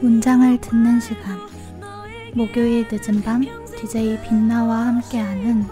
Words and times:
문장을 0.00 0.60
듣는 0.60 1.00
시간 1.00 1.38
목요일 2.34 2.86
늦은 2.90 3.22
밤 3.22 3.42
DJ 3.76 4.20
빛나와 4.22 4.86
함께하는 4.86 5.66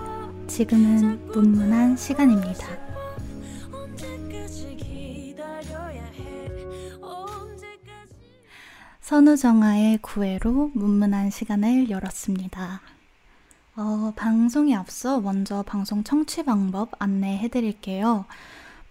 지금은 0.47 1.27
문문한 1.27 1.97
시간입니다. 1.97 2.67
선우정아의 9.01 9.98
구애로 9.98 10.70
문문한 10.73 11.30
시간을 11.30 11.91
열었습니다. 11.91 12.80
어, 13.77 14.12
방송에 14.16 14.75
앞서 14.75 15.20
먼저 15.20 15.62
방송 15.62 16.02
청취 16.02 16.45
방법 16.45 16.91
안내해 16.98 17.48
드릴게요. 17.48 18.25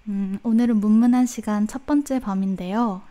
음, 0.07 0.39
오늘은 0.43 0.77
문문한 0.77 1.25
시간 1.25 1.67
첫 1.67 1.85
번째 1.85 2.21
밤인데요. 2.21 3.01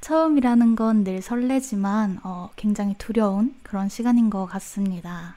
처음이라는 0.00 0.76
건 0.76 1.04
늘 1.04 1.22
설레지만 1.22 2.20
어, 2.22 2.50
굉장히 2.56 2.94
두려운 2.98 3.54
그런 3.62 3.88
시간인 3.88 4.30
것 4.30 4.46
같습니다. 4.46 5.36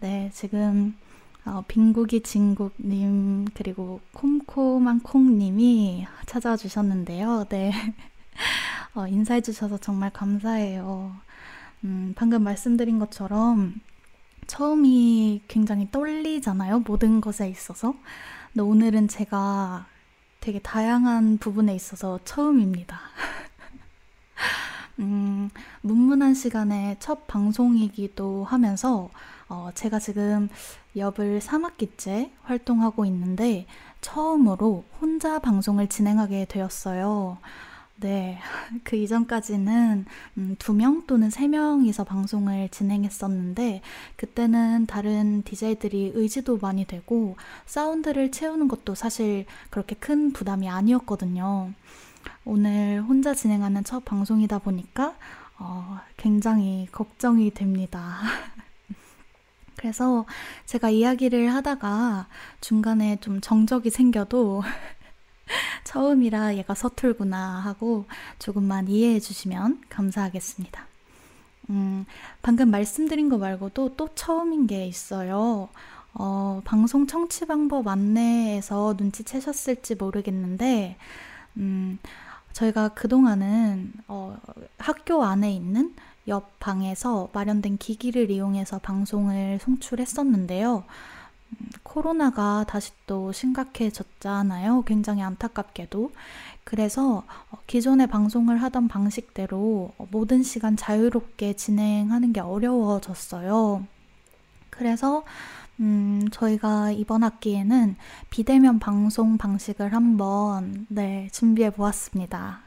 네, 0.00 0.30
지금 0.32 0.94
어, 1.44 1.64
빈국이 1.68 2.22
진국님 2.22 3.46
그리고 3.54 4.00
콤콤한 4.12 5.00
콩님이 5.00 6.06
찾아와 6.26 6.56
주셨는데요. 6.56 7.46
네, 7.48 7.72
어, 8.94 9.06
인사해 9.06 9.40
주셔서 9.40 9.78
정말 9.78 10.10
감사해요. 10.10 11.14
음, 11.84 12.12
방금 12.16 12.42
말씀드린 12.42 12.98
것처럼 12.98 13.80
처음이 14.46 15.42
굉장히 15.48 15.88
떨리잖아요. 15.90 16.80
모든 16.80 17.20
것에 17.20 17.48
있어서. 17.48 17.94
근데 18.52 18.62
오늘은 18.62 19.08
제가 19.08 19.86
되게 20.40 20.58
다양한 20.58 21.38
부분에 21.38 21.74
있어서 21.74 22.18
처음입니다. 22.24 22.98
음, 24.98 25.50
문문한 25.82 26.34
시간에 26.34 26.96
첫 26.98 27.26
방송이기도 27.26 28.44
하면서 28.44 29.10
어, 29.48 29.70
제가 29.74 29.98
지금 29.98 30.48
엽을 30.96 31.40
3학기째 31.40 32.30
활동하고 32.42 33.04
있는데 33.06 33.66
처음으로 34.00 34.84
혼자 35.00 35.38
방송을 35.38 35.88
진행하게 35.88 36.46
되었어요. 36.46 37.38
네, 38.00 38.38
그 38.82 38.96
이전까지는 38.96 40.06
음, 40.38 40.56
2명 40.58 41.06
또는 41.06 41.28
3명이서 41.28 42.06
방송을 42.06 42.70
진행했었는데 42.70 43.82
그때는 44.16 44.86
다른 44.86 45.42
DJ들이 45.42 46.12
의지도 46.14 46.56
많이 46.58 46.86
되고 46.86 47.36
사운드를 47.66 48.30
채우는 48.30 48.68
것도 48.68 48.94
사실 48.94 49.44
그렇게 49.68 49.94
큰 49.96 50.32
부담이 50.32 50.68
아니었거든요. 50.68 51.72
오늘 52.46 53.02
혼자 53.02 53.34
진행하는 53.34 53.84
첫 53.84 54.04
방송이다 54.06 54.60
보니까 54.60 55.14
어, 55.58 56.00
굉장히 56.16 56.88
걱정이 56.90 57.50
됩니다. 57.50 58.16
그래서 59.76 60.24
제가 60.64 60.88
이야기를 60.88 61.52
하다가 61.52 62.28
중간에 62.62 63.18
좀 63.20 63.42
정적이 63.42 63.90
생겨도 63.90 64.62
처음이라 65.84 66.56
얘가 66.56 66.74
서툴구나 66.74 67.60
하고 67.60 68.06
조금만 68.38 68.88
이해해 68.88 69.20
주시면 69.20 69.82
감사하겠습니다. 69.88 70.86
음, 71.70 72.04
방금 72.42 72.70
말씀드린 72.70 73.28
거 73.28 73.38
말고도 73.38 73.96
또 73.96 74.08
처음인 74.14 74.66
게 74.66 74.86
있어요. 74.86 75.68
어, 76.14 76.60
방송 76.64 77.06
청취 77.06 77.46
방법 77.46 77.86
안내에서 77.86 78.94
눈치채셨을지 78.98 79.94
모르겠는데, 79.94 80.96
음, 81.56 81.98
저희가 82.52 82.88
그동안은 82.90 83.92
어, 84.08 84.36
학교 84.78 85.22
안에 85.22 85.52
있는 85.52 85.94
옆 86.28 86.58
방에서 86.58 87.30
마련된 87.32 87.78
기기를 87.78 88.30
이용해서 88.30 88.78
방송을 88.80 89.58
송출했었는데요. 89.60 90.84
음, 91.52 91.68
코로나가 91.82 92.64
다시 92.68 92.92
또 93.06 93.32
심각해졌잖아요. 93.32 94.82
굉장히 94.86 95.22
안타깝게도. 95.22 96.12
그래서 96.64 97.24
어, 97.50 97.58
기존의 97.66 98.06
방송을 98.06 98.62
하던 98.62 98.88
방식대로 98.88 99.92
모든 100.10 100.42
시간 100.42 100.76
자유롭게 100.76 101.54
진행하는 101.54 102.32
게 102.32 102.40
어려워졌어요. 102.40 103.84
그래서 104.70 105.24
음, 105.80 106.28
저희가 106.30 106.92
이번 106.92 107.24
학기에는 107.24 107.96
비대면 108.28 108.78
방송 108.78 109.38
방식을 109.38 109.94
한번 109.94 110.86
네, 110.88 111.28
준비해 111.32 111.70
보았습니다. 111.70 112.60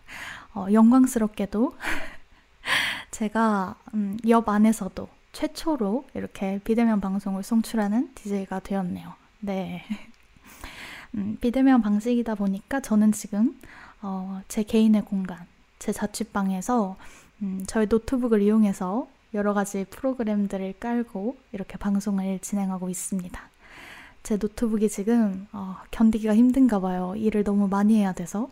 어, 0.56 0.68
영광스럽게도 0.72 1.76
제가 3.12 3.76
음, 3.94 4.18
옆 4.28 4.50
안에서도 4.50 5.08
최초로 5.34 6.06
이렇게 6.14 6.60
비대면 6.64 7.02
방송을 7.02 7.44
송출하는 7.44 8.12
DJ가 8.16 8.60
되었네요. 8.62 9.14
네. 9.42 9.84
음, 11.16 11.38
비대면 11.42 11.82
방식이다 11.82 12.36
보니까 12.36 12.80
저는 12.80 13.12
지금 13.12 13.60
어, 14.02 14.42
제 14.48 14.64
개인의 14.64 15.06
공간, 15.06 15.46
제 15.80 15.92
자취방에서 15.92 16.96
음, 17.42 17.64
저의 17.68 17.88
노트북을 17.88 18.42
이용해서 18.42 19.08
여러 19.34 19.54
가지 19.54 19.86
프로그램들을 19.90 20.76
깔고 20.80 21.38
이렇게 21.52 21.78
방송을 21.78 22.40
진행하고 22.40 22.90
있습니다. 22.90 23.42
제 24.22 24.38
노트북이 24.38 24.88
지금 24.90 25.48
어, 25.52 25.78
견디기가 25.92 26.36
힘든가 26.36 26.80
봐요. 26.80 27.16
일을 27.18 27.44
너무 27.44 27.68
많이 27.68 27.98
해야 27.98 28.14
돼서. 28.14 28.50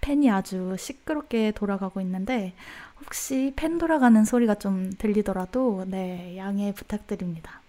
팬이 0.00 0.30
아주 0.30 0.76
시끄럽게 0.78 1.52
돌아가고 1.52 2.00
있는데 2.00 2.54
혹시 3.00 3.52
팬 3.56 3.78
돌아가는 3.78 4.24
소리가 4.24 4.56
좀 4.56 4.92
들리더라도 4.98 5.84
네, 5.86 6.36
양해 6.36 6.72
부탁드립니다. 6.74 7.60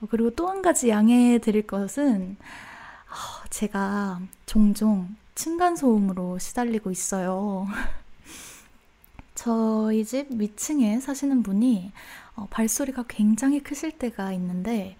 어, 0.00 0.06
그리고 0.10 0.30
또 0.30 0.48
한 0.48 0.62
가지 0.62 0.88
양해 0.88 1.38
드릴 1.38 1.66
것은 1.66 2.36
어, 2.40 3.46
제가 3.50 4.20
종종 4.46 5.14
층간소음으로 5.34 6.38
시달리고 6.38 6.90
있어요. 6.90 7.66
저희 9.34 10.04
집 10.04 10.28
위층에 10.32 10.98
사시는 10.98 11.42
분이 11.42 11.92
어, 12.36 12.46
발소리가 12.50 13.04
굉장히 13.08 13.60
크실 13.60 13.92
때가 13.92 14.32
있는데 14.32 14.96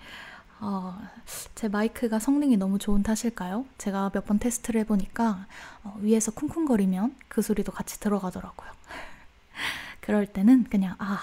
어, 0.60 0.98
제 1.54 1.68
마이크가 1.68 2.18
성능이 2.18 2.56
너무 2.56 2.78
좋은 2.78 3.02
탓일까요? 3.02 3.64
제가 3.78 4.10
몇 4.12 4.24
번 4.26 4.38
테스트를 4.38 4.80
해보니까 4.82 5.46
어, 5.84 5.96
위에서 6.00 6.32
쿵쿵거리면 6.32 7.14
그 7.28 7.42
소리도 7.42 7.72
같이 7.72 8.00
들어가더라고요. 8.00 8.70
그럴 10.00 10.26
때는 10.26 10.64
그냥 10.68 10.94
아 10.98 11.18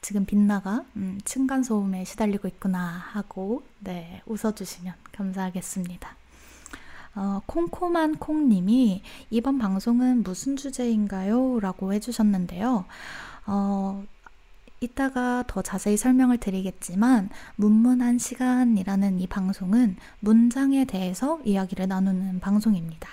지금 0.00 0.24
빛나가 0.24 0.84
음, 0.96 1.18
층간 1.24 1.62
소음에 1.64 2.04
시달리고 2.04 2.48
있구나 2.48 2.78
하고 3.12 3.62
네 3.78 4.22
웃어주시면 4.26 4.94
감사하겠습니다. 5.12 6.16
어, 7.16 7.40
콩콩한 7.46 8.16
콩님이 8.18 9.02
이번 9.30 9.58
방송은 9.58 10.22
무슨 10.22 10.56
주제인가요? 10.56 11.60
라고 11.60 11.92
해주셨는데요. 11.92 12.84
어, 13.46 14.04
이따가 14.80 15.42
더 15.46 15.62
자세히 15.62 15.96
설명을 15.96 16.38
드리겠지만 16.38 17.30
문문한 17.56 18.18
시간이라는 18.18 19.20
이 19.20 19.26
방송은 19.26 19.96
문장에 20.20 20.84
대해서 20.84 21.40
이야기를 21.44 21.88
나누는 21.88 22.40
방송입니다. 22.40 23.08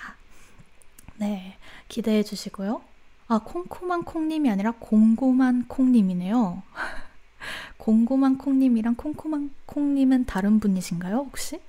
네, 1.16 1.56
기대해 1.88 2.22
주시고요. 2.22 2.82
아, 3.28 3.40
콩콩한 3.42 4.04
콩님이 4.04 4.50
아니라 4.50 4.72
곰곰한 4.78 5.66
콩님이네요. 5.68 6.62
곰곰한 7.78 8.38
콩님이랑 8.38 8.96
콩콩한 8.96 9.50
콩님은 9.66 10.26
다른 10.26 10.60
분이신가요, 10.60 11.16
혹시? 11.16 11.60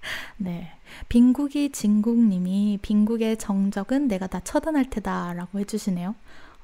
네. 0.36 0.72
빈국이 1.08 1.70
진국님이 1.70 2.78
빈국의 2.82 3.38
정적은 3.38 4.08
내가 4.08 4.26
다 4.26 4.40
처단할 4.40 4.90
테다 4.90 5.32
라고 5.34 5.58
해주시네요. 5.58 6.14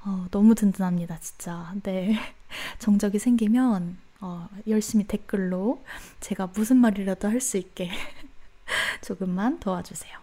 어, 0.07 0.27
너무 0.31 0.55
든든합니다, 0.55 1.19
진짜. 1.21 1.75
네. 1.83 2.17
정적이 2.79 3.19
생기면 3.19 3.99
어, 4.21 4.49
열심히 4.69 5.05
댓글로 5.07 5.85
제가 6.21 6.49
무슨 6.55 6.77
말이라도 6.79 7.29
할 7.29 7.41
수 7.41 7.57
있게 7.59 7.91
조금만 9.03 9.59
도와주세요. 9.61 10.17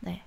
네. 0.00 0.22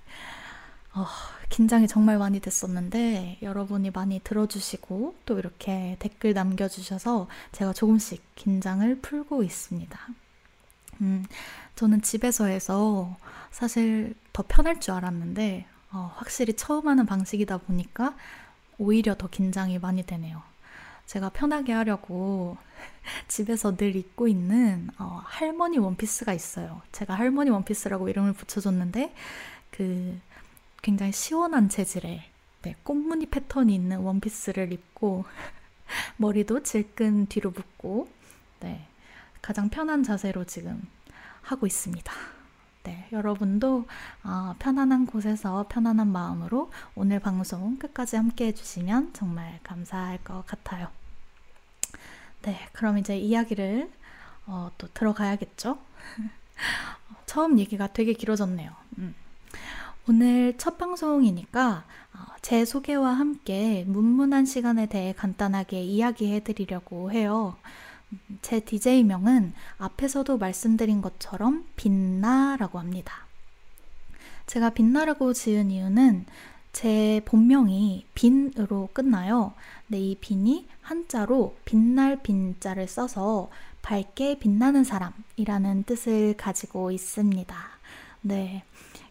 어, 0.94 1.06
긴장이 1.48 1.88
정말 1.88 2.18
많이 2.18 2.40
됐었는데 2.40 3.38
여러분이 3.42 3.90
많이 3.90 4.20
들어주시고 4.22 5.16
또 5.24 5.38
이렇게 5.38 5.96
댓글 5.98 6.34
남겨주셔서 6.34 7.28
제가 7.52 7.72
조금씩 7.72 8.22
긴장을 8.36 9.00
풀고 9.00 9.42
있습니다. 9.42 9.98
음, 11.00 11.24
저는 11.76 12.02
집에서 12.02 12.44
해서 12.46 13.16
사실 13.50 14.14
더 14.32 14.44
편할 14.46 14.78
줄 14.80 14.92
알았는데 14.94 15.66
어, 15.92 16.12
확실히 16.16 16.54
처음 16.54 16.86
하는 16.88 17.06
방식이다 17.06 17.58
보니까 17.58 18.14
오히려 18.80 19.14
더 19.14 19.28
긴장이 19.28 19.78
많이 19.78 20.02
되네요. 20.04 20.42
제가 21.04 21.28
편하게 21.28 21.72
하려고 21.72 22.56
집에서 23.28 23.76
늘 23.76 23.94
입고 23.94 24.26
있는 24.26 24.88
어, 24.98 25.20
할머니 25.24 25.78
원피스가 25.78 26.32
있어요. 26.32 26.80
제가 26.90 27.14
할머니 27.14 27.50
원피스라고 27.50 28.08
이름을 28.08 28.32
붙여줬는데 28.32 29.14
그 29.70 30.18
굉장히 30.80 31.12
시원한 31.12 31.68
재질의 31.68 32.24
네, 32.62 32.76
꽃무늬 32.82 33.26
패턴이 33.26 33.74
있는 33.74 33.98
원피스를 33.98 34.72
입고 34.72 35.24
머리도 36.16 36.62
질끈 36.62 37.26
뒤로 37.26 37.50
묶고 37.50 38.08
네, 38.60 38.86
가장 39.42 39.68
편한 39.68 40.02
자세로 40.02 40.44
지금 40.44 40.82
하고 41.42 41.66
있습니다. 41.66 42.12
네, 42.82 43.06
여러분도 43.12 43.86
어, 44.24 44.54
편안한 44.58 45.06
곳에서 45.06 45.66
편안한 45.68 46.08
마음으로 46.08 46.70
오늘 46.94 47.20
방송 47.20 47.76
끝까지 47.76 48.16
함께 48.16 48.46
해주시면 48.46 49.12
정말 49.12 49.60
감사할 49.62 50.18
것 50.24 50.46
같아요. 50.46 50.88
네, 52.42 52.58
그럼 52.72 52.96
이제 52.96 53.18
이야기를 53.18 53.90
어, 54.46 54.70
또 54.78 54.88
들어가야겠죠? 54.94 55.78
처음 57.26 57.58
얘기가 57.58 57.92
되게 57.92 58.14
길어졌네요. 58.14 58.72
음. 58.98 59.14
오늘 60.08 60.56
첫 60.56 60.78
방송이니까 60.78 61.84
어, 62.14 62.18
제 62.40 62.64
소개와 62.64 63.12
함께 63.12 63.84
문문한 63.86 64.46
시간에 64.46 64.86
대해 64.86 65.12
간단하게 65.12 65.82
이야기해 65.82 66.40
드리려고 66.40 67.12
해요. 67.12 67.56
제 68.42 68.60
DJ명은 68.60 69.52
앞에서도 69.78 70.38
말씀드린 70.38 71.02
것처럼 71.02 71.66
빛나라고 71.76 72.78
합니다. 72.78 73.26
제가 74.46 74.70
빛나라고 74.70 75.32
지은 75.32 75.70
이유는 75.70 76.26
제 76.72 77.20
본명이 77.24 78.06
빈으로 78.14 78.88
끝나요. 78.92 79.54
근데 79.86 80.00
이 80.00 80.16
빈이 80.16 80.68
한자로 80.82 81.56
빛날 81.64 82.22
빈자를 82.22 82.88
써서 82.88 83.50
밝게 83.82 84.38
빛나는 84.38 84.84
사람이라는 84.84 85.84
뜻을 85.84 86.34
가지고 86.36 86.90
있습니다. 86.90 87.56
네. 88.22 88.64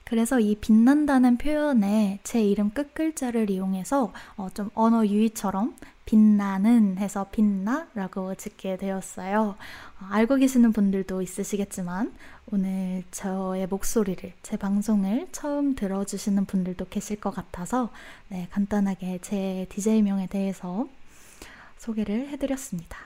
그래서 0.04 0.40
이 0.40 0.56
빛난다는 0.56 1.38
표현에 1.38 2.20
제 2.24 2.44
이름 2.44 2.72
끝글자를 2.72 3.50
이용해서 3.50 4.12
어, 4.38 4.50
좀 4.54 4.72
언어 4.74 5.06
유희처럼 5.06 5.76
빛나는 6.10 6.98
해서 6.98 7.28
빛나라고 7.32 8.34
짓게 8.34 8.78
되었어요. 8.78 9.56
어, 10.02 10.06
알고 10.10 10.38
계시는 10.38 10.74
분들도 10.74 11.22
있으시겠지만 11.22 12.12
오늘 12.52 13.04
저의 13.12 13.68
목소리를 13.68 14.34
제 14.42 14.58
방송을 14.58 15.28
처음 15.32 15.76
들어주시는 15.76 16.46
분들도 16.46 16.88
계실 16.90 17.20
것 17.22 17.30
같아서 17.30 17.92
네, 18.30 18.48
간단하게 18.50 19.20
제 19.22 19.68
DJ명에 19.70 20.26
대해서 20.26 20.88
소개를 21.78 22.30
해드렸습니다. 22.30 22.98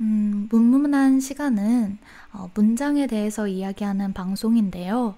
음, 0.00 0.46
문문한 0.52 1.18
시간은 1.18 1.98
어, 2.32 2.48
문장에 2.54 3.08
대해서 3.08 3.48
이야기하는 3.48 4.12
방송인데요. 4.12 5.16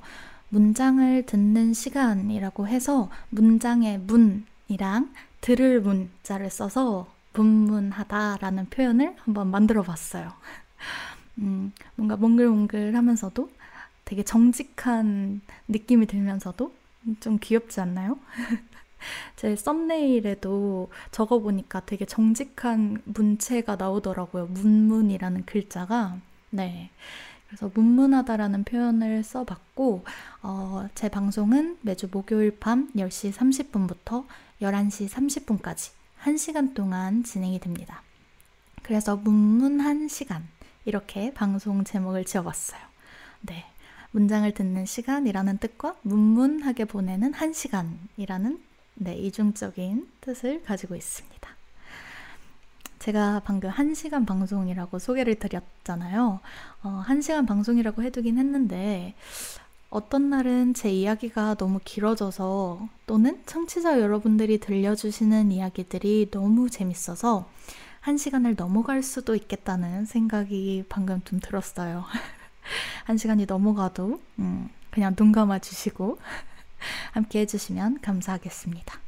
문장을 0.49 1.27
듣는 1.27 1.75
시간이라고 1.75 2.69
해서 2.69 3.11
문장의 3.29 3.99
문이랑 3.99 5.11
들을 5.43 5.81
문자를 5.81 6.49
써서 6.51 7.13
문문하다라는 7.35 8.71
표현을 8.71 9.17
한번 9.19 9.49
만들어 9.49 9.83
봤어요. 9.83 10.33
음, 11.39 11.73
뭔가 11.97 12.17
몽글몽글 12.17 12.97
하면서도 12.97 13.51
되게 14.05 14.23
정직한 14.23 15.41
느낌이 15.69 16.07
들면서도 16.07 16.73
좀 17.21 17.39
귀엽지 17.41 17.81
않나요? 17.81 18.19
제 19.35 19.57
썸네일에도 19.57 20.91
적어보니까 21.11 21.81
되게 21.87 22.05
정직한 22.05 23.03
문체가 23.05 23.75
나오더라고요. 23.75 24.47
문문이라는 24.47 25.45
글자가. 25.45 26.19
네. 26.51 26.91
그래서 27.49 27.71
문문하다라는 27.75 28.63
표현을 28.65 29.25
써봤고, 29.25 30.05
어, 30.43 30.89
제 30.95 31.09
방송은 31.09 31.79
매주 31.83 32.09
목요일 32.11 32.59
밤 32.61 32.91
10시 32.95 33.33
30분부터 33.33 34.25
11시 34.63 35.09
30분까지 35.09 35.91
1시간 36.23 36.75
동안 36.75 37.25
진행이 37.25 37.59
됩니다. 37.59 38.03
그래서 38.83 39.17
문문한 39.17 40.09
시간, 40.09 40.47
이렇게 40.85 41.35
방송 41.35 41.85
제목을 41.85 42.25
지어봤어요. 42.25 42.81
네. 43.43 43.67
문장을 44.13 44.53
듣는 44.53 44.85
시간이라는 44.85 45.59
뜻과 45.59 45.97
문문하게 46.03 46.85
보내는 46.85 47.33
한 47.35 47.53
시간이라는 47.53 48.63
네, 48.95 49.15
이중적인 49.17 50.09
뜻을 50.21 50.63
가지고 50.63 50.97
있습니다. 50.97 51.49
제가 52.99 53.41
방금 53.45 53.71
1시간 53.71 54.27
방송이라고 54.27 54.99
소개를 54.99 55.37
드렸잖아요. 55.37 56.41
어, 56.83 57.05
1시간 57.07 57.49
방송이라고 57.49 58.03
해두긴 58.03 58.39
했는데, 58.39 59.15
어떤 59.93 60.31
날은 60.31 60.73
제 60.73 60.91
이야기가 60.91 61.57
너무 61.57 61.79
길어져서 61.85 62.89
또는 63.07 63.43
청취자 63.45 64.01
여러분들이 64.01 64.59
들려주시는 64.59 65.53
이야기들이 65.53 66.31
너무 66.31 66.71
재밌어서 66.71 67.47
한 68.01 68.17
시간을 68.17 68.57
넘어갈 68.57 69.03
수도 69.03 69.35
있겠다는 69.35 70.07
생각이 70.07 70.87
방금 70.89 71.21
좀 71.25 71.41
들었어요. 71.41 72.07
한 73.05 73.19
시간이 73.19 73.45
넘어가도 73.45 74.19
음, 74.39 74.71
그냥 74.91 75.15
눈 75.15 75.31
감아 75.31 75.59
주시고 75.59 76.19
함께 77.13 77.41
해주시면 77.41 78.01
감사하겠습니다. 78.01 78.99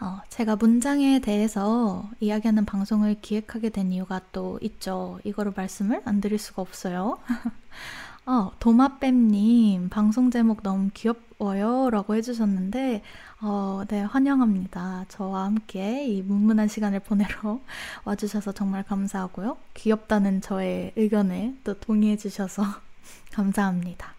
어, 0.00 0.20
제가 0.28 0.54
문장에 0.54 1.18
대해서 1.18 2.08
이야기하는 2.20 2.64
방송을 2.66 3.16
기획하게 3.20 3.70
된 3.70 3.90
이유가 3.90 4.20
또 4.30 4.60
있죠. 4.62 5.18
이거를 5.24 5.52
말씀을 5.56 6.02
안 6.04 6.20
드릴 6.20 6.38
수가 6.38 6.62
없어요. 6.62 7.18
어, 8.26 8.52
도마뱀님, 8.58 9.90
방송 9.90 10.30
제목 10.30 10.62
너무 10.62 10.88
귀여워요. 10.94 11.90
라고 11.90 12.14
해주셨는데, 12.14 13.02
어, 13.42 13.82
네, 13.86 14.00
환영합니다. 14.00 15.04
저와 15.08 15.44
함께 15.44 16.06
이 16.06 16.22
문문한 16.22 16.68
시간을 16.68 17.00
보내러 17.00 17.60
와주셔서 18.04 18.52
정말 18.52 18.82
감사하고요. 18.82 19.58
귀엽다는 19.74 20.40
저의 20.40 20.92
의견에 20.96 21.54
또 21.64 21.78
동의해주셔서 21.78 22.62
감사합니다. 23.32 24.14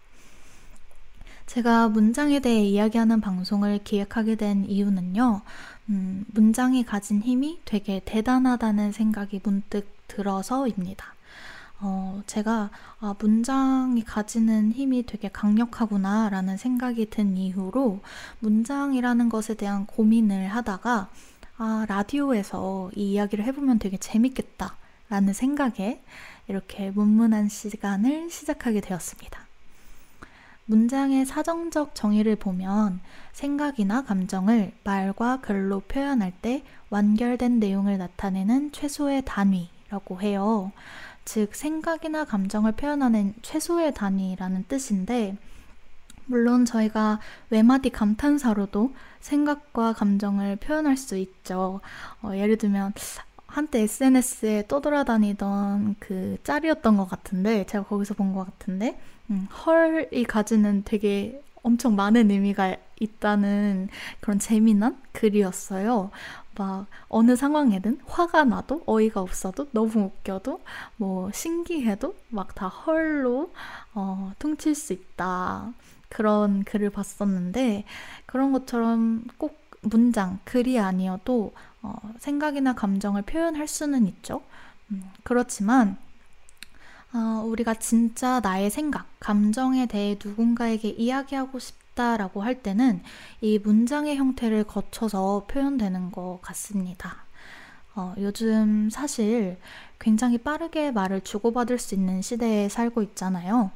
제가 1.46 1.88
문장에 1.88 2.38
대해 2.38 2.62
이야기하는 2.62 3.20
방송을 3.20 3.80
기획하게 3.82 4.36
된 4.36 4.64
이유는요, 4.66 5.40
음, 5.88 6.24
문장이 6.28 6.84
가진 6.84 7.22
힘이 7.22 7.60
되게 7.64 8.00
대단하다는 8.04 8.92
생각이 8.92 9.40
문득 9.42 9.88
들어서입니다. 10.06 11.15
어, 11.80 12.22
제가 12.26 12.70
아, 13.00 13.14
문장이 13.18 14.02
가지는 14.02 14.72
힘이 14.72 15.04
되게 15.04 15.28
강력하구나 15.28 16.30
라는 16.30 16.56
생각이 16.56 17.10
든 17.10 17.36
이후로 17.36 18.00
문장이라는 18.40 19.28
것에 19.28 19.54
대한 19.54 19.86
고민을 19.86 20.48
하다가 20.48 21.08
아, 21.58 21.86
라디오에서 21.88 22.90
이 22.96 23.12
이야기를 23.12 23.44
해보면 23.44 23.78
되게 23.78 23.96
재밌겠다 23.98 24.76
라는 25.08 25.32
생각에 25.32 26.02
이렇게 26.48 26.90
문문한 26.90 27.48
시간을 27.48 28.30
시작하게 28.30 28.80
되었습니다. 28.80 29.46
문장의 30.64 31.26
사정적 31.26 31.94
정의를 31.94 32.36
보면 32.36 33.00
생각이나 33.32 34.02
감정을 34.02 34.72
말과 34.82 35.40
글로 35.40 35.80
표현할 35.80 36.32
때 36.42 36.64
완결된 36.90 37.60
내용을 37.60 37.98
나타내는 37.98 38.72
최소의 38.72 39.22
단위라고 39.24 40.20
해요. 40.20 40.72
즉, 41.26 41.54
생각이나 41.54 42.24
감정을 42.24 42.72
표현하는 42.72 43.34
최소의 43.42 43.92
단위라는 43.94 44.64
뜻인데, 44.68 45.36
물론 46.26 46.64
저희가 46.64 47.20
외마디 47.50 47.90
감탄사로도 47.90 48.94
생각과 49.20 49.92
감정을 49.92 50.56
표현할 50.56 50.96
수 50.96 51.16
있죠. 51.18 51.80
어, 52.22 52.30
예를 52.34 52.56
들면, 52.56 52.94
한때 53.48 53.80
SNS에 53.82 54.64
떠돌아다니던 54.68 55.96
그 55.98 56.38
짤이었던 56.44 56.96
것 56.96 57.08
같은데, 57.08 57.66
제가 57.66 57.84
거기서 57.84 58.14
본 58.14 58.32
것 58.34 58.44
같은데, 58.44 58.98
음, 59.30 59.46
헐이 59.66 60.24
가지는 60.24 60.84
되게 60.84 61.42
엄청 61.62 61.96
많은 61.96 62.30
의미가 62.30 62.76
있다는 63.00 63.88
그런 64.20 64.38
재미난 64.38 65.00
글이었어요. 65.12 66.10
막 66.58 66.86
어느 67.08 67.36
상황에든 67.36 68.00
화가 68.06 68.44
나도 68.44 68.82
어이가 68.86 69.20
없어도 69.20 69.68
너무 69.72 70.04
웃겨도 70.06 70.60
뭐 70.96 71.30
신기해도 71.32 72.14
막 72.30 72.54
다 72.54 72.68
헐로 72.68 73.52
어, 73.94 74.32
퉁칠 74.38 74.74
수 74.74 74.92
있다. 74.92 75.72
그런 76.08 76.64
글을 76.64 76.90
봤었는데 76.90 77.84
그런 78.26 78.52
것처럼 78.52 79.24
꼭 79.36 79.60
문장, 79.82 80.38
글이 80.44 80.78
아니어도 80.78 81.52
어, 81.82 81.94
생각이나 82.18 82.74
감정을 82.74 83.22
표현할 83.22 83.68
수는 83.68 84.06
있죠. 84.06 84.42
음, 84.90 85.02
그렇지만 85.24 85.98
어, 87.12 87.42
우리가 87.46 87.74
진짜 87.74 88.40
나의 88.40 88.70
생각, 88.70 89.06
감정에 89.20 89.86
대해 89.86 90.18
누군가에게 90.22 90.88
이야기하고 90.90 91.58
싶 91.58 91.76
다라고 91.96 92.42
할 92.42 92.62
때는 92.62 93.02
이 93.40 93.58
문장의 93.58 94.16
형태를 94.16 94.64
거쳐서 94.64 95.46
표현되는 95.48 96.12
것 96.12 96.38
같습니다. 96.42 97.24
어, 97.96 98.14
요즘 98.18 98.90
사실 98.90 99.58
굉장히 99.98 100.36
빠르게 100.36 100.92
말을 100.92 101.22
주고받을 101.22 101.78
수 101.78 101.94
있는 101.94 102.20
시대에 102.20 102.68
살고 102.68 103.02
있잖아요. 103.02 103.70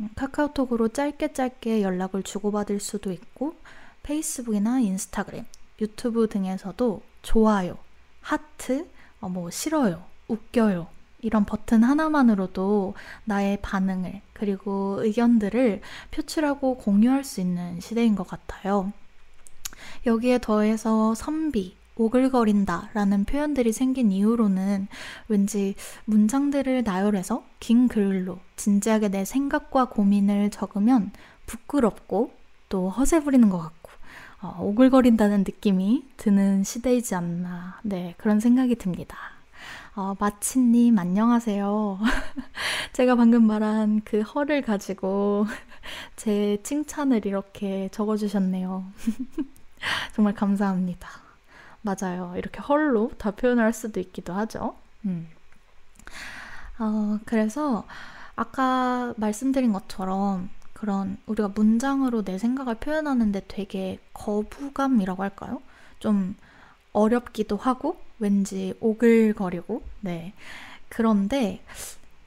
음, 0.00 0.08
카카오톡으로 0.16 0.88
짧게 0.88 1.34
짧게 1.34 1.82
연락을 1.82 2.22
주고받을 2.22 2.80
수도 2.80 3.12
있고, 3.12 3.54
페이스북이나 4.02 4.80
인스타그램, 4.80 5.44
유튜브 5.82 6.28
등에서도 6.28 7.02
좋아요, 7.20 7.76
하트, 8.22 8.88
어, 9.20 9.28
뭐 9.28 9.50
싫어요, 9.50 10.02
웃겨요, 10.28 10.86
이런 11.22 11.44
버튼 11.44 11.82
하나만으로도 11.84 12.94
나의 13.24 13.58
반응을 13.62 14.20
그리고 14.32 14.98
의견들을 15.00 15.80
표출하고 16.10 16.78
공유할 16.78 17.24
수 17.24 17.40
있는 17.40 17.80
시대인 17.80 18.14
것 18.14 18.26
같아요. 18.26 18.92
여기에 20.06 20.38
더해서 20.38 21.14
선비, 21.14 21.76
오글거린다 21.96 22.90
라는 22.94 23.24
표현들이 23.24 23.72
생긴 23.72 24.10
이후로는 24.10 24.88
왠지 25.28 25.74
문장들을 26.06 26.82
나열해서 26.82 27.44
긴 27.60 27.88
글로 27.88 28.38
진지하게 28.56 29.08
내 29.08 29.24
생각과 29.24 29.90
고민을 29.90 30.50
적으면 30.50 31.12
부끄럽고 31.46 32.32
또 32.68 32.88
허세 32.88 33.20
부리는 33.20 33.48
것 33.50 33.58
같고 33.58 33.90
어, 34.42 34.58
오글거린다는 34.62 35.40
느낌이 35.40 36.04
드는 36.16 36.64
시대이지 36.64 37.14
않나 37.14 37.80
네 37.82 38.14
그런 38.16 38.40
생각이 38.40 38.76
듭니다. 38.76 39.16
어, 39.96 40.14
마치님, 40.20 40.96
안녕하세요. 41.00 41.98
제가 42.92 43.16
방금 43.16 43.44
말한 43.48 44.02
그 44.04 44.20
허를 44.20 44.62
가지고 44.62 45.46
제 46.14 46.58
칭찬을 46.62 47.26
이렇게 47.26 47.88
적어주셨네요. 47.90 48.84
정말 50.14 50.34
감사합니다. 50.34 51.08
맞아요. 51.82 52.34
이렇게 52.36 52.60
헐로 52.60 53.10
다 53.18 53.32
표현할 53.32 53.72
수도 53.72 53.98
있기도 53.98 54.32
하죠. 54.32 54.76
음. 55.06 55.28
어, 56.78 57.18
그래서 57.24 57.84
아까 58.36 59.12
말씀드린 59.16 59.72
것처럼 59.72 60.50
그런 60.72 61.18
우리가 61.26 61.48
문장으로 61.48 62.22
내 62.22 62.38
생각을 62.38 62.76
표현하는데 62.76 63.42
되게 63.48 63.98
거부감이라고 64.14 65.20
할까요? 65.20 65.60
좀 65.98 66.36
어렵기도 66.92 67.56
하고 67.56 67.96
왠지 68.18 68.74
오글거리고 68.80 69.82
네 70.00 70.32
그런데 70.88 71.62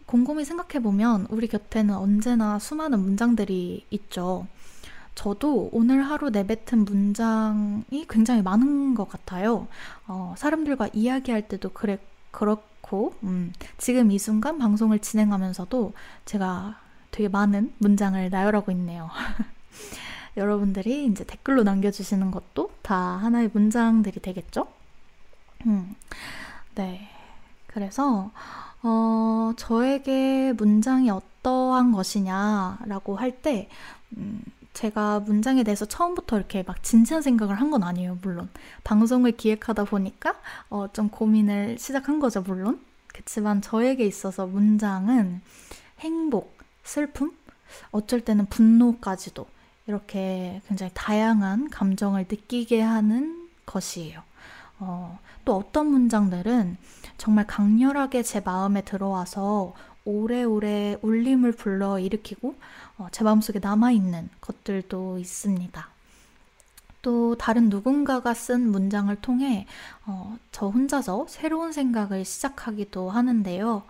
곰곰이 0.05 0.45
생각해보면 0.45 1.27
우리 1.29 1.47
곁에는 1.47 1.95
언제나 1.95 2.59
수많은 2.59 2.99
문장들이 2.99 3.85
있죠. 3.89 4.45
저도 5.15 5.69
오늘 5.71 6.03
하루 6.03 6.29
내뱉은 6.29 6.85
문장이 6.85 8.05
굉장히 8.09 8.41
많은 8.41 8.95
것 8.95 9.09
같아요. 9.09 9.67
어, 10.07 10.35
사람들과 10.37 10.89
이야기할 10.93 11.47
때도 11.47 11.69
그래, 11.69 11.99
그렇고, 12.31 13.15
음, 13.23 13.53
지금 13.77 14.11
이 14.11 14.19
순간 14.19 14.57
방송을 14.57 14.99
진행하면서도 14.99 15.93
제가 16.25 16.79
되게 17.11 17.27
많은 17.29 17.73
문장을 17.77 18.29
나열하고 18.29 18.71
있네요. 18.71 19.09
여러분들이 20.37 21.05
이제 21.05 21.23
댓글로 21.23 21.63
남겨주시는 21.63 22.31
것도 22.31 22.71
다 22.81 22.95
하나의 22.95 23.49
문장들이 23.53 24.19
되겠죠? 24.21 24.67
음, 25.67 25.95
네. 26.75 27.09
그래서, 27.67 28.31
어, 28.81 29.53
저에게 29.57 30.53
문장이 30.53 31.09
어떠한 31.09 31.91
것이냐라고 31.91 33.15
할 33.15 33.41
때, 33.41 33.69
음, 34.17 34.43
제가 34.73 35.19
문장에 35.21 35.63
대해서 35.63 35.85
처음부터 35.85 36.37
이렇게 36.37 36.63
막 36.63 36.81
진지한 36.83 37.21
생각을 37.21 37.59
한 37.59 37.69
건 37.71 37.83
아니에요, 37.83 38.17
물론. 38.21 38.49
방송을 38.83 39.33
기획하다 39.33 39.85
보니까, 39.85 40.35
어, 40.69 40.87
좀 40.93 41.09
고민을 41.09 41.77
시작한 41.79 42.19
거죠, 42.19 42.41
물론. 42.41 42.79
그렇지만 43.07 43.61
저에게 43.61 44.05
있어서 44.05 44.47
문장은 44.47 45.41
행복, 45.99 46.57
슬픔, 46.83 47.31
어쩔 47.91 48.21
때는 48.21 48.47
분노까지도 48.47 49.45
이렇게 49.87 50.61
굉장히 50.67 50.91
다양한 50.93 51.69
감정을 51.69 52.25
느끼게 52.29 52.81
하는 52.81 53.49
것이에요. 53.65 54.21
어, 54.79 55.19
또 55.45 55.55
어떤 55.55 55.87
문장들은 55.87 56.77
정말 57.17 57.45
강렬하게 57.47 58.23
제 58.23 58.39
마음에 58.39 58.81
들어와서 58.81 59.73
오래오래 60.05 60.97
울림을 61.01 61.53
불러 61.53 61.99
일으키고 61.99 62.55
어, 62.97 63.07
제 63.11 63.23
마음속에 63.23 63.59
남아있는 63.59 64.29
것들도 64.41 65.19
있습니다. 65.19 65.87
또 67.01 67.35
다른 67.35 67.69
누군가가 67.69 68.33
쓴 68.33 68.71
문장을 68.71 69.13
통해 69.17 69.67
어, 70.05 70.37
저 70.51 70.67
혼자서 70.67 71.25
새로운 71.29 71.73
생각을 71.73 72.23
시작하기도 72.23 73.09
하는데요. 73.09 73.83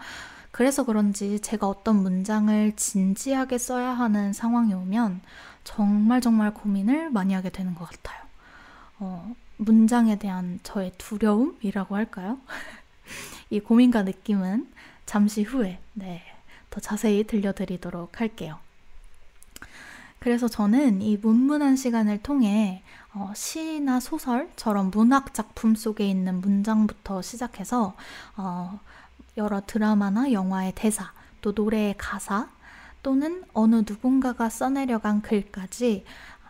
그래서 0.52 0.84
그런지 0.84 1.40
제가 1.40 1.68
어떤 1.68 1.98
문장을 1.98 2.76
진지하게 2.76 3.58
써야 3.58 3.92
하는 3.92 4.34
상황이 4.34 4.74
오면 4.74 5.22
정말 5.64 6.22
정말 6.22 6.54
고민을 6.54 7.10
많이 7.12 7.34
하게 7.34 7.50
되는 7.50 7.76
것 7.76 7.90
같아요. 7.90 8.22
어, 9.00 9.36
문장에 9.58 10.18
대한 10.18 10.60
저의 10.64 10.92
두려움이라고 10.98 11.96
할까요? 11.96 12.40
이 13.50 13.60
고민과 13.60 14.04
느낌은 14.04 14.70
잠시 15.06 15.44
후에 15.44 15.80
네, 15.94 16.22
더 16.70 16.80
자세히 16.80 17.24
들려드리도록 17.24 18.20
할게요. 18.20 18.60
그래서 20.20 20.48
저는 20.48 21.02
이 21.02 21.18
문문한 21.18 21.76
시간을 21.76 22.24
통해 22.24 22.82
어, 23.14 23.34
시나 23.36 24.00
소설처럼 24.00 24.90
문학 24.90 25.34
작품 25.34 25.76
속에 25.76 26.10
있는 26.10 26.40
문장부터 26.40 27.22
시작해서 27.22 27.94
어, 28.38 28.80
여러 29.36 29.62
드라마나 29.66 30.32
영화의 30.32 30.74
대사, 30.76 31.12
또 31.42 31.52
노래의 31.52 31.96
가사, 31.98 32.50
또는 33.04 33.44
어느 33.54 33.84
누군가가 33.88 34.50
써내려간 34.50 35.22
글까지 35.22 36.06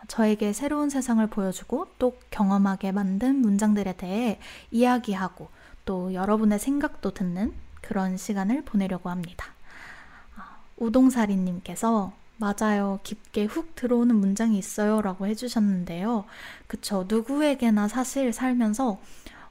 저에게 0.07 0.53
새로운 0.53 0.89
세상을 0.89 1.25
보여주고 1.27 1.88
또 2.00 2.17
경험하게 2.29 2.91
만든 2.91 3.38
문장들에 3.38 3.98
대해 3.98 4.39
이야기하고 4.72 5.50
또 5.86 6.13
여러분의 6.13 6.60
생각도 6.60 7.12
듣는 7.12 7.53
그런 7.81 8.17
시간을 8.17 8.63
보내려고 8.63 9.10
합니다. 9.10 9.48
아, 10.38 10.60
우동사리님께서 10.77 12.13
맞아요. 12.38 13.00
깊게 13.03 13.45
훅 13.45 13.75
들어오는 13.75 14.15
문장이 14.15 14.57
있어요. 14.57 15.01
라고 15.01 15.27
해주셨는데요. 15.27 16.25
그쵸. 16.67 17.05
누구에게나 17.07 17.88
사실 17.88 18.33
살면서, 18.33 19.00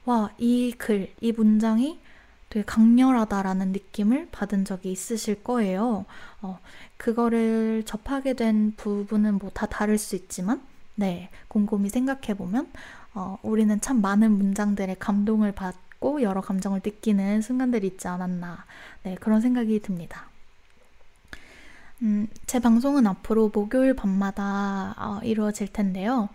와, 0.05 0.29
이 0.37 0.73
글, 0.77 1.13
이 1.21 1.31
문장이 1.31 1.99
되게 2.53 2.63
강렬하다라는 2.65 3.71
느낌을 3.71 4.27
받은 4.31 4.63
적이 4.63 4.91
있으실 4.91 5.43
거예요. 5.43 6.05
어, 6.43 6.59
그거를 6.97 7.81
접하게 7.83 8.33
된 8.35 8.73
부분은 8.77 9.39
뭐 9.39 9.49
다 9.55 9.65
다를 9.65 9.97
수 9.97 10.15
있지만, 10.15 10.61
네, 10.93 11.31
곰곰이 11.47 11.89
생각해 11.89 12.35
보면, 12.37 12.69
어, 13.15 13.39
우리는 13.41 13.81
참 13.81 14.01
많은 14.01 14.33
문장들의 14.33 14.97
감동을 14.99 15.51
받고 15.53 16.21
여러 16.21 16.41
감정을 16.41 16.81
느끼는 16.85 17.41
순간들이 17.41 17.87
있지 17.87 18.07
않았나, 18.07 18.65
네, 19.01 19.15
그런 19.19 19.41
생각이 19.41 19.81
듭니다. 19.81 20.27
음, 22.03 22.27
제 22.45 22.59
방송은 22.59 23.07
앞으로 23.07 23.49
목요일 23.51 23.95
밤마다 23.95 24.93
어, 24.99 25.19
이루어질 25.23 25.67
텐데요. 25.73 26.29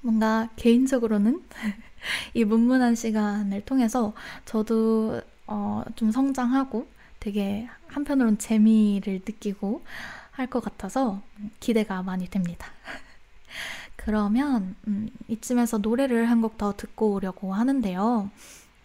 뭔가 0.00 0.48
개인적으로는 0.56 1.42
이 2.34 2.44
문문한 2.44 2.94
시간을 2.94 3.64
통해서 3.64 4.12
저도 4.44 5.20
어, 5.46 5.82
좀 5.96 6.10
성장하고 6.10 6.88
되게 7.20 7.68
한편으론 7.88 8.38
재미를 8.38 9.20
느끼고 9.26 9.84
할 10.32 10.46
것 10.48 10.60
같아서 10.64 11.20
기대가 11.60 12.02
많이 12.02 12.26
됩니다. 12.28 12.66
그러면 13.96 14.74
음, 14.88 15.08
이쯤에서 15.28 15.78
노래를 15.78 16.30
한 16.30 16.40
곡 16.42 16.58
더 16.58 16.72
듣고 16.76 17.12
오려고 17.14 17.54
하는데요. 17.54 18.30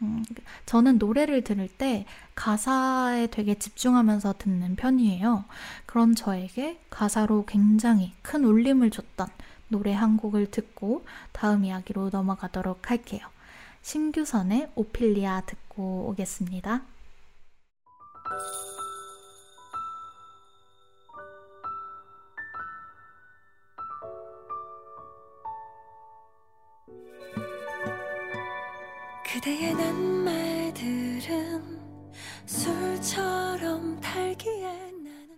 음, 0.03 0.23
저는 0.67 0.99
노래를 0.99 1.43
들을 1.43 1.67
때 1.67 2.05
가사에 2.35 3.27
되게 3.27 3.55
집중하면서 3.55 4.35
듣는 4.37 4.75
편이에요. 4.75 5.45
그런 5.87 6.13
저에게 6.13 6.79
가사로 6.91 7.45
굉장히 7.47 8.13
큰 8.21 8.43
울림을 8.45 8.91
줬던 8.91 9.27
노래 9.69 9.93
한 9.93 10.17
곡을 10.17 10.51
듣고 10.51 11.05
다음 11.31 11.65
이야기로 11.65 12.09
넘어가도록 12.11 12.89
할게요. 12.89 13.27
심규선의 13.81 14.71
오필리아 14.75 15.41
듣고 15.41 16.09
오겠습니다. 16.09 16.81
그대의 29.23 29.73
낱말들은 29.75 31.27
술처럼 32.45 33.99
달기에 34.01 34.91
나는 34.91 35.37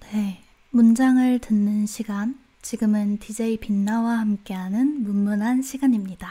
네, 0.00 0.42
문장을 0.70 1.38
듣는 1.38 1.86
시간 1.86 2.45
지금은 2.66 3.18
DJ 3.18 3.58
빛나와 3.58 4.18
함께하는 4.18 5.04
문문한 5.04 5.62
시간입니다. 5.62 6.28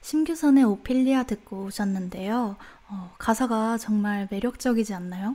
심규선의 0.00 0.62
오피리아 0.62 1.24
듣고 1.24 1.64
오셨는데요. 1.64 2.54
어, 2.88 3.14
가사가 3.18 3.76
정말 3.78 4.28
매력적이지 4.30 4.94
않나요? 4.94 5.34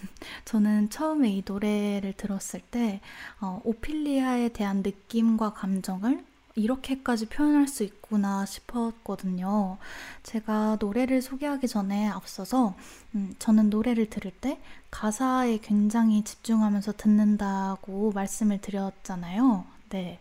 저는 0.46 0.90
처음에 0.90 1.30
이 1.30 1.44
노래를 1.46 2.14
들었을 2.16 2.58
때 2.72 3.00
어, 3.40 3.60
오피리아에 3.62 4.48
대한 4.48 4.78
느낌과 4.82 5.52
감정을 5.52 6.24
이렇게까지 6.60 7.26
표현할 7.26 7.66
수 7.68 7.82
있구나 7.82 8.44
싶었거든요. 8.46 9.78
제가 10.22 10.76
노래를 10.80 11.22
소개하기 11.22 11.66
전에 11.68 12.08
앞서서 12.08 12.74
음, 13.14 13.34
저는 13.38 13.70
노래를 13.70 14.10
들을 14.10 14.30
때 14.30 14.60
가사에 14.90 15.58
굉장히 15.58 16.22
집중하면서 16.22 16.92
듣는다고 16.96 18.12
말씀을 18.12 18.60
드렸잖아요. 18.60 19.64
네. 19.90 20.20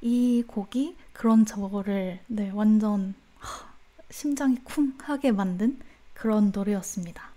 이 0.00 0.44
곡이 0.46 0.96
그런 1.12 1.44
저를 1.44 2.20
네, 2.26 2.50
완전 2.54 3.14
하, 3.38 3.66
심장이 4.10 4.56
쿵 4.64 4.94
하게 4.98 5.32
만든 5.32 5.78
그런 6.14 6.52
노래였습니다. 6.54 7.29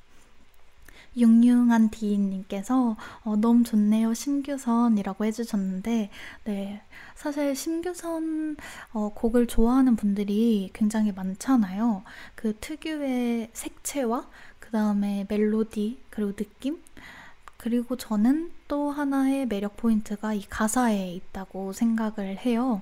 융융한 1.15 1.89
디인님께서 1.89 2.96
어, 3.24 3.36
너무 3.36 3.63
좋네요. 3.63 4.13
심규선이라고 4.13 5.25
해주셨는데 5.25 6.10
네. 6.46 6.82
사실 7.15 7.55
심규선 7.55 8.58
어, 8.93 9.10
곡을 9.13 9.48
좋아하는 9.48 9.96
분들이 9.96 10.70
굉장히 10.74 11.12
많잖아요. 11.12 12.03
그 12.36 12.58
특유의 12.60 13.50
색채와 13.53 14.27
그 14.60 14.72
다음에 14.72 15.25
멜로디 15.29 16.00
그리고 16.10 16.36
느낌? 16.36 16.82
그리고 17.58 17.96
저는 17.96 18.51
또 18.67 18.91
하나의 18.91 19.46
매력 19.46 19.77
포인트가 19.77 20.34
이 20.34 20.43
가사에 20.50 21.13
있다고 21.13 21.72
생각을 21.72 22.38
해요. 22.46 22.82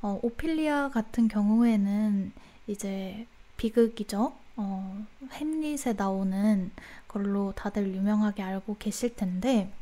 어, 0.00 0.18
오피리아 0.22 0.88
같은 0.88 1.28
경우에는 1.28 2.32
이제 2.66 3.26
비극이죠. 3.56 4.32
어, 4.56 5.06
햄릿에 5.32 5.94
나오는 5.96 6.72
걸로 7.12 7.52
다들 7.52 7.94
유명하게 7.94 8.42
알고 8.42 8.76
계실 8.78 9.14
텐데 9.14 9.72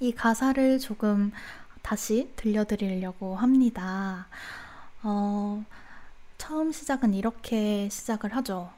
이 0.00 0.12
가사를 0.12 0.78
조금 0.78 1.32
다시 1.82 2.32
들려드리려고 2.36 3.36
합니다. 3.36 4.26
어, 5.02 5.64
처음 6.38 6.72
시작은 6.72 7.14
이렇게 7.14 7.88
시작을 7.88 8.34
하죠. 8.36 8.70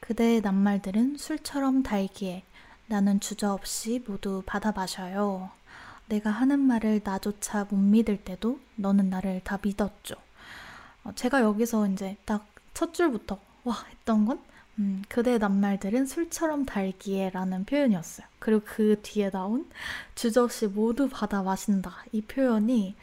그대의 0.00 0.40
낱말들은 0.40 1.16
술처럼 1.16 1.82
달기에 1.82 2.44
나는 2.86 3.20
주저없이 3.20 4.02
모두 4.06 4.42
받아 4.46 4.72
마셔요. 4.72 5.50
내가 6.06 6.30
하는 6.30 6.60
말을 6.60 7.02
나조차 7.04 7.66
못 7.70 7.76
믿을 7.76 8.16
때도 8.18 8.60
너는 8.76 9.10
나를 9.10 9.40
다 9.44 9.58
믿었죠. 9.62 10.14
어, 11.04 11.12
제가 11.14 11.42
여기서 11.42 11.88
이제 11.88 12.16
딱 12.24 12.58
첫 12.78 12.94
줄부터 12.94 13.40
와 13.64 13.74
했던 13.90 14.24
건 14.24 14.40
음, 14.78 15.02
그대의 15.08 15.38
낱말들은 15.40 16.06
술처럼 16.06 16.64
달기에 16.64 17.30
라는 17.30 17.64
표현이었어요. 17.64 18.26
그리고 18.38 18.62
그 18.64 19.00
뒤에 19.02 19.30
나온 19.30 19.68
주저없이 20.14 20.66
모두 20.68 21.08
받아 21.08 21.42
마신다. 21.42 22.04
이 22.12 22.20
표현이 22.22 22.94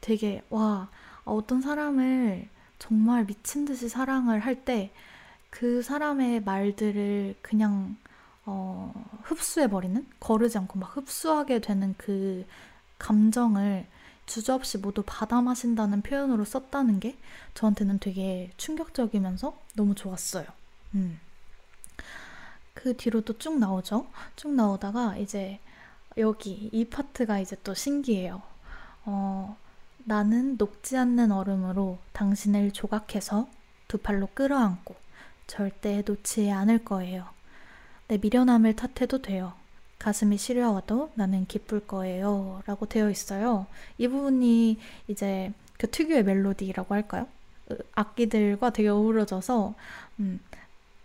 되게, 0.00 0.42
와, 0.50 0.88
어떤 1.24 1.60
사람을 1.60 2.48
정말 2.78 3.26
미친 3.26 3.64
듯이 3.66 3.88
사랑을 3.88 4.40
할 4.40 4.64
때 4.64 4.90
그 5.50 5.82
사람의 5.82 6.42
말들을 6.44 7.36
그냥, 7.42 7.96
어, 8.46 8.92
흡수해버리는? 9.24 10.06
거르지 10.20 10.58
않고 10.58 10.78
막 10.78 10.96
흡수하게 10.96 11.60
되는 11.60 11.94
그 11.98 12.46
감정을 12.98 13.86
주저없이 14.26 14.78
모두 14.78 15.02
받아 15.04 15.40
마신다는 15.42 16.02
표현으로 16.02 16.44
썼다는 16.44 17.00
게 17.00 17.18
저한테는 17.54 17.98
되게 17.98 18.52
충격적이면서 18.56 19.58
너무 19.74 19.94
좋았어요. 19.94 20.46
음. 20.94 21.20
그 22.74 22.96
뒤로도 22.96 23.38
쭉 23.38 23.58
나오죠. 23.58 24.06
쭉 24.36 24.52
나오다가 24.54 25.16
이제 25.16 25.60
여기 26.16 26.70
이 26.72 26.84
파트가 26.84 27.38
이제 27.38 27.56
또 27.62 27.74
신기해요. 27.74 28.42
어, 29.04 29.56
나는 30.04 30.56
녹지 30.56 30.96
않는 30.96 31.30
얼음으로 31.32 31.98
당신을 32.12 32.72
조각해서 32.72 33.48
두 33.88 33.98
팔로 33.98 34.28
끌어안고 34.34 34.94
절대 35.46 36.02
놓지 36.06 36.50
않을 36.50 36.84
거예요. 36.84 37.26
내 38.08 38.18
미련함을 38.18 38.76
탓해도 38.76 39.22
돼요. 39.22 39.52
가슴이 39.98 40.38
시려워도 40.38 41.12
나는 41.14 41.46
기쁠 41.46 41.86
거예요. 41.86 42.62
라고 42.66 42.86
되어 42.86 43.10
있어요. 43.10 43.66
이 43.98 44.08
부분이 44.08 44.78
이제 45.08 45.52
그 45.76 45.90
특유의 45.90 46.24
멜로디라고 46.24 46.94
할까요? 46.94 47.28
악기들과 47.92 48.70
되게 48.70 48.88
어우러져서, 48.88 49.74
음, 50.20 50.40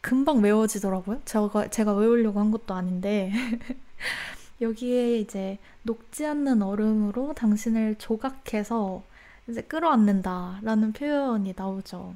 금방 0.05 0.39
외워지더라고요. 0.39 1.23
제가, 1.25 1.69
제가 1.69 1.95
외우려고 1.95 2.39
한 2.39 2.51
것도 2.51 2.75
아닌데. 2.75 3.31
여기에 4.61 5.17
이제 5.17 5.57
녹지 5.81 6.27
않는 6.27 6.61
얼음으로 6.61 7.33
당신을 7.33 7.95
조각해서 7.95 9.01
이제 9.47 9.63
끌어안는다 9.63 10.59
라는 10.61 10.93
표현이 10.93 11.55
나오죠. 11.57 12.13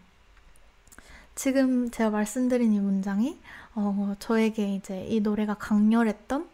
지금 1.34 1.90
제가 1.90 2.12
말씀드린 2.12 2.74
이 2.74 2.80
문장이 2.80 3.40
어, 3.74 4.16
저에게 4.20 4.76
이제 4.76 5.08
이 5.08 5.20
노래가 5.20 5.56
강렬했던 5.56 6.48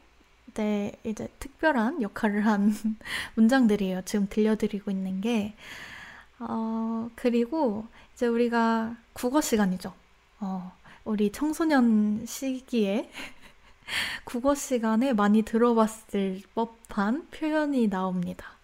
때 0.53 0.93
이제 1.03 1.27
특별한 1.39 2.01
역할을 2.01 2.45
한 2.45 2.73
문장들이에요. 3.35 4.03
지금 4.05 4.27
들려드리고 4.29 4.89
있는 4.89 5.19
게. 5.19 5.53
어, 6.39 7.09
그리고 7.13 7.87
이제 8.13 8.25
우리가 8.25 8.95
국어 9.11 9.41
시간이죠. 9.41 9.91
어, 10.39 10.71
우리 11.05 11.31
청소년 11.31 12.25
시기에 12.25 13.11
국어 14.25 14.55
시간에 14.55 15.13
많이 15.13 15.43
들어봤을 15.43 16.41
법한 16.55 17.27
표현이 17.29 17.89
나옵니다. 17.89 18.57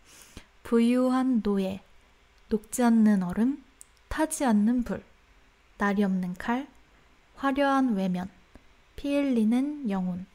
부유한 0.63 1.43
노예, 1.43 1.81
녹지 2.49 2.81
않는 2.81 3.21
얼음, 3.21 3.63
타지 4.07 4.43
않는 4.45 4.83
불, 4.83 5.03
날이 5.77 6.03
없는 6.03 6.33
칼, 6.33 6.67
화려한 7.35 7.93
외면, 7.93 8.27
피 8.95 9.15
흘리는 9.15 9.91
영혼, 9.91 10.25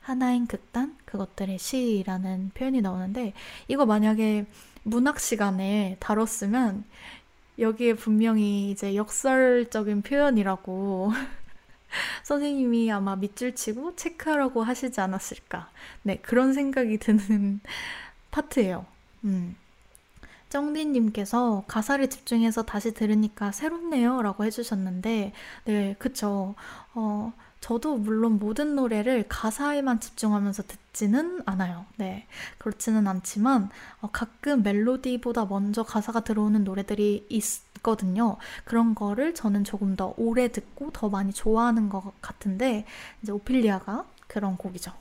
하나인 0.00 0.46
극단, 0.46 0.96
그것들의 1.04 1.58
시라는 1.58 2.52
표현이 2.54 2.80
나오는데, 2.80 3.32
이거 3.66 3.86
만약에 3.86 4.46
문학 4.84 5.18
시간에 5.18 5.96
다뤘으면, 5.98 6.84
여기에 7.58 7.94
분명히 7.94 8.70
이제 8.70 8.94
역설적인 8.94 10.02
표현이라고 10.02 11.10
선생님이 12.24 12.90
아마 12.92 13.16
밑줄 13.16 13.54
치고 13.54 13.96
체크하라고 13.96 14.62
하시지 14.62 15.00
않았을까. 15.00 15.70
네, 16.02 16.16
그런 16.16 16.52
생각이 16.52 16.98
드는 16.98 17.60
파트예요. 18.30 18.86
음. 19.24 19.56
정디님께서 20.48 21.64
가사를 21.66 22.08
집중해서 22.08 22.62
다시 22.62 22.94
들으니까 22.94 23.52
새롭네요 23.52 24.22
라고 24.22 24.44
해주셨는데, 24.44 25.32
네, 25.64 25.96
그쵸. 25.98 26.54
어, 26.94 27.32
저도 27.66 27.96
물론 27.96 28.38
모든 28.38 28.76
노래를 28.76 29.24
가사에만 29.28 29.98
집중하면서 29.98 30.62
듣지는 30.68 31.42
않아요. 31.46 31.84
네. 31.96 32.28
그렇지는 32.58 33.08
않지만, 33.08 33.70
어, 34.00 34.08
가끔 34.12 34.62
멜로디보다 34.62 35.46
먼저 35.46 35.82
가사가 35.82 36.20
들어오는 36.20 36.62
노래들이 36.62 37.26
있거든요. 37.28 38.36
그런 38.64 38.94
거를 38.94 39.34
저는 39.34 39.64
조금 39.64 39.96
더 39.96 40.14
오래 40.16 40.46
듣고 40.46 40.92
더 40.92 41.08
많이 41.08 41.32
좋아하는 41.32 41.88
것 41.88 42.12
같은데, 42.22 42.84
이제 43.20 43.32
오피리아가 43.32 44.06
그런 44.28 44.56
곡이죠. 44.56 44.92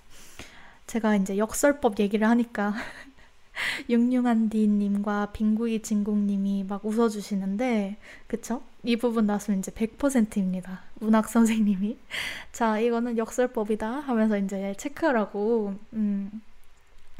제가 0.87 1.17
이제 1.17 1.37
역설법 1.37 1.99
얘기를 1.99 2.27
하니까 2.27 2.73
융융한디님과 3.89 5.31
빙구이 5.33 5.81
진국님이 5.81 6.65
막 6.67 6.85
웃어주시는데, 6.85 7.97
그쵸? 8.27 8.61
이 8.83 8.95
부분 8.97 9.25
나왔으면 9.25 9.59
이제 9.59 9.71
100%입니다. 9.71 10.81
문학 10.95 11.29
선생님이. 11.29 11.97
자, 12.51 12.79
이거는 12.79 13.17
역설법이다 13.17 13.87
하면서 13.87 14.37
이제 14.37 14.73
체크하라고, 14.77 15.75
음, 15.93 16.41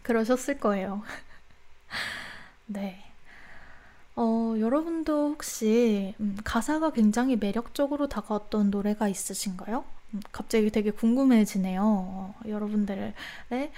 그러셨을 0.04 0.60
거예요. 0.60 1.02
네. 2.68 3.02
어, 4.16 4.56
여러분도 4.58 5.32
혹시 5.32 6.16
음, 6.20 6.38
가사가 6.44 6.92
굉장히 6.92 7.36
매력적으로 7.36 8.08
다가왔던 8.08 8.72
노래가 8.72 9.10
있으신가요? 9.10 9.84
음, 10.14 10.22
갑자기 10.32 10.70
되게 10.70 10.92
궁금해지네요. 10.92 11.82
어, 11.84 12.36
여러분들의 12.48 13.14
음, 13.52 13.70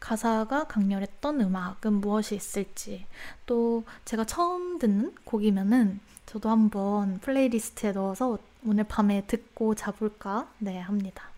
가사가 0.00 0.66
강렬했던 0.66 1.40
음악은 1.40 1.94
무엇이 2.00 2.34
있을지. 2.34 3.06
또 3.46 3.84
제가 4.04 4.24
처음 4.24 4.78
듣는 4.78 5.14
곡이면은 5.24 6.00
저도 6.26 6.50
한번 6.50 7.18
플레이리스트에 7.20 7.92
넣어서 7.92 8.38
오늘 8.64 8.84
밤에 8.84 9.24
듣고 9.26 9.74
자볼까? 9.74 10.48
네, 10.58 10.78
합니다. 10.78 11.30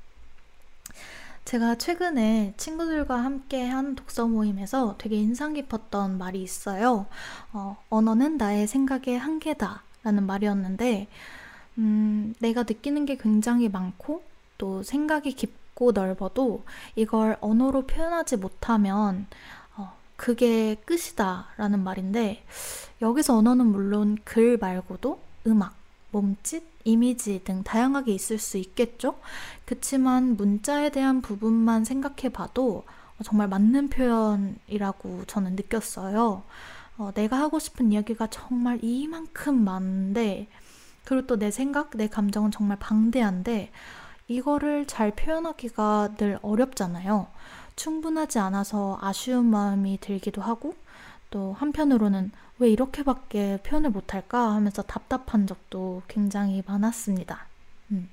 제가 1.45 1.77
최근에 1.77 2.55
친구들과 2.57 3.25
함께 3.25 3.67
한 3.67 3.95
독서 3.95 4.27
모임에서 4.27 4.97
되게 4.99 5.17
인상 5.17 5.55
깊었던 5.55 6.19
말이 6.19 6.43
있어요. 6.43 7.07
어, 7.53 7.77
언어는 7.89 8.37
나의 8.37 8.67
생각의 8.67 9.19
한계다. 9.19 9.83
라는 10.05 10.27
말이었는데, 10.27 11.09
음, 11.79 12.35
내가 12.39 12.65
느끼는 12.65 13.07
게 13.07 13.17
굉장히 13.17 13.69
많고, 13.69 14.23
또 14.59 14.83
생각이 14.83 15.33
깊고 15.33 15.68
넓어도 15.95 16.65
이걸 16.97 17.37
언어로 17.41 17.87
표현하지 17.87 18.37
못하면, 18.37 19.27
어, 19.77 19.93
그게 20.17 20.75
끝이다. 20.85 21.49
라는 21.57 21.83
말인데, 21.85 22.45
여기서 23.03 23.37
언어는 23.39 23.67
물론 23.67 24.19
글 24.25 24.59
말고도 24.59 25.21
음악, 25.47 25.75
몸짓, 26.11 26.65
이미지 26.85 27.43
등 27.45 27.63
다양하게 27.63 28.13
있을 28.15 28.39
수 28.39 28.57
있겠죠? 28.59 29.19
그치만 29.67 30.37
문자에 30.37 30.91
대한 30.91 31.21
부분만 31.23 31.85
생각해 31.85 32.31
봐도 32.33 32.85
정말 33.25 33.49
맞는 33.49 33.91
표현이라고 33.91 35.25
저는 35.27 35.57
느꼈어요. 35.57 36.43
어, 36.99 37.13
내가 37.15 37.39
하고 37.39 37.59
싶은 37.59 37.93
이야기가 37.93 38.29
정말 38.29 38.79
이만큼 38.83 39.65
많은데, 39.65 40.49
그리고 41.05 41.27
또 41.27 41.37
내 41.37 41.51
생각, 41.51 41.91
내 41.97 42.09
감정은 42.09 42.51
정말 42.51 42.79
방대한데, 42.79 43.71
이거를 44.29 44.87
잘 44.87 45.11
표현하기가 45.11 46.15
늘 46.17 46.39
어렵잖아요. 46.43 47.27
충분하지 47.77 48.39
않아서 48.39 48.99
아쉬운 49.01 49.47
마음이 49.47 49.99
들기도 50.01 50.43
하고, 50.43 50.75
또 51.31 51.55
한편으로는 51.55 52.31
왜 52.59 52.71
이렇게밖에 52.71 53.59
표현을 53.63 53.91
못할까 53.91 54.53
하면서 54.53 54.83
답답한 54.83 55.47
적도 55.47 56.03
굉장히 56.09 56.63
많았습니다. 56.67 57.47
음. 57.93 58.09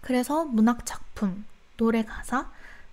그래서 0.00 0.44
문학 0.44 0.84
작품, 0.86 1.44
노래 1.76 2.04
가사, 2.04 2.50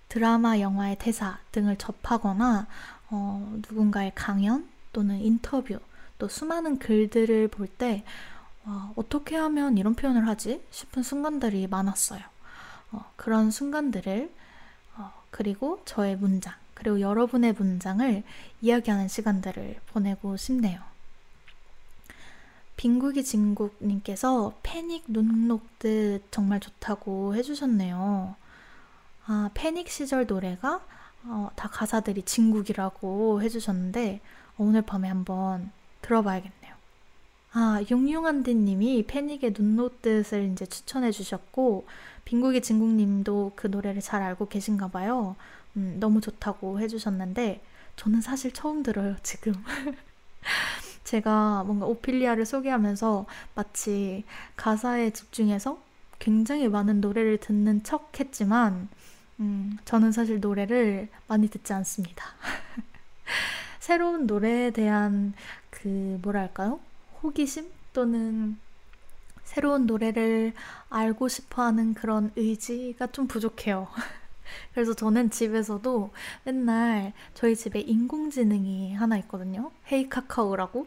드라마, 0.08 0.60
영화의 0.60 0.96
대사 0.98 1.38
등을 1.52 1.76
접하거나 1.76 2.66
어, 3.10 3.60
누군가의 3.68 4.12
강연 4.14 4.68
또는 4.92 5.20
인터뷰 5.20 5.78
또 6.18 6.28
수많은 6.28 6.78
글들을 6.78 7.48
볼때 7.48 8.04
어, 8.66 8.92
어떻게 8.96 9.36
하면 9.36 9.78
이런 9.78 9.94
표현을 9.94 10.26
하지 10.26 10.62
싶은 10.70 11.02
순간들이 11.02 11.68
많았어요. 11.68 12.20
어, 12.92 13.04
그런 13.16 13.50
순간들을 13.50 14.32
어, 14.96 15.12
그리고 15.30 15.80
저의 15.84 16.16
문장 16.16 16.54
그리고 16.74 17.00
여러분의 17.00 17.54
문장을 17.54 18.22
이야기하는 18.60 19.08
시간들을 19.08 19.80
보내고 19.92 20.36
싶네요. 20.36 20.80
빙국이 22.76 23.24
진국님께서 23.24 24.52
패닉 24.62 25.04
눈 25.08 25.48
녹듯 25.48 26.30
정말 26.30 26.60
좋다고 26.60 27.34
해주셨네요. 27.34 28.36
아, 29.26 29.50
패닉 29.54 29.88
시절 29.88 30.26
노래가 30.26 30.84
어, 31.24 31.50
다 31.56 31.68
가사들이 31.68 32.22
진국이라고 32.22 33.42
해주셨는데 33.42 34.20
오늘 34.58 34.82
밤에 34.82 35.08
한번 35.08 35.72
들어봐야겠네요. 36.02 36.55
아, 37.58 37.82
용용한디님이 37.90 39.06
패닉의 39.06 39.54
눈 39.54 39.76
녹듯을 39.76 40.44
이제 40.52 40.66
추천해 40.66 41.10
주셨고 41.10 41.86
빙국이 42.26 42.60
진국님도 42.60 43.52
그 43.56 43.68
노래를 43.68 44.02
잘 44.02 44.20
알고 44.20 44.48
계신가 44.48 44.88
봐요. 44.88 45.36
음, 45.74 45.96
너무 45.98 46.20
좋다고 46.20 46.80
해주셨는데 46.80 47.62
저는 47.96 48.20
사실 48.20 48.52
처음 48.52 48.82
들어요, 48.82 49.16
지금. 49.22 49.54
제가 51.04 51.64
뭔가 51.64 51.86
오피리아를 51.86 52.44
소개하면서 52.44 53.24
마치 53.54 54.24
가사에 54.56 55.08
집중해서 55.14 55.80
굉장히 56.18 56.68
많은 56.68 57.00
노래를 57.00 57.38
듣는 57.38 57.82
척 57.84 58.20
했지만, 58.20 58.90
음, 59.40 59.78
저는 59.86 60.12
사실 60.12 60.40
노래를 60.40 61.08
많이 61.26 61.48
듣지 61.48 61.72
않습니다. 61.72 62.22
새로운 63.80 64.26
노래에 64.26 64.72
대한 64.72 65.32
그, 65.70 66.18
뭐랄까요? 66.20 66.80
호기심? 67.22 67.70
또는 67.92 68.58
새로운 69.44 69.86
노래를 69.86 70.52
알고 70.90 71.28
싶어 71.28 71.62
하는 71.62 71.94
그런 71.94 72.32
의지가 72.36 73.08
좀 73.08 73.26
부족해요. 73.26 73.88
그래서 74.74 74.94
저는 74.94 75.30
집에서도 75.30 76.10
맨날 76.44 77.12
저희 77.34 77.56
집에 77.56 77.80
인공지능이 77.80 78.94
하나 78.94 79.16
있거든요. 79.18 79.70
헤이 79.90 80.08
카카오라고. 80.08 80.86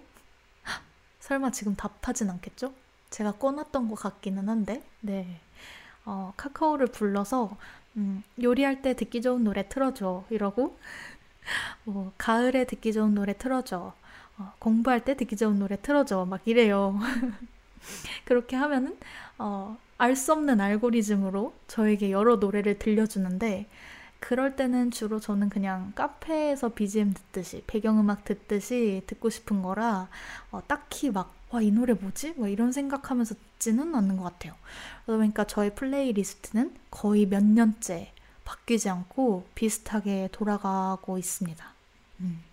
설마 1.20 1.52
지금 1.52 1.76
답하진 1.76 2.30
않겠죠? 2.30 2.74
제가 3.10 3.34
꺼놨던 3.34 3.90
것 3.90 3.96
같기는 3.96 4.48
한데, 4.48 4.84
네. 5.02 5.40
어, 6.06 6.34
카카오를 6.38 6.88
불러서, 6.88 7.58
음, 7.98 8.24
요리할 8.42 8.82
때 8.82 8.96
듣기 8.96 9.22
좋은 9.22 9.44
노래 9.44 9.68
틀어줘. 9.68 10.26
이러고, 10.30 10.78
뭐, 11.86 12.14
가을에 12.18 12.66
듣기 12.66 12.94
좋은 12.94 13.16
노래 13.16 13.38
틀어줘. 13.38 13.94
어, 14.40 14.54
공부할 14.60 15.06
때 15.06 15.16
듣기 15.16 15.36
좋은 15.38 15.60
노래 15.60 15.78
틀어줘. 15.82 16.26
막 16.26 16.42
이래요. 16.46 17.00
그렇게 18.26 18.56
하면은, 18.56 18.98
어, 19.38 19.78
알 19.98 20.16
수 20.16 20.32
없는 20.34 20.60
알고리즘으로 20.62 21.54
저에게 21.68 22.12
여러 22.12 22.38
노래를 22.38 22.80
들려주는데 22.80 23.68
그럴 24.22 24.56
때는 24.56 24.92
주로 24.92 25.20
저는 25.20 25.50
그냥 25.50 25.92
카페에서 25.96 26.70
BGM 26.70 27.14
듣듯이 27.14 27.64
배경음악 27.68 28.24
듣듯이 28.26 29.04
듣고 29.08 29.30
싶은 29.30 29.62
거라 29.62 30.08
어, 30.52 30.62
딱히 30.68 31.12
막 31.12 31.40
와 31.52 31.62
이 31.62 31.72
노래 31.72 31.94
뭐지? 31.94 32.34
뭐 32.34 32.48
이런 32.48 32.72
생각하면서 32.72 33.36
듣지는 33.58 33.96
않는 33.96 34.18
것 34.18 34.24
같아요. 34.24 34.54
그러니까 35.06 35.46
저의 35.46 35.74
플레이리스트는 35.76 36.76
거의 36.92 37.26
몇 37.26 37.44
년째 37.44 38.14
바뀌지 38.46 38.90
않고 38.90 39.48
비슷하게 39.56 40.30
돌아가고 40.32 41.18
있습니다. 41.18 41.74
음. 42.22 42.44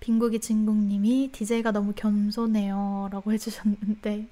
빈국이 0.00 0.40
진국님이 0.40 1.30
DJ가 1.32 1.72
너무 1.72 1.92
겸손해요 1.94 3.08
라고 3.10 3.32
해주셨는데 3.34 4.28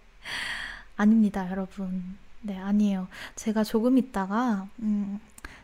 아닙니다, 0.96 1.50
여러분. 1.50 2.16
네, 2.42 2.58
아니에요. 2.58 3.08
제가 3.34 3.64
조금 3.64 3.98
있다가, 3.98 4.68
음, 4.80 5.20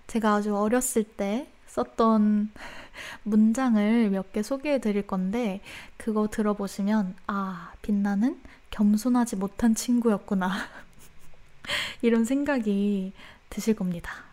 제가 0.06 0.34
아주 0.34 0.54
어렸을 0.56 1.04
때 1.04 1.48
썼던 1.68 2.50
문장을 3.24 4.10
몇 4.10 4.32
개 4.32 4.42
소개해 4.42 4.80
드릴 4.80 5.06
건데, 5.06 5.60
그거 5.96 6.28
들어보시면, 6.28 7.14
아, 7.28 7.72
빛나는 7.82 8.40
겸손하지 8.70 9.36
못한 9.36 9.74
친구였구나. 9.74 10.50
이런 12.02 12.24
생각이 12.24 13.12
드실 13.48 13.74
겁니다. 13.74 14.31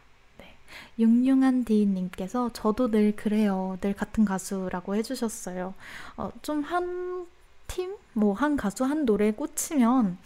네. 0.97 1.03
융융한 1.03 1.63
디님께서 1.65 2.49
저도 2.53 2.91
늘 2.91 3.15
그래요. 3.15 3.77
늘 3.81 3.93
같은 3.93 4.25
가수라고 4.25 4.95
해주셨어요. 4.95 5.73
어, 6.17 6.31
좀한 6.41 7.27
팀? 7.67 7.95
뭐 8.13 8.33
한 8.33 8.57
가수 8.57 8.83
한 8.85 9.05
노래에 9.05 9.31
꽂히면 9.31 10.17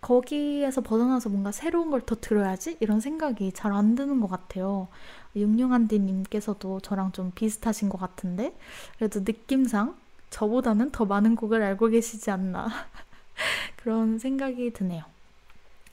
거기에서 0.00 0.80
벗어나서 0.80 1.28
뭔가 1.28 1.52
새로운 1.52 1.90
걸 1.90 2.00
더 2.02 2.16
들어야지? 2.16 2.76
이런 2.80 3.00
생각이 3.00 3.52
잘 3.52 3.72
안 3.72 3.94
드는 3.94 4.20
것 4.20 4.28
같아요. 4.28 4.88
육룡한디님께서도 5.36 6.80
저랑 6.80 7.12
좀 7.12 7.30
비슷하신 7.34 7.88
것 7.88 7.98
같은데, 7.98 8.56
그래도 8.98 9.20
느낌상 9.20 9.96
저보다는 10.30 10.90
더 10.92 11.04
많은 11.04 11.36
곡을 11.36 11.62
알고 11.62 11.88
계시지 11.88 12.30
않나. 12.30 12.68
그런 13.76 14.18
생각이 14.18 14.72
드네요. 14.72 15.04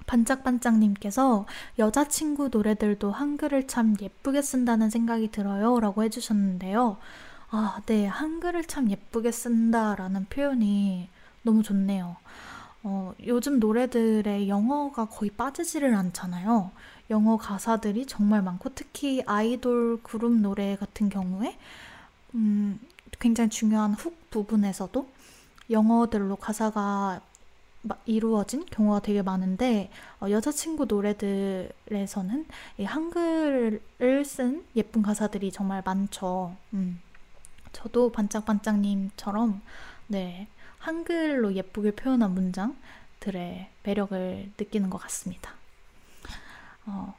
반짝반짝님께서 0.10 1.45
여자친구 1.78 2.50
노래들도 2.52 3.12
한글을 3.12 3.67
참 3.67 3.95
예쁘게 4.02 4.41
쓴다는 4.41 4.89
생각이 4.89 5.30
들어요. 5.30 5.80
라고 5.80 6.04
해주셨는데요. 6.04 6.98
아, 7.52 7.82
네. 7.86 8.08
한글을 8.08 8.65
참 8.65 8.89
예쁘게 8.89 9.32
쓴다라는 9.32 10.26
표현이 10.26 11.10
너무 11.43 11.62
좋네요. 11.62 12.17
어, 12.82 13.13
요즘 13.28 13.60
노래들의 13.60 14.50
영어가 14.50 15.06
거의 15.06 15.30
빠지지를 15.32 15.93
않잖아요. 15.95 16.72
영어 17.12 17.38
가사들이 17.38 18.06
정말 18.06 18.41
많고 18.41 18.69
특히 18.74 19.22
아이돌 19.26 20.00
그룹 20.02 20.34
노래 20.34 20.76
같은 20.76 21.10
경우에 21.10 21.58
음, 22.36 22.80
굉장히 23.19 23.50
중요한 23.50 23.93
훅 23.93 24.30
부분에서도 24.30 25.08
영어들로 25.69 26.36
가사가 26.36 27.22
이루어진 28.06 28.65
경우가 28.65 29.02
되게 29.02 29.22
많은데 29.22 29.89
어, 30.20 30.30
여자친구 30.30 30.86
노래들에서는 30.86 32.46
한글을 32.84 34.26
쓴 34.26 34.65
예쁜 34.76 35.02
가사들이 35.02 35.52
정말 35.52 35.82
많죠. 35.86 36.56
음. 36.74 37.00
저도 37.72 38.12
반짝반짝님처럼 38.12 39.62
네 40.08 40.48
한글로 40.80 41.54
예쁘게 41.54 41.92
표현한 41.92 42.34
문장들의 42.34 43.70
매력을 43.84 44.52
느끼는 44.58 44.89
것 44.89 44.98
같습니다. 44.98 45.54
어, 46.86 47.15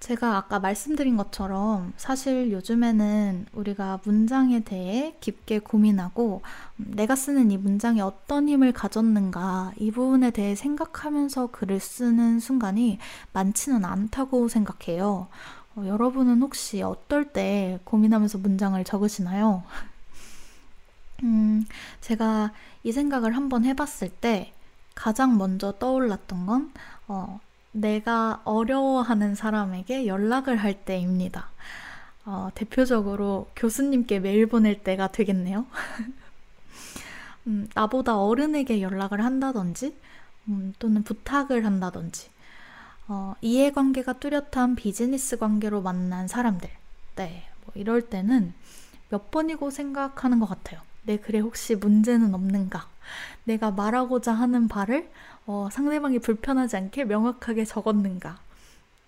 제가 0.00 0.36
아까 0.36 0.58
말씀드린 0.58 1.16
것처럼 1.16 1.92
사실 1.96 2.52
요즘에는 2.52 3.46
우리가 3.52 4.00
문장에 4.04 4.60
대해 4.60 5.16
깊게 5.20 5.60
고민하고 5.60 6.42
음, 6.80 6.92
내가 6.94 7.16
쓰는 7.16 7.50
이 7.50 7.56
문장이 7.56 8.00
어떤 8.00 8.48
힘을 8.48 8.72
가졌는가 8.72 9.72
이 9.78 9.90
부분에 9.90 10.30
대해 10.30 10.54
생각하면서 10.54 11.48
글을 11.48 11.80
쓰는 11.80 12.40
순간이 12.40 12.98
많지는 13.32 13.84
않다고 13.84 14.48
생각해요. 14.48 15.28
어, 15.76 15.84
여러분은 15.86 16.42
혹시 16.42 16.82
어떨 16.82 17.32
때 17.32 17.80
고민하면서 17.84 18.38
문장을 18.38 18.82
적으시나요? 18.84 19.64
음, 21.24 21.64
제가 22.02 22.52
이 22.82 22.92
생각을 22.92 23.34
한번 23.34 23.64
해봤을 23.64 24.10
때 24.20 24.52
가장 24.94 25.36
먼저 25.38 25.72
떠올랐던 25.72 26.46
건, 26.46 26.72
어, 27.08 27.40
내가 27.76 28.40
어려워하는 28.44 29.34
사람에게 29.34 30.06
연락을 30.06 30.56
할 30.56 30.84
때입니다. 30.84 31.50
어, 32.24 32.48
대표적으로 32.54 33.50
교수님께 33.54 34.18
메일 34.20 34.46
보낼 34.46 34.82
때가 34.82 35.08
되겠네요. 35.08 35.66
음, 37.46 37.68
나보다 37.74 38.18
어른에게 38.18 38.80
연락을 38.80 39.22
한다든지, 39.22 39.94
음, 40.48 40.72
또는 40.78 41.02
부탁을 41.02 41.64
한다든지, 41.64 42.30
어, 43.08 43.34
이해관계가 43.42 44.14
뚜렷한 44.14 44.74
비즈니스 44.74 45.36
관계로 45.36 45.82
만난 45.82 46.26
사람들, 46.26 46.68
네, 47.16 47.44
뭐 47.64 47.72
이럴 47.76 48.02
때는 48.02 48.54
몇 49.10 49.30
번이고 49.30 49.70
생각하는 49.70 50.40
것 50.40 50.48
같아요. 50.48 50.80
내 51.04 51.18
글에 51.18 51.38
혹시 51.38 51.76
문제는 51.76 52.34
없는가? 52.34 52.88
내가 53.44 53.70
말하고자 53.70 54.32
하는 54.32 54.66
바를 54.66 55.08
어, 55.46 55.68
상대방이 55.70 56.18
불편하지 56.18 56.76
않게 56.76 57.04
명확하게 57.04 57.64
적었는가? 57.64 58.38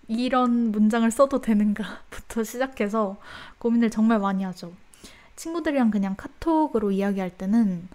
이런 0.07 0.71
문장을 0.71 1.09
써도 1.11 1.41
되는가부터 1.41 2.43
시작해서 2.45 3.17
고민을 3.59 3.91
정말 3.91 4.19
많이 4.19 4.43
하죠. 4.43 4.73
친구들이랑 5.35 5.91
그냥 5.91 6.15
카톡으로 6.17 6.91
이야기할 6.91 7.37
때는 7.37 7.87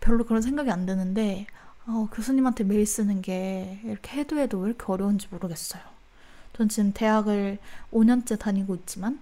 별로 0.00 0.24
그런 0.24 0.42
생각이 0.42 0.70
안 0.70 0.86
드는데 0.86 1.46
어, 1.86 2.08
교수님한테 2.12 2.64
메일 2.64 2.86
쓰는 2.86 3.22
게 3.22 3.80
이렇게 3.84 4.18
해도 4.18 4.38
해도 4.38 4.58
왜 4.58 4.70
이렇게 4.70 4.84
어려운지 4.86 5.28
모르겠어요. 5.30 5.82
전 6.56 6.68
지금 6.68 6.92
대학을 6.92 7.58
5년째 7.92 8.38
다니고 8.38 8.74
있지만 8.76 9.18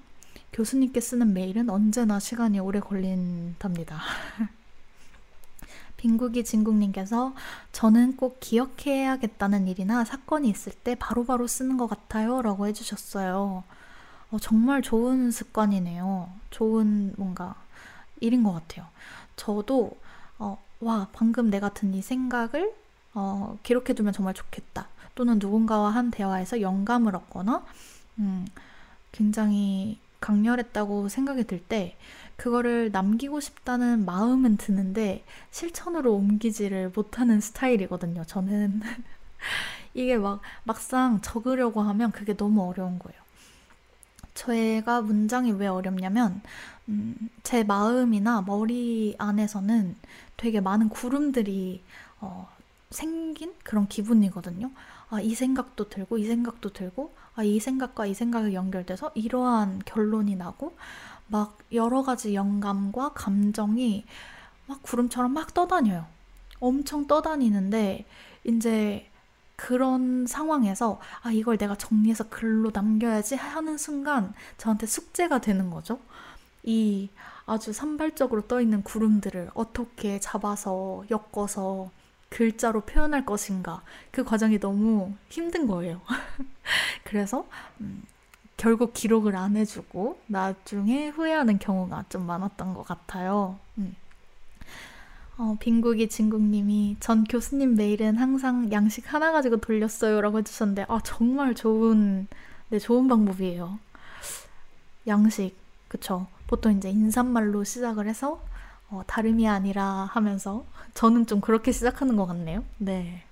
교수님께 0.53 1.01
쓰는 1.01 1.33
메일은 1.33 1.71
언제나 1.71 2.19
시간이 2.21 2.59
오래 2.61 2.81
걸린답니다. 2.81 4.01
빙국이 6.03 6.43
진국님께서 6.43 7.33
저는 7.71 8.17
꼭 8.17 8.39
기억해야겠다는 8.41 9.69
일이나 9.69 10.05
사건이 10.05 10.49
있을 10.49 10.73
때 10.73 10.97
바로바로 10.97 11.25
바로 11.39 11.47
쓰는 11.47 11.77
것 11.77 11.87
같아요. 11.87 12.43
라고 12.43 12.67
해주셨어요. 12.67 13.63
어, 14.33 14.39
정말 14.41 14.83
좋은 14.83 15.31
습관이네요. 15.31 16.29
좋은 16.51 17.15
뭔가 17.17 17.55
일인 18.21 18.43
것 18.43 18.53
같아요. 18.53 18.87
저도, 19.37 19.93
어, 20.41 20.59
와, 20.81 21.07
방금 21.13 21.51
내가 21.51 21.69
든 21.69 21.95
이 21.95 22.03
생각을 22.03 22.75
어, 23.15 23.57
기록해두면 23.63 24.13
정말 24.13 24.35
좋겠다. 24.35 24.89
또는 25.15 25.39
누군가와 25.39 25.91
한 25.91 26.11
대화에서 26.11 26.63
영감을 26.63 27.15
얻거나, 27.15 27.65
음, 28.19 28.45
굉장히 29.13 29.99
강렬했다고 30.19 31.09
생각이 31.11 31.45
들 31.45 31.61
때, 31.63 31.97
그거를 32.43 32.91
남기고 32.91 33.39
싶다는 33.39 34.05
마음은 34.05 34.57
드는데 34.57 35.23
실천으로 35.53 36.13
옮기지를 36.17 36.91
못하는 36.93 37.41
스타일이거든요. 37.41 38.25
저는 38.25 38.81
이게 39.95 40.19
막 40.19 40.41
막상 40.65 41.21
적으려고 41.21 41.83
하면 41.83 42.11
그게 42.11 42.37
너무 42.37 42.69
어려운 42.69 42.99
거예요. 42.99 43.23
제가 44.35 45.03
문장이 45.03 45.53
왜 45.53 45.69
어렵냐면 45.69 46.43
음, 46.89 47.15
제 47.45 47.63
마음이나 47.63 48.43
머리 48.43 49.15
안에서는 49.19 49.95
되게 50.37 50.61
많은 50.61 50.89
구름들이 50.89 51.85
어, 52.21 52.49
생긴 52.91 53.55
그런 53.63 53.87
기분이거든요. 53.87 54.73
아, 55.11 55.21
이 55.21 55.35
생각도 55.35 55.89
들고, 55.89 56.19
이 56.19 56.27
생각도 56.27 56.73
들고, 56.73 57.13
아, 57.35 57.43
이 57.43 57.61
생각과 57.61 58.07
이 58.07 58.15
생각이 58.15 58.55
연결돼서 58.55 59.11
이러한 59.15 59.83
결론이 59.85 60.37
나고, 60.37 60.75
막 61.33 61.57
여러 61.73 62.03
가지 62.03 62.35
영감과 62.35 63.15
감정이 63.15 64.05
막 64.67 64.83
구름처럼 64.83 65.33
막 65.33 65.55
떠다녀요. 65.55 66.05
엄청 66.61 67.07
떠다니는데, 67.07 68.05
이제 68.45 69.09
그런 69.57 70.27
상황에서, 70.27 71.01
아, 71.23 71.31
이걸 71.33 71.57
내가 71.57 71.75
정리해서 71.75 72.29
글로 72.29 72.71
남겨야지 72.73 73.35
하는 73.37 73.79
순간 73.79 74.35
저한테 74.59 74.87
숙제가 74.87 75.41
되는 75.41 75.71
거죠. 75.71 75.99
이 76.63 77.09
아주 77.47 77.73
산발적으로 77.73 78.43
떠 78.43 78.61
있는 78.61 78.83
구름들을 78.83 79.53
어떻게 79.55 80.21
잡아서 80.21 81.03
엮어서 81.11 81.91
글자로 82.29 82.83
표현할 82.83 83.25
것인가 83.25 83.83
그 84.11 84.23
과정이 84.23 84.61
너무 84.61 85.15
힘든 85.31 85.67
거예요. 85.67 86.03
그래서 87.05 87.47
음, 87.81 88.03
결국 88.63 88.95
기록을 88.95 89.35
안 89.35 89.57
해주고 89.57 90.21
나중에 90.29 91.09
후회하는 91.09 91.59
경우가 91.59 92.05
좀 92.09 92.25
많았던 92.27 92.75
것 92.75 92.87
같아요. 92.87 93.59
음. 93.77 93.97
어, 95.37 95.57
빈국이 95.59 96.09
진국님이 96.09 96.97
전 97.01 97.25
교수님 97.25 97.75
메일은 97.75 98.19
항상 98.19 98.71
양식 98.71 99.13
하나 99.13 99.33
가지고 99.33 99.57
돌렸어요라고 99.57 100.39
해주셨는데 100.39 100.87
아 100.89 101.01
정말 101.03 101.57
좋은 101.57 102.29
네 102.69 102.79
좋은 102.79 103.09
방법이에요. 103.09 103.81
양식 105.09 105.57
그쵸? 105.89 106.29
보통 106.47 106.77
이제 106.77 106.89
인사말로 106.89 107.65
시작을 107.65 108.07
해서 108.07 108.41
어, 108.91 109.03
다름이 109.09 109.49
아니라 109.49 110.09
하면서 110.13 110.65
저는 110.95 111.27
좀 111.27 111.41
그렇게 111.41 111.73
시작하는 111.73 112.15
것 112.15 112.27
같네요. 112.27 112.63
네. 112.79 113.25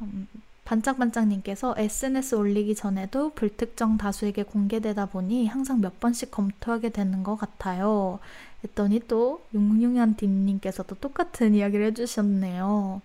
음, 0.00 0.26
반짝반짝님께서 0.70 1.74
SNS 1.76 2.36
올리기 2.36 2.76
전에도 2.76 3.30
불특정 3.30 3.98
다수에게 3.98 4.44
공개되다 4.44 5.06
보니 5.06 5.48
항상 5.48 5.80
몇 5.80 5.98
번씩 5.98 6.30
검토하게 6.30 6.90
되는 6.90 7.24
것 7.24 7.34
같아요. 7.34 8.20
했더니 8.62 9.00
또 9.08 9.44
융융한 9.52 10.14
딘님께서도 10.14 10.94
똑같은 10.96 11.54
이야기를 11.56 11.86
해주셨네요. 11.86 13.02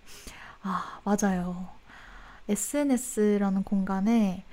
아, 0.62 0.99
맞아요. 1.04 1.67
SNS라는 2.49 3.63
공간에, 3.63 4.43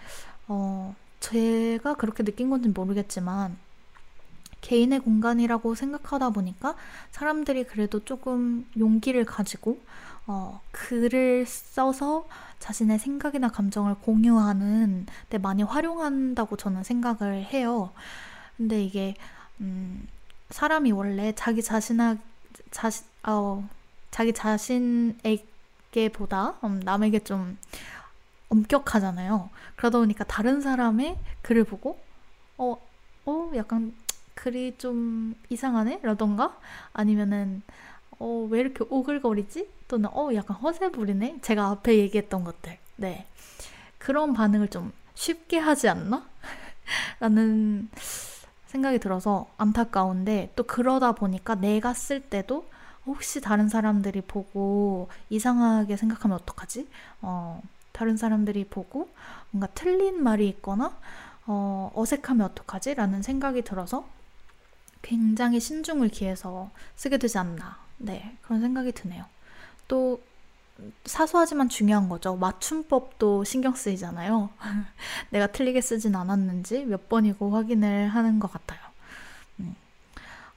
어, 0.48 0.94
제가 1.20 1.94
그렇게 1.94 2.22
느낀 2.22 2.48
건지 2.48 2.70
모르겠지만, 2.70 3.58
개인의 4.62 5.00
공간이라고 5.00 5.74
생각하다 5.74 6.30
보니까 6.30 6.76
사람들이 7.10 7.64
그래도 7.64 8.02
조금 8.04 8.64
용기를 8.78 9.26
가지고 9.26 9.80
어, 10.26 10.60
글을 10.70 11.46
써서 11.46 12.26
자신의 12.58 12.98
생각이나 12.98 13.48
감정을 13.48 13.96
공유하는 13.96 15.06
데 15.30 15.38
많이 15.38 15.62
활용한다고 15.62 16.56
저는 16.56 16.84
생각을 16.84 17.44
해요. 17.44 17.92
근데 18.56 18.82
이게 18.82 19.14
음, 19.60 20.06
사람이 20.50 20.92
원래 20.92 21.32
자기 21.34 21.62
자신아 21.62 22.16
자신 22.70 23.06
어, 23.24 23.68
자기 24.10 24.32
자신에게보다 24.32 25.44
음, 26.64 26.80
남에게 26.84 27.20
좀 27.20 27.58
엄격하잖아요. 28.48 29.50
그러다 29.76 29.98
보니까 29.98 30.24
다른 30.24 30.60
사람의 30.60 31.18
글을 31.42 31.64
보고 31.64 31.98
어, 32.58 32.76
어, 33.26 33.50
약간 33.56 33.94
글이 34.34 34.76
좀 34.78 35.34
이상하네? 35.48 36.00
라던가 36.02 36.58
아니면은 36.92 37.62
어, 38.22 38.46
왜 38.48 38.60
이렇게 38.60 38.84
오글거리지? 38.88 39.68
또는 39.88 40.08
어, 40.12 40.32
약간 40.34 40.56
허세 40.56 40.92
부리네? 40.92 41.38
제가 41.42 41.66
앞에 41.70 41.98
얘기했던 41.98 42.44
것들. 42.44 42.78
네. 42.94 43.26
그런 43.98 44.32
반응을 44.32 44.68
좀 44.68 44.92
쉽게 45.14 45.58
하지 45.58 45.88
않나? 45.88 46.24
라는 47.18 47.88
생각이 48.66 49.00
들어서 49.00 49.50
안타까운데 49.58 50.52
또 50.54 50.62
그러다 50.62 51.12
보니까 51.12 51.56
내가 51.56 51.94
쓸 51.94 52.20
때도 52.20 52.64
혹시 53.06 53.40
다른 53.40 53.68
사람들이 53.68 54.20
보고 54.20 55.08
이상하게 55.28 55.96
생각하면 55.96 56.38
어떡하지? 56.38 56.86
어, 57.22 57.60
다른 57.90 58.16
사람들이 58.16 58.66
보고 58.68 59.10
뭔가 59.50 59.66
틀린 59.74 60.22
말이 60.22 60.48
있거나 60.48 60.96
어, 61.46 61.90
어색하면 61.96 62.46
어떡하지? 62.52 62.94
라는 62.94 63.20
생각이 63.20 63.62
들어서 63.62 64.06
굉장히 65.02 65.58
신중을 65.58 66.08
기해서 66.10 66.70
쓰게 66.94 67.18
되지 67.18 67.38
않나. 67.38 67.81
네, 68.02 68.36
그런 68.42 68.60
생각이 68.60 68.92
드네요. 68.92 69.24
또 69.88 70.20
사소하지만 71.04 71.68
중요한 71.68 72.08
거죠. 72.08 72.34
맞춤법도 72.36 73.44
신경 73.44 73.74
쓰이잖아요. 73.74 74.50
내가 75.30 75.46
틀리게 75.46 75.80
쓰진 75.80 76.16
않았는지 76.16 76.84
몇 76.86 77.08
번이고 77.08 77.50
확인을 77.50 78.08
하는 78.08 78.40
것 78.40 78.50
같아요. 78.52 78.80
음. 79.60 79.74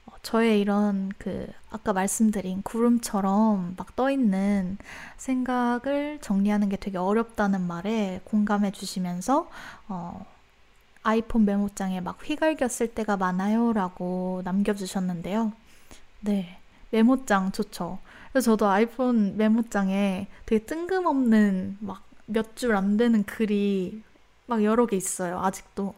어, 0.06 0.12
저의 0.22 0.60
이런 0.60 1.12
그 1.18 1.46
아까 1.70 1.92
말씀드린 1.92 2.62
구름처럼 2.62 3.74
막 3.76 3.96
떠 3.96 4.10
있는 4.10 4.76
생각을 5.16 6.18
정리하는 6.20 6.68
게 6.68 6.76
되게 6.76 6.98
어렵다는 6.98 7.62
말에 7.66 8.20
공감해 8.24 8.72
주시면서 8.72 9.48
어, 9.88 10.26
아이폰 11.02 11.44
메모장에 11.44 12.00
막 12.00 12.18
휘갈겼을 12.22 12.88
때가 12.94 13.16
많아요라고 13.16 14.42
남겨주셨는데요. 14.44 15.52
네, 16.20 16.58
메모장 16.90 17.52
좋죠. 17.52 17.98
그래서 18.32 18.52
저도 18.52 18.68
아이폰 18.68 19.36
메모장에 19.36 20.26
되게 20.46 20.64
뜬금없는 20.64 21.78
막 21.80 22.04
몇 22.28 22.56
줄 22.56 22.74
안 22.74 22.96
되는 22.96 23.22
글이 23.24 24.02
막 24.46 24.64
여러 24.64 24.86
개 24.86 24.96
있어요. 24.96 25.38
아직도. 25.40 25.94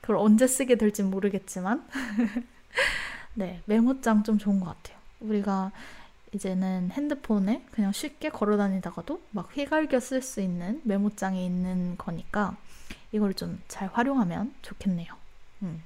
그걸 0.00 0.16
언제 0.16 0.46
쓰게 0.48 0.74
될지 0.76 1.02
모르겠지만. 1.04 1.86
네, 3.34 3.62
메모장 3.66 4.22
좀 4.24 4.38
좋은 4.38 4.58
것 4.60 4.66
같아요. 4.66 4.96
우리가 5.20 5.70
이제는 6.32 6.90
핸드폰에 6.92 7.64
그냥 7.70 7.92
쉽게 7.92 8.30
걸어 8.30 8.56
다니다가도 8.56 9.20
막 9.30 9.48
휘갈겨 9.56 10.00
쓸 10.00 10.22
수 10.22 10.40
있는 10.40 10.80
메모장이 10.84 11.44
있는 11.44 11.96
거니까 11.98 12.56
이걸 13.12 13.34
좀 13.34 13.60
잘 13.68 13.88
활용하면 13.92 14.52
좋겠네요. 14.62 15.12
음. 15.62 15.82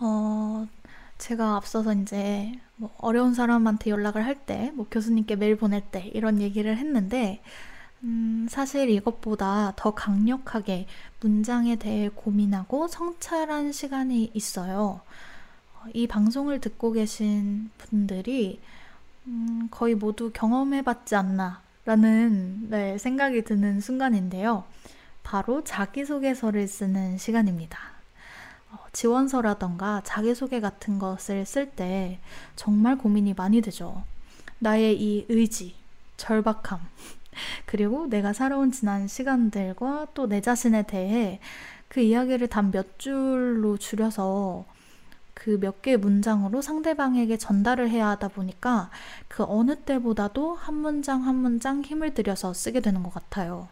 어, 0.00 0.66
제가 1.18 1.56
앞서서 1.56 1.92
이제 1.94 2.52
뭐 2.76 2.94
어려운 2.98 3.34
사람한테 3.34 3.90
연락을 3.90 4.24
할 4.24 4.34
때, 4.34 4.72
뭐 4.74 4.86
교수님께 4.90 5.36
메일 5.36 5.56
보낼 5.56 5.82
때 5.82 6.10
이런 6.14 6.40
얘기를 6.40 6.76
했는데, 6.76 7.42
음, 8.04 8.46
사실 8.48 8.88
이것보다 8.90 9.74
더 9.76 9.92
강력하게 9.92 10.86
문장에 11.20 11.76
대해 11.76 12.08
고민하고 12.14 12.88
성찰한 12.88 13.72
시간이 13.72 14.30
있어요. 14.34 15.00
이 15.94 16.06
방송을 16.06 16.60
듣고 16.60 16.92
계신 16.92 17.70
분들이 17.78 18.60
음, 19.26 19.68
거의 19.70 19.94
모두 19.94 20.30
경험해봤지 20.32 21.16
않나 21.16 21.60
라는 21.84 22.68
네, 22.70 22.98
생각이 22.98 23.42
드는 23.42 23.80
순간인데요. 23.80 24.64
바로 25.22 25.64
자기소개서를 25.64 26.68
쓰는 26.68 27.18
시간입니다. 27.18 27.97
어, 28.98 29.00
지원서라던가 29.00 30.02
자기소개 30.04 30.60
같은 30.60 30.98
것을 30.98 31.46
쓸 31.46 31.70
때 31.70 32.18
정말 32.56 32.98
고민이 32.98 33.34
많이 33.34 33.60
되죠. 33.60 34.02
나의 34.58 35.00
이 35.00 35.24
의지, 35.28 35.74
절박함, 36.16 36.80
그리고 37.66 38.06
내가 38.08 38.32
살아온 38.32 38.72
지난 38.72 39.06
시간들과 39.06 40.08
또 40.14 40.26
내 40.26 40.40
자신에 40.40 40.82
대해 40.82 41.38
그 41.88 42.00
이야기를 42.00 42.48
단 42.48 42.70
몇 42.72 42.98
줄로 42.98 43.76
줄여서 43.78 44.64
그 45.34 45.58
몇 45.60 45.82
개의 45.82 45.96
문장으로 45.98 46.60
상대방에게 46.62 47.36
전달을 47.38 47.90
해야 47.90 48.08
하다 48.08 48.28
보니까 48.28 48.90
그 49.28 49.44
어느 49.46 49.76
때보다도 49.76 50.54
한 50.56 50.74
문장 50.74 51.24
한 51.24 51.36
문장 51.36 51.82
힘을 51.82 52.14
들여서 52.14 52.52
쓰게 52.54 52.80
되는 52.80 53.02
것 53.04 53.14
같아요. 53.14 53.68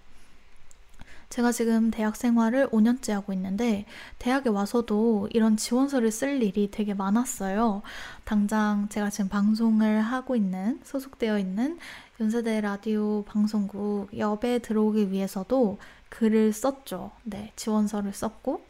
제가 1.28 1.52
지금 1.52 1.90
대학 1.90 2.16
생활을 2.16 2.68
5년째 2.68 3.12
하고 3.12 3.32
있는데 3.32 3.84
대학에 4.18 4.48
와서도 4.48 5.28
이런 5.32 5.56
지원서를 5.56 6.10
쓸 6.10 6.42
일이 6.42 6.70
되게 6.70 6.94
많았어요. 6.94 7.82
당장 8.24 8.88
제가 8.88 9.10
지금 9.10 9.28
방송을 9.28 10.00
하고 10.00 10.36
있는 10.36 10.80
소속되어 10.84 11.38
있는 11.38 11.78
연세대 12.20 12.60
라디오 12.60 13.24
방송국 13.24 14.16
엽에 14.16 14.60
들어오기 14.60 15.10
위해서도 15.10 15.78
글을 16.08 16.52
썼죠. 16.52 17.10
네, 17.24 17.52
지원서를 17.56 18.12
썼고 18.12 18.64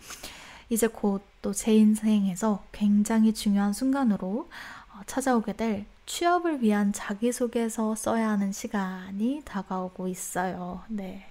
이제 0.71 0.87
곧 0.89 1.37
또 1.47 1.53
제 1.53 1.73
인생에서 1.77 2.65
굉장히 2.73 3.33
중요한 3.33 3.73
순간으로 3.73 4.49
어, 4.93 5.01
찾아오게 5.07 5.53
될 5.53 5.87
취업을 6.07 6.61
위한 6.61 6.93
자기소개서 6.93 7.95
써야 7.95 8.31
하는 8.31 8.51
시간이 8.51 9.43
다가오고 9.45 10.09
있어요. 10.09 10.83
네. 10.89 11.25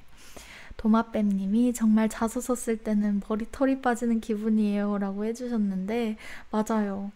도마뱀님이 0.78 1.74
정말 1.74 2.10
자소서 2.10 2.56
쓸 2.56 2.78
때는 2.78 3.22
머리털이 3.28 3.82
빠지는 3.82 4.20
기분이에요 4.22 4.98
라고 4.98 5.26
해주셨는데 5.26 6.18
맞아요. 6.52 7.12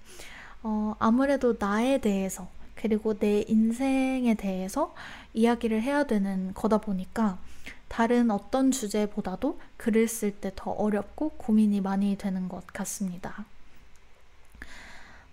어, 0.64 0.96
아무래도 1.00 1.56
나에 1.60 2.00
대해서 2.00 2.48
그리고 2.76 3.18
내 3.18 3.44
인생에 3.48 4.36
대해서 4.36 4.94
이야기를 5.34 5.82
해야 5.82 6.06
되는 6.06 6.54
거다 6.54 6.78
보니까 6.80 7.38
다른 7.90 8.32
어떤 8.32 8.72
주제보다도 8.72 9.60
글을 9.78 10.08
쓸 10.08 10.32
때 10.40 10.52
더 10.56 10.72
어렵고 10.72 11.30
고민이 11.32 11.82
많이 11.82 12.18
되는 12.18 12.48
것 12.48 12.66
같습니다. 12.68 13.46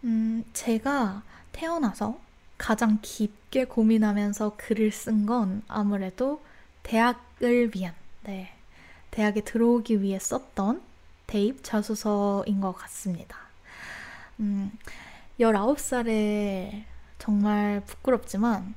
음, 0.04 0.44
제가 0.52 1.22
태어나서 1.52 2.18
가장 2.58 2.98
깊게 3.02 3.64
고민하면서 3.66 4.54
글을 4.56 4.90
쓴 4.92 5.26
건 5.26 5.62
아무래도 5.68 6.40
대학을 6.82 7.72
위한 7.74 7.94
네, 8.26 8.52
대학에 9.12 9.40
들어오기 9.40 10.02
위해 10.02 10.18
썼던 10.18 10.82
대입 11.28 11.62
자소서인 11.62 12.60
것 12.60 12.72
같습니다. 12.72 13.36
음, 14.40 14.72
19살에 15.38 16.82
정말 17.18 17.82
부끄럽지만, 17.86 18.74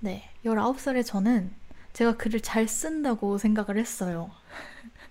네, 0.00 0.30
19살에 0.46 1.04
저는 1.04 1.52
제가 1.92 2.16
글을 2.16 2.40
잘 2.40 2.66
쓴다고 2.68 3.36
생각을 3.36 3.78
했어요. 3.78 4.30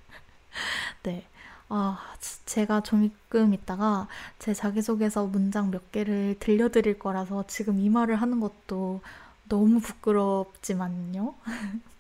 네. 1.04 1.28
아, 1.70 2.00
제가 2.46 2.82
조금 2.82 3.54
있다가 3.54 4.08
제 4.40 4.54
자기소개서 4.54 5.28
문장 5.28 5.72
몇 5.72 5.92
개를 5.92 6.38
들려드릴 6.40 6.98
거라서 7.00 7.44
지금 7.48 7.80
이 7.80 7.90
말을 7.90 8.16
하는 8.16 8.40
것도 8.40 9.02
너무 9.48 9.80
부끄럽지만요. 9.80 11.36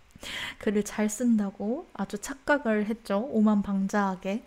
글을 0.59 0.83
잘 0.83 1.09
쓴다고 1.09 1.87
아주 1.93 2.17
착각을 2.17 2.85
했죠. 2.85 3.27
오만방자하게. 3.31 4.43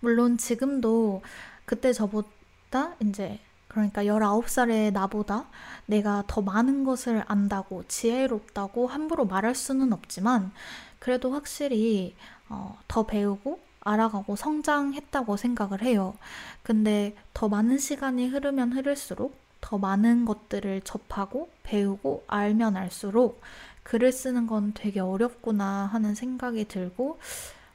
물론 0.00 0.38
지금도 0.38 1.22
그때 1.64 1.92
저보다 1.92 2.94
이제 3.00 3.38
그러니까 3.68 4.04
19살의 4.04 4.92
나보다 4.92 5.46
내가 5.86 6.24
더 6.26 6.42
많은 6.42 6.84
것을 6.84 7.24
안다고 7.26 7.84
지혜롭다고 7.88 8.86
함부로 8.86 9.24
말할 9.24 9.54
수는 9.54 9.92
없지만 9.92 10.52
그래도 10.98 11.32
확실히 11.32 12.14
어, 12.48 12.78
더 12.86 13.06
배우고 13.06 13.60
알아가고 13.80 14.36
성장했다고 14.36 15.36
생각을 15.36 15.82
해요. 15.82 16.14
근데 16.62 17.16
더 17.32 17.48
많은 17.48 17.78
시간이 17.78 18.28
흐르면 18.28 18.72
흐를수록 18.72 19.36
더 19.60 19.78
많은 19.78 20.24
것들을 20.24 20.82
접하고 20.82 21.50
배우고 21.62 22.24
알면 22.26 22.76
알수록 22.76 23.40
글을 23.82 24.12
쓰는 24.12 24.46
건 24.46 24.72
되게 24.74 25.00
어렵구나 25.00 25.86
하는 25.86 26.14
생각이 26.14 26.66
들고 26.66 27.18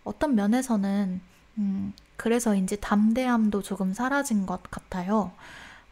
어떤 0.04 0.36
면에서는 0.36 1.22
음, 1.58 1.94
그래서인지 2.16 2.80
담대함도 2.80 3.62
조금 3.62 3.94
사라진 3.94 4.46
것 4.46 4.62
같아요. 4.64 5.32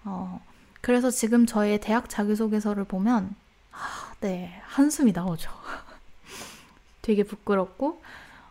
어, 0.03 0.39
그래서 0.81 1.09
지금 1.09 1.45
저의 1.45 1.79
대학 1.79 2.09
자기소개서를 2.09 2.85
보면 2.85 3.35
아, 3.71 4.13
네 4.21 4.61
한숨이 4.63 5.11
나오죠. 5.11 5.49
되게 7.01 7.23
부끄럽고 7.23 8.01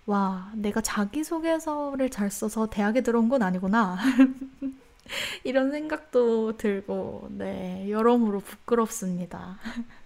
와 0.06 0.50
내가 0.54 0.80
자기소개서를 0.80 2.10
잘 2.10 2.30
써서 2.30 2.66
대학에 2.66 3.02
들어온 3.02 3.28
건 3.28 3.42
아니구나. 3.42 3.98
이런 5.44 5.70
생각도 5.70 6.56
들고 6.56 7.28
네 7.30 7.90
여러모로 7.90 8.40
부끄럽습니다. 8.40 9.58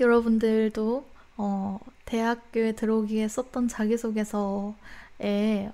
여러분들도 0.00 1.06
어, 1.36 1.78
대학교에 2.04 2.72
들어오기에 2.72 3.28
썼던 3.28 3.68
자기소개서에 3.68 4.74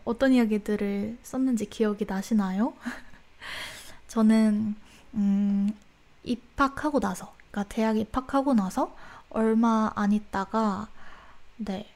어떤 0.04 0.32
이야기들을 0.32 1.18
썼는지 1.22 1.66
기억이 1.70 2.04
나시나요? 2.06 2.74
저는 4.08 4.74
음, 5.14 5.72
입학하고 6.22 7.00
나서, 7.00 7.32
그러니까 7.50 7.74
대학 7.74 7.96
입학하고 7.98 8.54
나서 8.54 8.96
얼마 9.30 9.90
안 9.94 10.12
있다가 10.12 10.88
네 11.56 11.86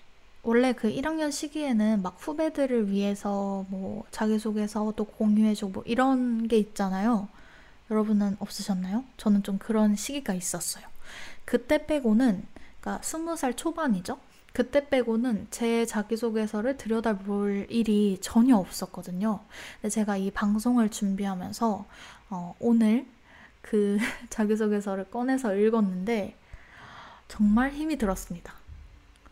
원래 0.43 0.73
그 0.73 0.91
1학년 0.91 1.31
시기에는 1.31 2.03
막 2.03 2.17
후배들을 2.19 2.91
위해서 2.91 3.67
뭐 3.69 4.05
자기소개서도 4.11 5.05
공유해주고 5.05 5.73
뭐 5.73 5.83
이런 5.87 6.49
게 6.49 6.57
있잖아요. 6.59 7.29
여러분은 7.91 8.37
없으셨나요? 8.39 9.05
저는 9.17 9.43
좀 9.43 9.59
그런 9.59 9.97
시기가 9.97 10.35
있었어요. 10.35 10.87
그때 11.49 11.87
빼고는 11.87 12.45
그러니까 12.79 13.03
20살 13.03 13.57
초반이죠. 13.57 14.21
그때 14.53 14.87
빼고는 14.87 15.47
제 15.51 15.87
자기소개서를 15.87 16.77
들여다볼 16.77 17.69
일이 17.71 18.19
전혀 18.21 18.55
없었거든요. 18.59 19.41
근데 19.81 19.89
제가 19.89 20.19
이 20.19 20.31
방송을 20.31 20.91
준비하면서 20.91 21.87
어, 22.29 22.55
오늘 22.61 23.07
그 23.63 23.97
자기소개서를 24.29 25.11
꺼내서 25.11 25.55
읽었는데 25.57 26.37
정말 27.29 27.71
힘이 27.71 27.97
들었습니다. 27.97 28.53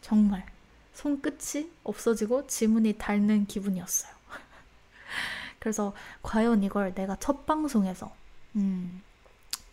정말. 0.00 0.46
손끝이 0.94 1.70
없어지고 1.84 2.46
지문이 2.46 2.94
닳는 2.96 3.44
기분이었어요. 3.44 4.10
그래서 5.58 5.92
과연 6.22 6.62
이걸 6.62 6.94
내가 6.94 7.16
첫 7.16 7.44
방송에서 7.44 8.10
음, 8.54 9.02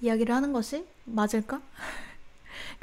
이야기를 0.01 0.35
하는 0.35 0.51
것이 0.51 0.85
맞을까? 1.05 1.61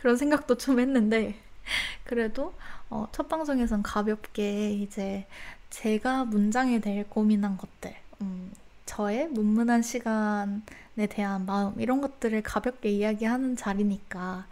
그런 0.01 0.17
생각도 0.17 0.57
좀 0.59 0.81
했는데 0.81 1.35
그래도 2.05 2.55
어, 2.91 3.09
첫 3.13 3.29
방송에선 3.29 3.83
가볍게 3.83 4.73
이제 4.73 5.27
제가 5.71 6.25
문장에 6.25 6.81
대해 6.81 7.05
고민한 7.09 7.57
것들, 7.57 7.95
음, 8.23 8.53
저의 8.87 9.29
문문한 9.29 9.83
시간에 9.83 11.07
대한 11.09 11.47
마음 11.47 11.81
이런 11.81 12.01
것들을 12.01 12.43
가볍게 12.43 12.91
이야기하는 12.91 13.57
자리니까 13.57 14.47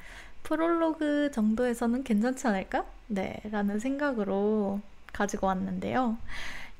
프롤로그 0.45 1.31
정도에서는 1.33 2.05
괜찮지 2.05 2.47
않을까? 2.47 2.87
네, 3.09 3.41
라는 3.51 3.81
생각으로 3.81 4.81
가지고 5.13 5.49
왔는데요. 5.49 6.19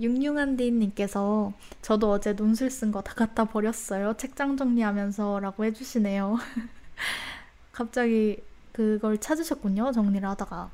융융한 0.01 0.57
디님께서 0.57 1.53
저도 1.83 2.11
어제 2.13 2.33
논술 2.35 2.71
쓴 2.71 2.93
거 2.93 3.03
다 3.03 3.15
갖다 3.15 3.45
버렸어요. 3.47 4.15
책장 4.17 4.57
정리하면서 4.57 5.41
라고 5.41 5.65
해주시네요. 5.65 6.39
갑자기 7.73 8.43
그걸 8.79 9.19
찾으셨군요. 9.19 9.91
정리를 9.91 10.27
하다가. 10.29 10.71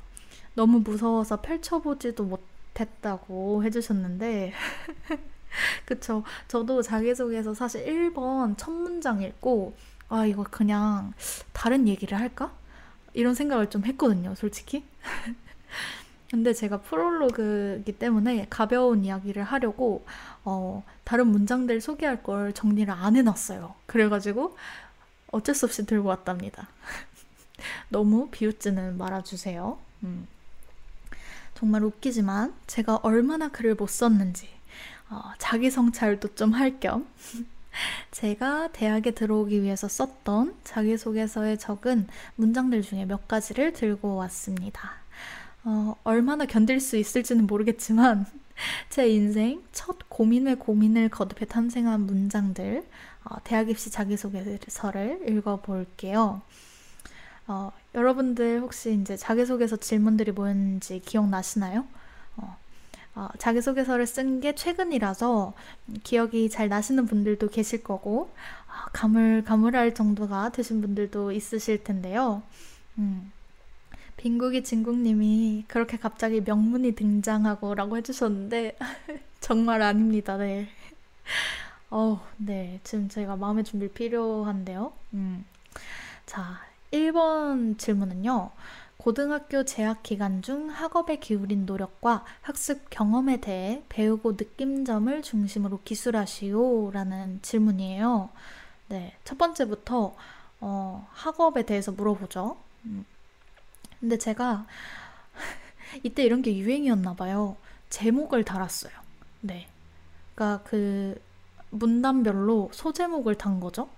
너무 0.53 0.81
무서워서 0.81 1.41
펼쳐보지도 1.41 2.23
못했다고 2.23 3.63
해주셨는데. 3.63 4.53
그쵸. 5.85 6.23
저도 6.47 6.83
자기소개서 6.83 7.55
사실 7.55 7.83
1번 7.83 8.59
첫 8.59 8.69
문장 8.69 9.23
읽고, 9.23 9.75
아, 10.09 10.23
이거 10.27 10.43
그냥 10.43 11.13
다른 11.51 11.87
얘기를 11.87 12.19
할까? 12.19 12.53
이런 13.13 13.33
생각을 13.33 13.71
좀 13.71 13.83
했거든요, 13.85 14.35
솔직히. 14.35 14.85
근데 16.29 16.53
제가 16.53 16.81
프롤로그이기 16.81 17.97
때문에 17.97 18.45
가벼운 18.51 19.03
이야기를 19.03 19.43
하려고 19.43 20.05
어, 20.43 20.83
다른 21.03 21.27
문장들 21.27 21.81
소개할 21.81 22.21
걸 22.21 22.53
정리를 22.53 22.93
안 22.93 23.15
해놨어요. 23.15 23.73
그래가지고 23.87 24.55
어쩔 25.31 25.55
수 25.55 25.65
없이 25.65 25.87
들고 25.87 26.09
왔답니다. 26.09 26.67
너무 27.89 28.29
비웃지는 28.29 28.97
말아주세요. 28.97 29.77
음. 30.03 30.27
정말 31.53 31.83
웃기지만 31.83 32.53
제가 32.67 32.97
얼마나 32.97 33.47
글을 33.49 33.75
못 33.75 33.89
썼는지 33.89 34.49
어, 35.09 35.21
자기 35.37 35.69
성찰도 35.71 36.35
좀 36.35 36.53
할 36.53 36.79
겸 36.79 37.07
제가 38.11 38.69
대학에 38.71 39.11
들어오기 39.11 39.61
위해서 39.61 39.87
썼던 39.87 40.55
자기소개서에 40.63 41.57
적은 41.57 42.07
문장들 42.35 42.81
중에 42.81 43.05
몇 43.05 43.27
가지를 43.27 43.73
들고 43.73 44.15
왔습니다. 44.15 44.93
어, 45.63 45.95
얼마나 46.03 46.45
견딜 46.45 46.79
수 46.79 46.95
있을지는 46.97 47.47
모르겠지만 47.47 48.25
제 48.89 49.09
인생 49.09 49.61
첫 49.71 49.97
고민을 50.09 50.57
고민을 50.57 51.09
거듭해 51.09 51.45
탄생한 51.45 52.01
문장들 52.01 52.85
어, 53.25 53.37
대학 53.43 53.69
입시 53.69 53.89
자기소개서를 53.89 55.27
읽어볼게요. 55.27 56.41
어, 57.47 57.71
여러분들 57.93 58.61
혹시 58.61 58.93
이제 58.93 59.15
자기소개서 59.17 59.77
질문들이 59.77 60.31
뭐였는지 60.31 60.99
기억나시나요? 61.05 61.85
어, 62.37 62.57
어, 63.15 63.29
자기소개서를 63.37 64.07
쓴 64.07 64.39
게 64.41 64.55
최근이라서 64.55 65.53
기억이 66.03 66.49
잘 66.49 66.69
나시는 66.69 67.05
분들도 67.05 67.49
계실 67.49 67.83
거고 67.83 68.31
어, 68.67 68.89
가물가물할 68.93 69.93
정도가 69.93 70.49
되신 70.51 70.81
분들도 70.81 71.31
있으실 71.31 71.83
텐데요. 71.83 72.41
음, 72.97 73.31
빈국이 74.17 74.63
진국님이 74.63 75.65
그렇게 75.67 75.97
갑자기 75.97 76.41
명문이 76.41 76.93
등장하고 76.93 77.75
라고 77.75 77.97
해주셨는데 77.97 78.77
정말 79.41 79.81
아닙니다. 79.81 80.37
네. 80.37 80.67
어, 81.89 82.21
네. 82.37 82.79
지금 82.83 83.07
제가 83.09 83.35
마음의 83.35 83.63
준비 83.63 83.87
필요한데요. 83.89 84.93
음. 85.13 85.45
자, 86.25 86.59
1번 86.95 87.77
질문은요. 87.77 88.51
고등학교 88.97 89.65
재학 89.65 90.01
기간 90.01 90.41
중 90.41 90.69
학업에 90.69 91.17
기울인 91.17 91.65
노력과 91.65 92.23
학습 92.41 92.89
경험에 92.89 93.37
대해 93.37 93.83
배우고 93.89 94.37
느낀 94.37 94.85
점을 94.85 95.21
중심으로 95.21 95.81
기술하시오 95.83 96.91
라는 96.91 97.39
질문이에요. 97.41 98.29
네. 98.87 99.15
첫 99.23 99.37
번째부터 99.37 100.15
어, 100.61 101.07
학업에 101.11 101.65
대해서 101.65 101.91
물어보죠. 101.91 102.57
음. 102.85 103.05
근데 103.99 104.17
제가 104.17 104.65
이때 106.03 106.23
이런 106.23 106.41
게 106.41 106.55
유행이었나 106.57 107.15
봐요. 107.15 107.57
제목을 107.89 108.43
달았어요. 108.43 108.93
네. 109.41 109.67
그러니까 110.33 110.63
그 110.63 111.21
문단별로 111.69 112.69
소제목을 112.73 113.35
단 113.35 113.59
거죠. 113.59 113.89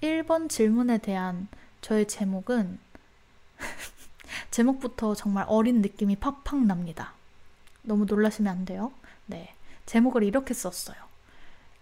1번 0.00 0.48
질문에 0.48 0.98
대한 0.98 1.48
저의 1.80 2.06
제목은 2.06 2.78
제목부터 4.50 5.14
정말 5.14 5.44
어린 5.48 5.80
느낌이 5.80 6.16
팍팍 6.16 6.64
납니다. 6.64 7.14
너무 7.82 8.04
놀라시면 8.04 8.52
안 8.52 8.64
돼요. 8.64 8.92
네. 9.26 9.54
제목을 9.86 10.22
이렇게 10.22 10.54
썼어요. 10.54 10.96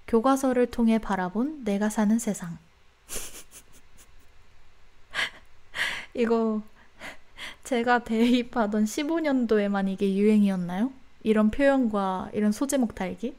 교과서를 0.07 0.71
통해 0.71 0.99
바라본 0.99 1.65
내가 1.65 1.89
사는 1.89 2.19
세상. 2.19 2.59
이거 6.15 6.63
제가 7.65 8.05
대입하던 8.05 8.85
15년도에만 8.85 9.89
이게 9.89 10.15
유행이었나요? 10.15 10.93
이런 11.25 11.51
표현과 11.51 12.31
이런 12.33 12.53
소제목 12.53 12.95
달기? 12.95 13.35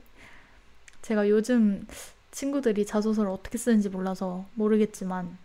제가 1.01 1.30
요즘 1.30 1.88
친구들이 2.32 2.86
자소서를 2.86 3.32
어떻게 3.32 3.58
쓰는지 3.58 3.88
몰라서 3.88 4.45
모르겠지만 4.55 5.38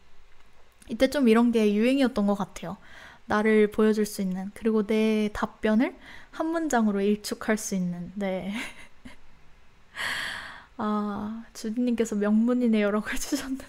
이때 0.92 1.08
좀 1.08 1.28
이런 1.28 1.52
게 1.52 1.74
유행이었던 1.74 2.26
것 2.26 2.34
같아요. 2.34 2.76
나를 3.24 3.70
보여줄 3.70 4.04
수 4.04 4.20
있는 4.20 4.50
그리고 4.52 4.86
내 4.86 5.30
답변을 5.32 5.96
한 6.30 6.46
문장으로 6.48 7.00
일축할 7.00 7.56
수 7.56 7.74
있는 7.74 8.12
네. 8.14 8.52
아 10.76 11.44
주디님께서 11.54 12.16
명문이네요라고 12.16 13.08
해주셨는데 13.08 13.64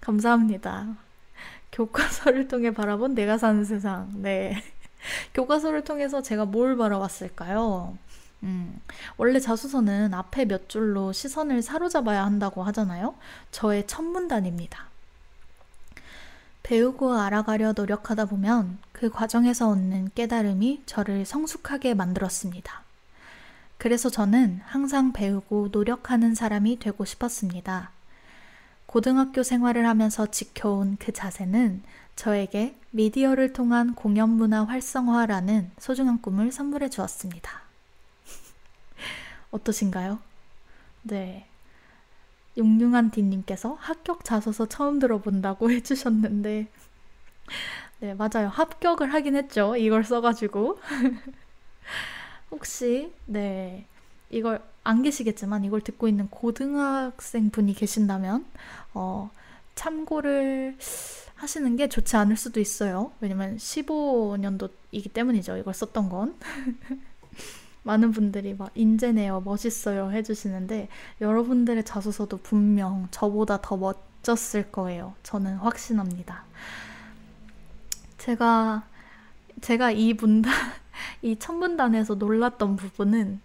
감사합니다. 0.00 0.96
교과서를 1.72 2.48
통해 2.48 2.72
바라본 2.72 3.14
내가 3.14 3.36
사는 3.36 3.64
세상. 3.64 4.22
네. 4.22 4.62
교과서를 5.34 5.84
통해서 5.84 6.22
제가 6.22 6.46
뭘 6.46 6.78
바라봤을까요? 6.78 7.98
음, 8.44 8.80
원래 9.18 9.40
자소서는 9.40 10.14
앞에 10.14 10.46
몇 10.46 10.70
줄로 10.70 11.12
시선을 11.12 11.60
사로잡아야 11.60 12.24
한다고 12.24 12.62
하잖아요. 12.62 13.14
저의 13.50 13.86
첫 13.86 14.02
문단입니다. 14.02 14.93
배우고 16.64 17.12
알아가려 17.12 17.74
노력하다 17.76 18.24
보면 18.24 18.78
그 18.92 19.10
과정에서 19.10 19.68
얻는 19.68 20.10
깨달음이 20.14 20.82
저를 20.86 21.26
성숙하게 21.26 21.92
만들었습니다. 21.92 22.82
그래서 23.76 24.08
저는 24.08 24.62
항상 24.64 25.12
배우고 25.12 25.68
노력하는 25.72 26.34
사람이 26.34 26.78
되고 26.78 27.04
싶었습니다. 27.04 27.90
고등학교 28.86 29.42
생활을 29.42 29.86
하면서 29.86 30.26
지켜온 30.26 30.96
그 30.98 31.12
자세는 31.12 31.82
저에게 32.16 32.78
미디어를 32.92 33.52
통한 33.52 33.94
공연 33.94 34.30
문화 34.30 34.64
활성화라는 34.64 35.70
소중한 35.78 36.22
꿈을 36.22 36.50
선물해 36.50 36.88
주었습니다. 36.88 37.60
어떠신가요? 39.50 40.18
네. 41.02 41.46
용융한 42.56 43.10
디님께서 43.10 43.76
합격 43.80 44.24
자소서 44.24 44.66
처음 44.66 44.98
들어본다고 44.98 45.70
해주셨는데, 45.72 46.68
네, 48.00 48.14
맞아요. 48.14 48.48
합격을 48.48 49.12
하긴 49.12 49.36
했죠. 49.36 49.76
이걸 49.76 50.04
써가지고. 50.04 50.78
혹시, 52.50 53.12
네, 53.26 53.86
이걸 54.30 54.60
안 54.82 55.02
계시겠지만 55.02 55.64
이걸 55.64 55.80
듣고 55.80 56.08
있는 56.08 56.28
고등학생 56.28 57.50
분이 57.50 57.74
계신다면 57.74 58.44
어, 58.92 59.30
참고를 59.74 60.76
하시는 61.36 61.76
게 61.76 61.88
좋지 61.88 62.16
않을 62.16 62.36
수도 62.36 62.60
있어요. 62.60 63.12
왜냐면 63.20 63.56
15년도이기 63.56 65.12
때문이죠. 65.12 65.56
이걸 65.56 65.74
썼던 65.74 66.08
건. 66.08 66.36
많은 67.84 68.10
분들이 68.10 68.54
막 68.54 68.70
인재네요, 68.74 69.42
멋있어요 69.42 70.10
해주시는데 70.10 70.88
여러분들의 71.20 71.84
자소서도 71.84 72.38
분명 72.38 73.08
저보다 73.10 73.60
더 73.62 73.76
멋졌을 73.76 74.70
거예요. 74.72 75.14
저는 75.22 75.56
확신합니다. 75.56 76.44
제가 78.18 78.84
제가 79.60 79.92
이 79.92 80.14
문단, 80.14 80.52
이첫 81.22 81.56
문단에서 81.56 82.14
놀랐던 82.16 82.76
부분은 82.76 83.40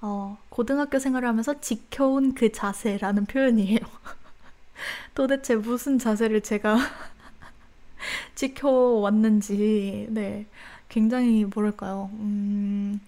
어, 0.00 0.36
고등학교 0.48 0.98
생활을 0.98 1.28
하면서 1.28 1.60
지켜온 1.60 2.34
그 2.34 2.50
자세라는 2.50 3.26
표현이에요. 3.26 3.78
도대체 5.14 5.54
무슨 5.54 5.98
자세를 5.98 6.40
제가 6.40 6.76
지켜왔는지, 8.34 10.08
네. 10.10 10.46
굉장히, 10.88 11.44
뭐랄까요. 11.44 12.10
음, 12.14 13.00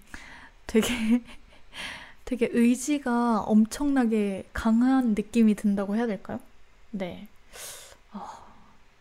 되게, 0.67 0.87
되게 2.25 2.49
의지가 2.51 3.41
엄청나게 3.41 4.49
강한 4.53 5.15
느낌이 5.15 5.55
든다고 5.55 5.95
해야 5.95 6.07
될까요? 6.07 6.39
네. 6.91 7.27
어, 8.13 8.21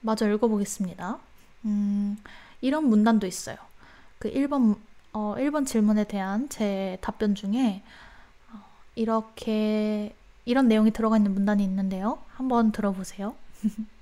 마저 0.01 0.29
읽어보겠습니다. 0.31 1.19
음, 1.65 2.19
이런 2.61 2.89
문단도 2.89 3.27
있어요. 3.27 3.57
그 4.19 4.31
1번, 4.31 4.77
어, 5.13 5.35
1번 5.39 5.67
질문에 5.67 6.05
대한 6.05 6.49
제 6.49 6.99
답변 7.01 7.35
중에 7.35 7.83
어, 8.53 8.59
이렇게, 8.95 10.15
이런 10.45 10.69
내용이 10.69 10.91
들어가 10.91 11.17
있는 11.17 11.33
문단이 11.35 11.63
있는데요. 11.65 12.19
한번 12.35 12.73
들어보세요. 12.73 13.35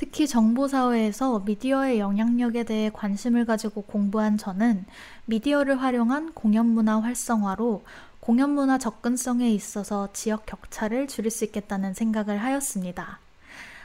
특히 0.00 0.26
정보사회에서 0.26 1.40
미디어의 1.40 1.98
영향력에 1.98 2.64
대해 2.64 2.88
관심을 2.90 3.44
가지고 3.44 3.82
공부한 3.82 4.38
저는 4.38 4.86
미디어를 5.26 5.82
활용한 5.82 6.32
공연문화 6.32 7.02
활성화로 7.02 7.82
공연문화 8.20 8.78
접근성에 8.78 9.50
있어서 9.50 10.08
지역 10.14 10.46
격차를 10.46 11.06
줄일 11.06 11.30
수 11.30 11.44
있겠다는 11.44 11.92
생각을 11.92 12.38
하였습니다. 12.38 13.18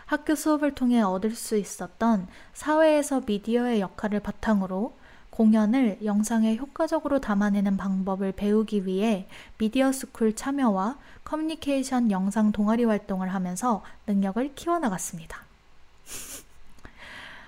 학교 0.06 0.36
수업을 0.36 0.74
통해 0.74 1.02
얻을 1.02 1.32
수 1.32 1.58
있었던 1.58 2.28
사회에서 2.54 3.24
미디어의 3.26 3.82
역할을 3.82 4.22
바탕으로 4.22 4.96
공연을 5.32 5.98
영상에 6.06 6.56
효과적으로 6.56 7.20
담아내는 7.20 7.76
방법을 7.76 8.32
배우기 8.32 8.86
위해 8.86 9.28
미디어 9.58 9.92
스쿨 9.92 10.34
참여와 10.34 10.98
커뮤니케이션 11.26 12.10
영상 12.10 12.54
동아리 12.54 12.86
활동을 12.86 13.34
하면서 13.34 13.84
능력을 14.08 14.56
키워나갔습니다. 14.56 15.45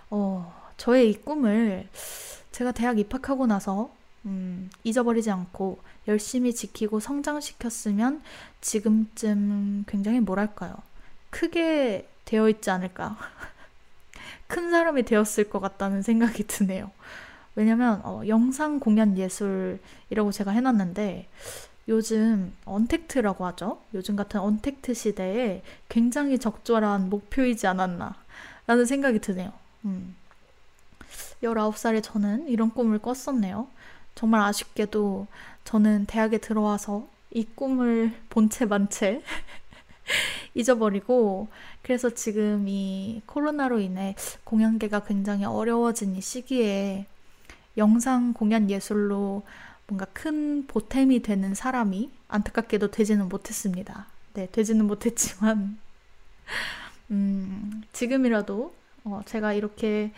어, 0.10 0.54
저의 0.78 1.12
이 1.12 1.22
꿈을 1.22 1.88
제가 2.52 2.72
대학 2.72 3.00
입학하고 3.00 3.46
나서 3.46 3.92
음, 4.26 4.70
잊어버리지 4.84 5.32
않고 5.32 5.80
열심히 6.08 6.54
지키고 6.54 7.00
성장시켰으면 7.00 8.22
지금쯤 8.62 9.86
굉장히 9.88 10.20
뭐랄까요. 10.20 10.76
크게 11.30 12.08
되어 12.26 12.50
있지 12.50 12.70
않을까. 12.70 13.18
큰 14.48 14.72
사람이 14.72 15.04
되었을 15.04 15.50
것 15.50 15.60
같다는 15.60 16.02
생각이 16.02 16.46
드네요. 16.48 16.92
왜냐면 17.56 18.02
어, 18.04 18.22
영상 18.28 18.80
공연 18.80 19.18
예술이라고 19.18 20.32
제가 20.32 20.52
해놨는데 20.52 21.28
요즘 21.90 22.54
언택트라고 22.66 23.46
하죠. 23.48 23.82
요즘 23.94 24.16
같은 24.16 24.40
언택트 24.40 24.94
시대에 24.94 25.64
굉장히 25.90 26.38
적절한 26.38 27.10
목표이지 27.10 27.66
않았나 27.66 28.16
라는 28.68 28.86
생각이 28.86 29.20
드네요. 29.20 29.54
음. 29.88 30.16
19살에 31.42 32.02
저는 32.04 32.48
이런 32.48 32.72
꿈을 32.72 33.00
꿨었네요. 33.00 33.68
정말 34.16 34.42
아쉽게도 34.42 35.28
저는 35.64 36.06
대학에 36.06 36.40
들어와서 36.40 37.08
이 37.32 37.46
꿈을 37.46 38.14
본채만채 38.30 39.22
잊어버리고 40.56 41.48
그래서 41.84 42.10
지금 42.10 42.68
이 42.68 43.22
코로나로 43.26 43.80
인해 43.80 44.16
공연계가 44.44 45.02
굉장히 45.02 45.46
어려워진 45.46 46.16
이 46.16 46.22
시기에 46.22 47.06
영상 47.78 48.34
공연 48.34 48.70
예술로 48.70 49.44
뭔가 49.86 50.06
큰 50.06 50.66
보탬이 50.68 51.22
되는 51.22 51.54
사람이 51.54 52.12
안타깝게도 52.28 52.92
되지는 52.92 53.30
못했습니다. 53.30 54.08
네, 54.34 54.48
되지는 54.52 54.86
못했지만 54.86 55.78
음, 57.12 57.84
지금이라도 57.94 58.74
어, 59.08 59.22
제가 59.26 59.54
이렇게 59.54 60.12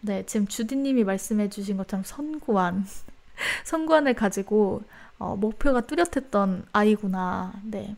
네, 0.00 0.24
지금 0.26 0.46
주디님이 0.46 1.04
말씀해 1.04 1.48
주신 1.48 1.76
것처럼 1.76 2.04
선구안 2.04 2.86
선구안을 3.64 4.14
가지고 4.14 4.82
어, 5.18 5.36
목표가 5.36 5.82
뚜렷했던 5.82 6.66
아이구나. 6.72 7.52
네. 7.64 7.96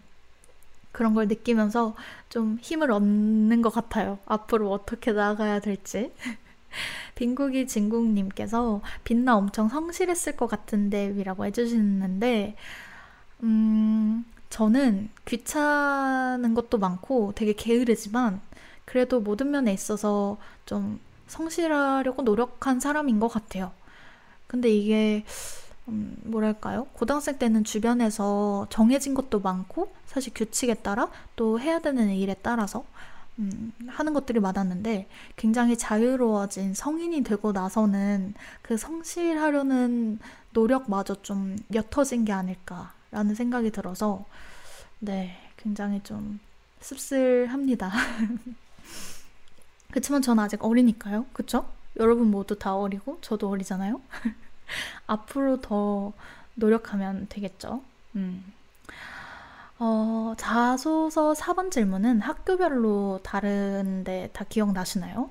그런 0.92 1.12
걸 1.12 1.26
느끼면서 1.28 1.94
좀 2.28 2.58
힘을 2.60 2.90
얻는 2.90 3.60
것 3.62 3.70
같아요. 3.70 4.18
앞으로 4.26 4.72
어떻게 4.72 5.12
나아가야 5.12 5.60
될지. 5.60 6.12
빈국이 7.16 7.66
진국님께서 7.66 8.80
빛나 9.04 9.36
엄청 9.36 9.68
성실했을 9.68 10.36
것 10.36 10.46
같은데 10.46 11.14
이라고 11.16 11.44
해주시는데 11.46 12.56
음 13.42 14.24
저는 14.50 15.10
귀찮은 15.24 16.54
것도 16.54 16.78
많고 16.78 17.32
되게 17.34 17.52
게으르지만 17.52 18.40
그래도 18.84 19.20
모든 19.20 19.50
면에 19.50 19.72
있어서 19.72 20.36
좀 20.66 21.00
성실하려고 21.26 22.22
노력한 22.22 22.80
사람인 22.80 23.20
것 23.20 23.28
같아요. 23.28 23.72
근데 24.46 24.70
이게 24.70 25.24
음, 25.88 26.16
뭐랄까요? 26.24 26.84
고등학생 26.92 27.38
때는 27.38 27.64
주변에서 27.64 28.66
정해진 28.70 29.14
것도 29.14 29.40
많고 29.40 29.92
사실 30.06 30.32
규칙에 30.34 30.74
따라 30.74 31.10
또 31.36 31.60
해야 31.60 31.78
되는 31.80 32.08
일에 32.10 32.34
따라서 32.42 32.84
음, 33.38 33.72
하는 33.88 34.14
것들이 34.14 34.40
많았는데 34.40 35.08
굉장히 35.36 35.76
자유로워진 35.76 36.74
성인이 36.74 37.22
되고 37.24 37.52
나서는 37.52 38.34
그 38.62 38.76
성실하려는 38.76 40.20
노력마저 40.52 41.20
좀 41.22 41.56
옅어진 41.72 42.24
게 42.24 42.32
아닐까라는 42.32 43.34
생각이 43.34 43.70
들어서 43.70 44.24
네, 45.00 45.36
굉장히 45.56 46.00
좀 46.02 46.38
씁쓸합니다. 46.80 47.90
그렇지만 49.94 50.22
저는 50.22 50.42
아직 50.42 50.64
어리니까요. 50.64 51.26
그쵸? 51.32 51.68
여러분 52.00 52.28
모두 52.28 52.58
다 52.58 52.74
어리고 52.74 53.18
저도 53.20 53.48
어리잖아요. 53.48 54.00
앞으로 55.06 55.60
더 55.60 56.12
노력하면 56.56 57.28
되겠죠. 57.28 57.80
음. 58.16 58.44
어, 59.78 60.34
자소서 60.36 61.34
4번 61.34 61.70
질문은 61.70 62.22
학교별로 62.22 63.20
다른데 63.22 64.30
다 64.32 64.44
기억나시나요? 64.48 65.30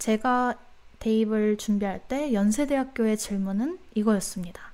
제가 0.00 0.56
대입을 0.98 1.56
준비할 1.56 2.00
때 2.08 2.32
연세대학교의 2.32 3.16
질문은 3.16 3.78
이거였습니다. 3.94 4.65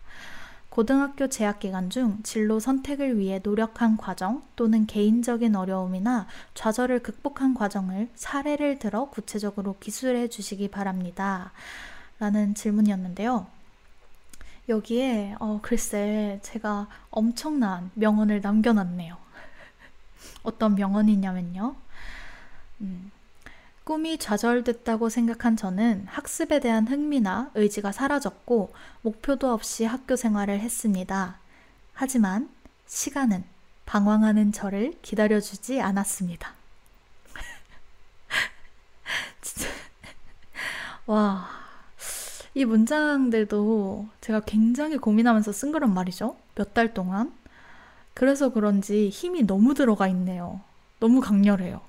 고등학교 0.73 1.29
재학 1.29 1.61
기간 1.61 1.91
중 1.91 2.19
진로 2.23 2.59
선택을 2.59 3.19
위해 3.19 3.41
노력한 3.43 3.99
과정 3.99 4.43
또는 4.57 4.87
개인적인 4.87 5.55
어려움이나 5.55 6.27
좌절을 6.55 7.03
극복한 7.03 7.53
과정을 7.53 8.09
사례를 8.15 8.79
들어 8.79 9.11
구체적으로 9.11 9.77
기술해 9.79 10.29
주시기 10.29 10.69
바랍니다. 10.69 11.53
라는 12.19 12.55
질문이었는데요. 12.55 13.47
여기에 14.71 15.37
어, 15.41 15.59
글쎄 15.61 16.41
제가 16.41 16.89
엄청난 17.11 17.91
명언을 17.93 18.41
남겨놨네요. 18.41 19.19
어떤 20.43 20.75
명언이냐면요. 20.75 21.77
음, 22.81 23.12
꿈이 23.85 24.17
좌절됐다고 24.19 25.09
생각한 25.09 25.57
저는 25.57 26.07
학습에 26.09 26.61
대한 26.61 26.87
흥미나 26.87 27.51
의지가 27.55 27.93
사라졌고 27.93 28.73
목표도 29.03 29.53
없이 29.53 29.85
학교 29.85 30.15
생활을 30.17 30.61
했습니다. 30.61 31.39
하지만 31.93 32.49
시간은 32.87 33.45
방황하는 33.87 34.53
저를 34.53 34.95
기다려주지 35.03 35.81
않았습니다. 35.81 36.55
진짜. 39.43 39.69
와. 41.07 41.49
이 42.55 42.65
문장들도 42.65 44.09
제가 44.21 44.41
굉장히 44.41 44.99
고민하면서 44.99 45.53
쓴 45.53 45.73
거란 45.73 45.93
말이죠. 45.95 46.37
몇 46.55 46.75
달 46.75 46.95
동안. 46.95 47.33
그래서 48.15 48.51
그런지 48.51 49.09
힘이 49.09 49.43
너무 49.45 49.75
들어가 49.75 50.07
있네요. 50.09 50.61
너무 51.01 51.21
강렬해요. 51.21 51.81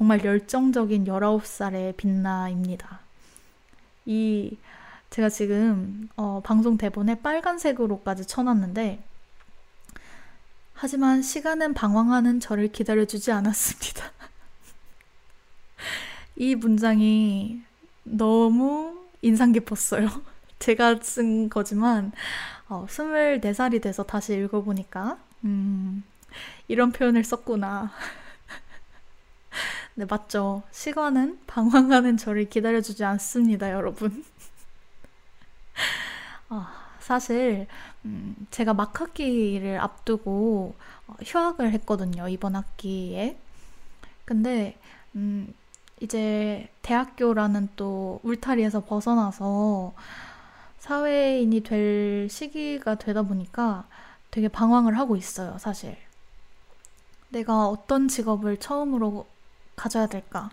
정말 0.00 0.24
열정적인 0.24 1.04
19살의 1.04 1.94
빛나입니다. 1.94 3.00
이 4.06 4.56
제가 5.10 5.28
지금 5.28 6.08
어, 6.16 6.40
방송 6.42 6.78
대본에 6.78 7.16
빨간색으로까지 7.16 8.24
쳐놨는데 8.24 9.04
하지만 10.72 11.20
시간은 11.20 11.74
방황하는 11.74 12.40
저를 12.40 12.68
기다려주지 12.72 13.30
않았습니다. 13.30 14.10
이 16.36 16.54
문장이 16.54 17.60
너무 18.04 19.04
인상 19.20 19.52
깊었어요. 19.52 20.08
제가 20.60 21.00
쓴 21.02 21.50
거지만 21.50 22.12
어, 22.70 22.86
24살이 22.88 23.82
돼서 23.82 24.02
다시 24.02 24.32
읽어보니까 24.32 25.18
음, 25.44 26.04
이런 26.68 26.90
표현을 26.90 27.22
썼구나 27.22 27.92
네, 30.00 30.06
맞죠. 30.08 30.62
시간은 30.72 31.40
방황하는 31.46 32.16
저를 32.16 32.48
기다려주지 32.48 33.04
않습니다, 33.04 33.70
여러분. 33.70 34.24
아, 36.48 36.72
사실, 37.00 37.66
음, 38.06 38.34
제가 38.50 38.72
막 38.72 38.98
학기를 38.98 39.78
앞두고 39.78 40.74
어, 41.06 41.14
휴학을 41.22 41.72
했거든요, 41.72 42.28
이번 42.28 42.56
학기에. 42.56 43.36
근데, 44.24 44.78
음, 45.16 45.52
이제 46.00 46.70
대학교라는 46.80 47.68
또 47.76 48.20
울타리에서 48.22 48.86
벗어나서 48.86 49.92
사회인이 50.78 51.60
될 51.60 52.26
시기가 52.30 52.94
되다 52.94 53.20
보니까 53.20 53.86
되게 54.30 54.48
방황을 54.48 54.96
하고 54.96 55.16
있어요, 55.16 55.58
사실. 55.58 55.98
내가 57.28 57.66
어떤 57.68 58.08
직업을 58.08 58.56
처음으로 58.56 59.26
가져야 59.80 60.06
될까? 60.06 60.50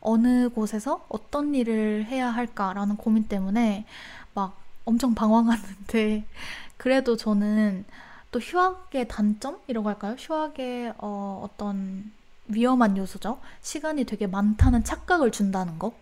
어느 0.00 0.48
곳에서 0.48 1.04
어떤 1.10 1.54
일을 1.54 2.06
해야 2.06 2.30
할까라는 2.30 2.96
고민 2.96 3.28
때문에 3.28 3.84
막 4.32 4.56
엄청 4.86 5.14
방황하는데 5.14 6.24
그래도 6.78 7.16
저는 7.16 7.84
또 8.30 8.38
휴학의 8.38 9.08
단점이라고 9.08 9.86
할까요? 9.86 10.16
휴학의 10.18 10.94
어, 10.96 11.42
어떤 11.44 12.10
위험한 12.48 12.96
요소죠. 12.96 13.38
시간이 13.60 14.04
되게 14.04 14.26
많다는 14.26 14.82
착각을 14.82 15.30
준다는 15.30 15.78
거. 15.78 15.92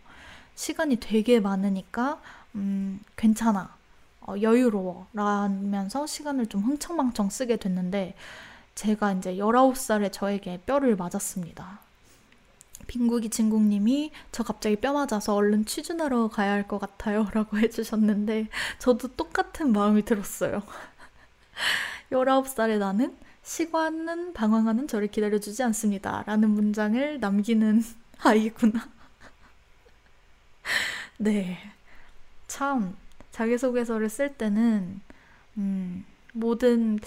시간이 0.54 0.96
되게 1.00 1.40
많으니까 1.40 2.20
음, 2.54 3.00
괜찮아. 3.16 3.74
어, 4.20 4.34
여유로워. 4.40 5.08
라면서 5.14 6.06
시간을 6.06 6.46
좀 6.46 6.62
흥청망청 6.62 7.28
쓰게 7.30 7.56
됐는데 7.56 8.14
제가 8.76 9.12
이제 9.14 9.34
19살에 9.34 10.12
저에게 10.12 10.60
뼈를 10.64 10.94
맞았습니다. 10.94 11.87
빈국이 12.88 13.30
진국님이 13.30 14.10
저 14.32 14.42
갑자기 14.42 14.76
뼈 14.76 14.92
맞아서 14.94 15.34
얼른 15.36 15.66
취준하러 15.66 16.28
가야 16.28 16.52
할 16.52 16.64
것 16.68 16.78
같아요. 16.80 17.28
라고 17.34 17.58
해주셨는데 17.58 18.48
저도 18.80 19.08
똑같은 19.16 19.72
마음이 19.72 20.04
들었어요. 20.04 20.62
19살에 22.12 22.78
나는 22.78 23.16
시간은 23.42 24.32
방황하는 24.34 24.88
저를 24.88 25.08
기다려주지 25.08 25.62
않습니다. 25.64 26.22
라는 26.26 26.50
문장을 26.50 27.20
남기는 27.20 27.82
아이구나. 28.20 28.88
네. 31.18 31.58
참, 32.48 32.96
자기소개서를 33.32 34.08
쓸 34.08 34.34
때는, 34.34 35.00
음, 35.58 36.04
모든 36.32 36.98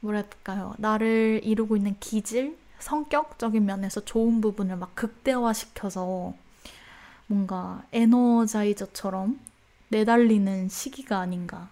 뭐랄까요 0.00 0.74
나를 0.78 1.40
이루고 1.44 1.76
있는 1.76 1.96
기질 2.00 2.56
성격적인 2.80 3.64
면에서 3.64 4.04
좋은 4.04 4.40
부분을 4.40 4.76
막 4.76 4.94
극대화시켜서 4.94 6.34
뭔가 7.26 7.82
에너자이저처럼 7.92 9.38
내달리는 9.88 10.68
시기가 10.68 11.18
아닌가 11.18 11.68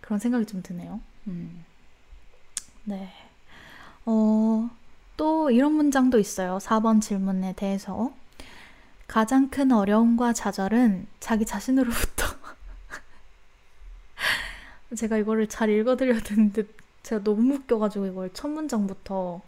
그런 0.00 0.18
생각이 0.18 0.46
좀 0.46 0.62
드네요. 0.62 1.00
음. 1.28 1.64
네. 2.84 3.12
어, 4.04 4.70
또 5.16 5.50
이런 5.50 5.72
문장도 5.72 6.18
있어요. 6.18 6.58
4번 6.58 7.00
질문에 7.00 7.54
대해서. 7.54 8.12
가장 9.06 9.50
큰 9.50 9.72
어려움과 9.72 10.32
좌절은 10.32 11.06
자기 11.20 11.44
자신으로부터 11.44 12.26
제가 14.96 15.18
이거를 15.18 15.48
잘 15.48 15.68
읽어드려야 15.68 16.20
되는데 16.20 16.64
제가 17.02 17.22
너무 17.22 17.54
웃겨가지고 17.54 18.06
이걸 18.06 18.30
첫 18.32 18.48
문장부터 18.48 19.42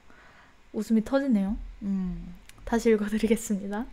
웃음이 0.75 1.05
터지네요. 1.05 1.57
음, 1.83 2.35
다시 2.65 2.91
읽어드리겠습니다. 2.91 3.87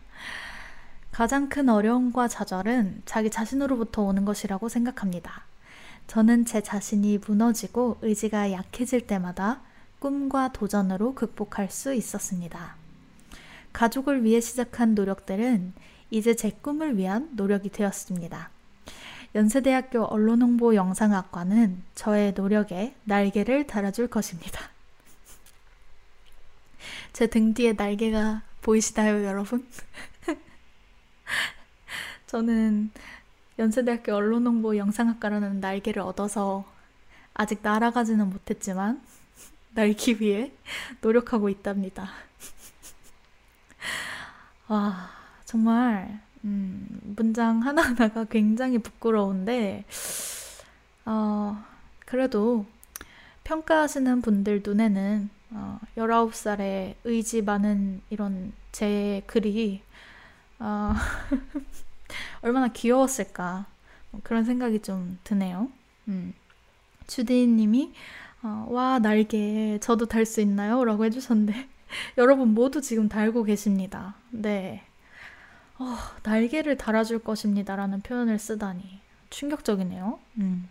가장 1.12 1.48
큰 1.48 1.68
어려움과 1.68 2.28
좌절은 2.28 3.02
자기 3.04 3.30
자신으로부터 3.30 4.02
오는 4.02 4.24
것이라고 4.24 4.68
생각합니다. 4.68 5.44
저는 6.06 6.44
제 6.46 6.60
자신이 6.60 7.18
무너지고 7.26 7.98
의지가 8.02 8.52
약해질 8.52 9.06
때마다 9.06 9.60
꿈과 9.98 10.52
도전으로 10.52 11.14
극복할 11.14 11.70
수 11.70 11.94
있었습니다. 11.94 12.76
가족을 13.72 14.24
위해 14.24 14.40
시작한 14.40 14.94
노력들은 14.94 15.72
이제 16.10 16.34
제 16.34 16.50
꿈을 16.50 16.96
위한 16.96 17.30
노력이 17.32 17.70
되었습니다. 17.70 18.50
연세대학교 19.34 20.04
언론홍보 20.04 20.74
영상학과는 20.74 21.82
저의 21.94 22.34
노력에 22.34 22.94
날개를 23.04 23.66
달아줄 23.66 24.08
것입니다. 24.08 24.71
제 27.12 27.26
등 27.26 27.54
뒤에 27.54 27.74
날개가 27.74 28.42
보이시나요, 28.62 29.24
여러분? 29.24 29.66
저는 32.26 32.90
연세대학교 33.58 34.14
언론홍보 34.14 34.76
영상학과라는 34.76 35.60
날개를 35.60 36.02
얻어서 36.02 36.64
아직 37.34 37.60
날아가지는 37.62 38.28
못했지만 38.30 39.02
날기 39.74 40.20
위해 40.20 40.52
노력하고 41.00 41.48
있답니다. 41.48 42.10
와, 44.68 45.10
정말 45.44 46.20
음, 46.44 46.88
문장 47.16 47.62
하나하나가 47.62 48.24
굉장히 48.24 48.78
부끄러운데, 48.78 49.84
어, 51.04 51.64
그래도 52.04 52.66
평가하시는 53.44 54.22
분들 54.22 54.62
눈에는 54.64 55.30
어, 55.54 55.78
19살에 55.96 56.94
의지 57.04 57.42
많은 57.42 58.00
이런 58.10 58.52
제 58.72 59.22
글이 59.26 59.82
어, 60.58 60.92
얼마나 62.42 62.68
귀여웠을까 62.68 63.66
뭐 64.10 64.20
그런 64.24 64.44
생각이 64.44 64.80
좀 64.80 65.18
드네요. 65.24 65.70
음. 66.08 66.34
주디님이 67.06 67.92
어, 68.42 68.66
와 68.70 68.98
날개 68.98 69.78
저도 69.80 70.06
달 70.06 70.24
수 70.26 70.40
있나요? 70.40 70.84
라고 70.84 71.04
해주셨는데 71.04 71.68
여러분 72.18 72.54
모두 72.54 72.80
지금 72.80 73.08
달고 73.08 73.44
계십니다. 73.44 74.14
네. 74.30 74.82
어, 75.78 75.96
날개를 76.22 76.76
달아줄 76.76 77.20
것입니다라는 77.20 78.00
표현을 78.02 78.38
쓰다니 78.38 79.00
충격적이네요. 79.30 80.18
음. 80.38 80.68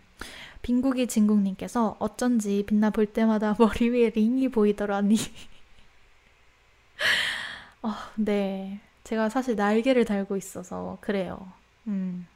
빈국이 0.62 1.08
진국님께서 1.08 1.96
어쩐지 2.00 2.64
빛나 2.68 2.92
볼 2.92 3.06
때마다 3.06 3.56
머리 3.60 3.90
위에 3.90 4.10
링이 4.10 4.50
보이더라니. 4.50 5.16
어, 7.84 7.94
네. 8.16 8.80
제가 9.04 9.30
사실 9.30 9.56
날개를 9.56 10.06
달고 10.06 10.38
있어서 10.38 10.98
그래요. 11.02 11.52
음. 11.88 12.28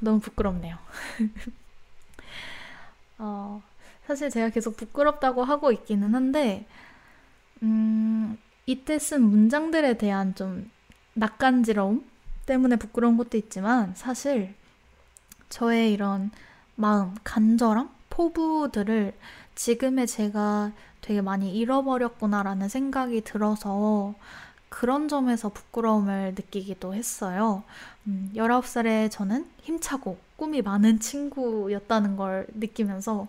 너무 0.00 0.20
부끄럽네요. 0.20 0.76
어, 3.18 3.62
사실 4.06 4.30
제가 4.30 4.50
계속 4.50 4.76
부끄럽다고 4.76 5.44
하고 5.44 5.72
있기는 5.72 6.14
한데, 6.14 6.66
음, 7.62 8.38
이때 8.66 8.98
쓴 8.98 9.22
문장들에 9.22 9.98
대한 9.98 10.34
좀 10.34 10.70
낯간지러움 11.14 12.08
때문에 12.46 12.76
부끄러운 12.76 13.16
것도 13.16 13.36
있지만 13.36 13.94
사실 13.94 14.54
저의 15.48 15.92
이런 15.92 16.30
마음, 16.74 17.14
간절함, 17.24 17.90
포부들을 18.10 19.14
지금의 19.54 20.06
제가 20.06 20.72
되게 21.00 21.20
많이 21.20 21.56
잃어버렸구나라는 21.56 22.68
생각이 22.68 23.22
들어서 23.22 24.14
그런 24.68 25.08
점에서 25.08 25.48
부끄러움을 25.48 26.34
느끼기도 26.36 26.94
했어요. 26.94 27.62
음, 28.06 28.30
19살에 28.34 29.10
저는 29.10 29.48
힘차고 29.62 30.18
꿈이 30.36 30.62
많은 30.62 31.00
친구였다는 31.00 32.16
걸 32.16 32.46
느끼면서 32.54 33.26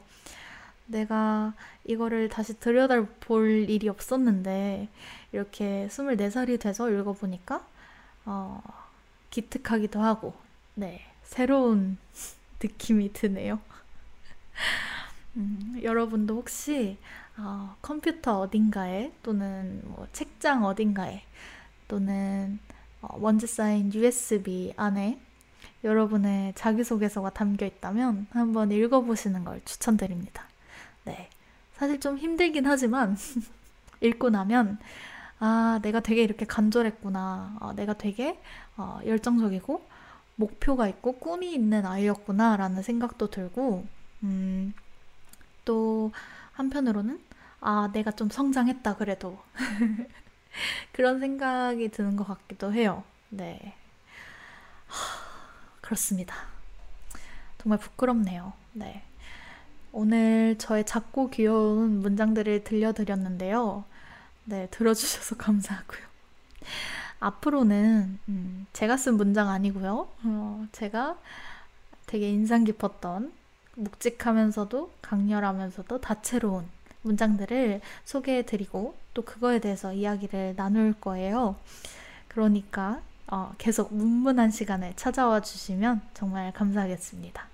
내가 0.86 1.53
이거를 1.86 2.30
다시 2.30 2.59
들여다 2.59 3.05
볼 3.20 3.70
일이 3.70 3.88
없었는데 3.89 4.89
이렇게 5.32 5.88
24살이 5.89 6.59
돼서 6.59 6.89
읽어보니까 6.89 7.65
어, 8.26 8.61
기특하기도 9.30 10.01
하고, 10.01 10.34
네, 10.76 11.09
새로운 11.30 11.97
느낌이 12.59 13.13
드네요. 13.13 13.59
음, 15.38 15.80
여러분도 15.84 16.36
혹시 16.36 16.97
어, 17.38 17.75
컴퓨터 17.84 18.39
어딘가에 18.39 19.13
또는 19.21 19.82
뭐 19.86 20.07
책장 20.11 20.65
어딘가에 20.65 21.21
또는 21.88 22.59
어, 23.01 23.19
먼지 23.19 23.45
쌓인 23.45 23.93
USB 23.93 24.73
안에 24.75 25.21
여러분의 25.84 26.53
자기소개서가 26.55 27.30
담겨 27.30 27.67
있다면 27.67 28.25
한번 28.32 28.71
읽어보시는 28.71 29.45
걸 29.45 29.61
추천드립니다. 29.65 30.45
네. 31.05 31.30
사실 31.75 31.99
좀 31.99 32.17
힘들긴 32.17 32.65
하지만 32.65 33.15
읽고 34.01 34.32
나면 34.32 34.80
아, 35.38 35.80
내가 35.84 35.99
되게 35.99 36.23
이렇게 36.23 36.45
간절했구나. 36.45 37.57
아, 37.59 37.73
내가 37.75 37.93
되게 37.93 38.41
어, 38.75 38.99
열정적이고 39.05 39.89
목표가 40.40 40.88
있고 40.88 41.14
꿈이 41.14 41.54
있는 41.54 41.86
아이였구나. 41.86 42.56
라는 42.56 42.82
생각도 42.82 43.30
들고, 43.30 43.86
음, 44.24 44.74
또 45.66 46.12
한편으로는 46.54 47.20
아, 47.62 47.90
내가 47.92 48.12
좀 48.12 48.30
성장했다. 48.30 48.96
그래도. 48.96 49.38
그런 50.94 51.20
생각이 51.20 51.90
드는 51.90 52.16
것 52.16 52.26
같기도 52.26 52.74
해요. 52.74 53.04
네. 53.30 53.76
그렇습니다. 55.82 56.36
정말 57.58 57.80
부끄럽네요. 57.80 58.54
네. 58.74 59.04
오늘 59.92 60.58
저의 60.58 60.86
작고 60.86 61.32
귀여운 61.32 62.00
문장들을 62.02 62.64
들려드렸는데요. 62.64 63.84
네, 64.46 64.68
들어주셔서 64.72 65.36
감사하고요. 65.38 66.02
앞으로는 67.20 68.20
음, 68.30 68.67
제가 68.74 68.97
쓴 68.97 69.17
문장 69.17 69.49
아니고요. 69.49 70.07
어, 70.24 70.67
제가 70.72 71.17
되게 72.05 72.30
인상 72.30 72.63
깊었던 72.63 73.32
묵직하면서도 73.76 74.91
강렬하면서도 75.01 76.01
다채로운 76.01 76.65
문장들을 77.01 77.82
소개해드리고 78.05 78.95
또 79.13 79.22
그거에 79.24 79.59
대해서 79.59 79.93
이야기를 79.93 80.55
나눌 80.55 80.93
거예요. 80.93 81.55
그러니까 82.28 83.01
어, 83.28 83.53
계속 83.57 83.93
문문한 83.93 84.51
시간에 84.51 84.93
찾아와 84.95 85.39
주시면 85.41 86.01
정말 86.13 86.51
감사하겠습니다. 86.53 87.47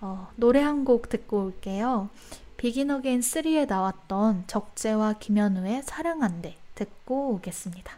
어, 0.00 0.28
노래 0.36 0.62
한 0.62 0.84
곡 0.84 1.08
듣고 1.08 1.44
올게요. 1.46 2.08
비긴 2.56 2.90
어게인 2.90 3.20
3에 3.20 3.66
나왔던 3.68 4.44
적재와 4.46 5.14
김현우의 5.14 5.82
사랑한대 5.84 6.56
듣고 6.74 7.34
오겠습니다. 7.34 7.92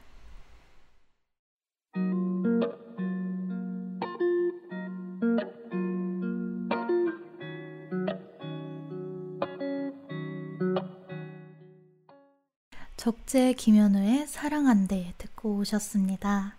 적재 13.00 13.54
김현우의 13.54 14.26
사랑한대 14.26 15.14
듣고 15.16 15.56
오셨습니다. 15.56 16.56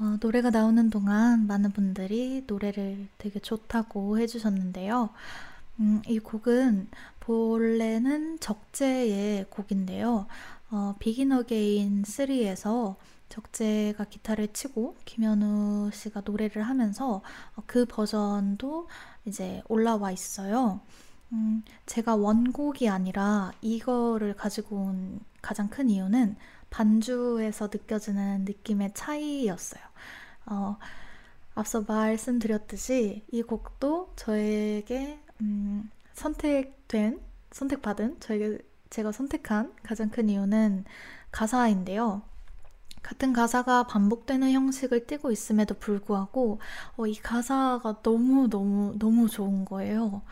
어, 0.00 0.16
노래가 0.20 0.50
나오는 0.50 0.90
동안 0.90 1.46
많은 1.46 1.70
분들이 1.70 2.42
노래를 2.48 3.06
되게 3.16 3.38
좋다고 3.38 4.18
해주셨는데요. 4.18 5.10
음, 5.78 6.02
이 6.08 6.18
곡은 6.18 6.88
본래는 7.20 8.40
적재의 8.40 9.46
곡인데요. 9.50 10.26
어, 10.72 10.96
비긴 10.98 11.30
어게인 11.30 12.02
3에서 12.02 12.96
적재가 13.32 14.04
기타를 14.04 14.52
치고 14.52 14.96
김현우 15.06 15.90
씨가 15.90 16.20
노래를 16.26 16.62
하면서 16.62 17.22
어, 17.56 17.62
그 17.66 17.86
버전도 17.86 18.88
이제 19.24 19.62
올라와 19.68 20.12
있어요. 20.12 20.80
음, 21.32 21.62
제가 21.86 22.14
원곡이 22.16 22.90
아니라 22.90 23.52
이거를 23.62 24.34
가지고 24.34 24.76
온 24.76 25.20
가장 25.40 25.68
큰 25.70 25.88
이유는 25.88 26.36
반주에서 26.68 27.68
느껴지는 27.72 28.44
느낌의 28.44 28.92
차이였어요. 28.92 29.82
어, 30.46 30.76
앞서 31.54 31.84
말씀드렸듯이 31.88 33.24
이 33.32 33.42
곡도 33.42 34.12
저에게 34.14 35.20
음, 35.40 35.90
선택된, 36.12 37.18
선택받은, 37.50 38.20
저에게 38.20 38.58
제가 38.90 39.10
선택한 39.10 39.72
가장 39.82 40.10
큰 40.10 40.28
이유는 40.28 40.84
가사인데요. 41.30 42.22
같은 43.02 43.32
가사가 43.32 43.84
반복되는 43.86 44.52
형식을 44.52 45.06
띠고 45.06 45.30
있음에도 45.32 45.74
불구하고 45.78 46.60
어, 46.96 47.06
이 47.06 47.14
가사가 47.14 48.02
너무 48.02 48.48
너무 48.48 48.96
너무 48.98 49.28
좋은 49.28 49.64
거예요. 49.64 50.22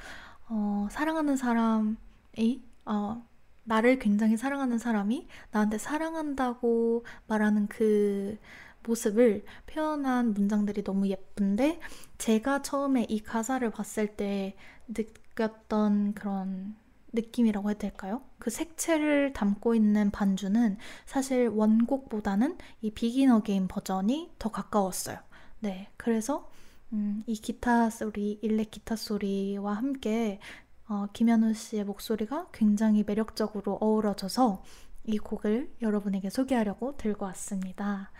어, 0.48 0.88
사랑하는 0.90 1.36
사람이 1.36 2.62
어, 2.86 3.26
나를 3.64 3.98
굉장히 3.98 4.36
사랑하는 4.36 4.78
사람이 4.78 5.28
나한테 5.52 5.78
사랑한다고 5.78 7.04
말하는 7.26 7.68
그 7.68 8.38
모습을 8.84 9.44
표현한 9.66 10.32
문장들이 10.34 10.82
너무 10.84 11.08
예쁜데 11.08 11.80
제가 12.18 12.62
처음에 12.62 13.04
이 13.08 13.20
가사를 13.20 13.68
봤을 13.70 14.16
때 14.16 14.56
느꼈던 14.88 16.14
그런 16.14 16.76
느낌이라고 17.12 17.70
해야 17.70 17.78
될까요? 17.78 18.22
그 18.38 18.50
색채를 18.50 19.32
담고 19.32 19.74
있는 19.74 20.10
반주는 20.10 20.76
사실 21.06 21.48
원곡보다는 21.48 22.56
이 22.82 22.90
비긴 22.90 23.30
어게인 23.30 23.68
버전이 23.68 24.32
더 24.38 24.50
가까웠어요. 24.50 25.18
네, 25.60 25.88
그래서 25.96 26.50
음, 26.92 27.22
이 27.26 27.34
기타 27.34 27.90
소리, 27.90 28.38
일렉 28.42 28.70
기타 28.70 28.96
소리와 28.96 29.74
함께 29.74 30.40
어, 30.88 31.06
김현우 31.12 31.54
씨의 31.54 31.84
목소리가 31.84 32.48
굉장히 32.52 33.04
매력적으로 33.06 33.78
어우러져서 33.80 34.64
이 35.04 35.18
곡을 35.18 35.72
여러분에게 35.82 36.30
소개하려고 36.30 36.96
들고 36.96 37.26
왔습니다. 37.26 38.10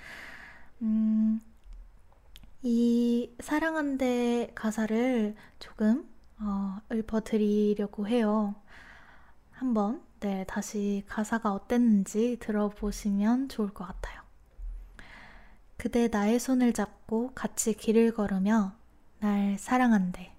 음, 0.82 1.40
이 2.62 3.30
사랑한대 3.40 4.52
가사를 4.54 5.34
조금 5.58 6.08
어, 6.40 6.80
읊어드리려고 6.92 8.08
해요. 8.08 8.54
한번 9.52 10.02
네, 10.20 10.44
다시 10.46 11.04
가사가 11.06 11.52
어땠는지 11.52 12.38
들어보시면 12.40 13.48
좋을 13.48 13.72
것 13.72 13.86
같아요. 13.86 14.20
그대 15.76 16.08
나의 16.08 16.38
손을 16.38 16.72
잡고 16.72 17.32
같이 17.34 17.74
길을 17.74 18.12
걸으며 18.12 18.74
날 19.18 19.58
사랑한대. 19.58 20.34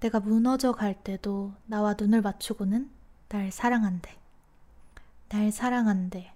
내가 0.00 0.20
무너져 0.20 0.72
갈 0.72 0.94
때도 0.94 1.54
나와 1.66 1.94
눈을 1.98 2.20
맞추고는 2.20 2.90
날 3.28 3.52
사랑한대. 3.52 4.14
날 5.30 5.50
사랑한대. 5.50 6.32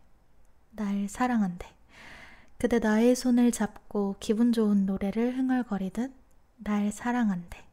날 0.70 1.08
사랑한대. 1.08 1.66
그대 2.58 2.78
나의 2.78 3.14
손을 3.14 3.52
잡고 3.52 4.16
기분 4.20 4.52
좋은 4.52 4.84
노래를 4.84 5.36
흥얼거리듯 5.36 6.12
날 6.58 6.90
사랑한대. 6.90 7.67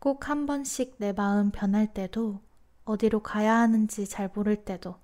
꼭 0.00 0.28
한 0.28 0.46
번씩 0.46 0.96
내 0.98 1.12
마음 1.12 1.50
변할 1.52 1.92
때도 1.94 2.40
어디로 2.84 3.22
가야 3.22 3.54
하는지 3.58 4.08
잘 4.08 4.28
모를 4.34 4.64
때도 4.64 4.96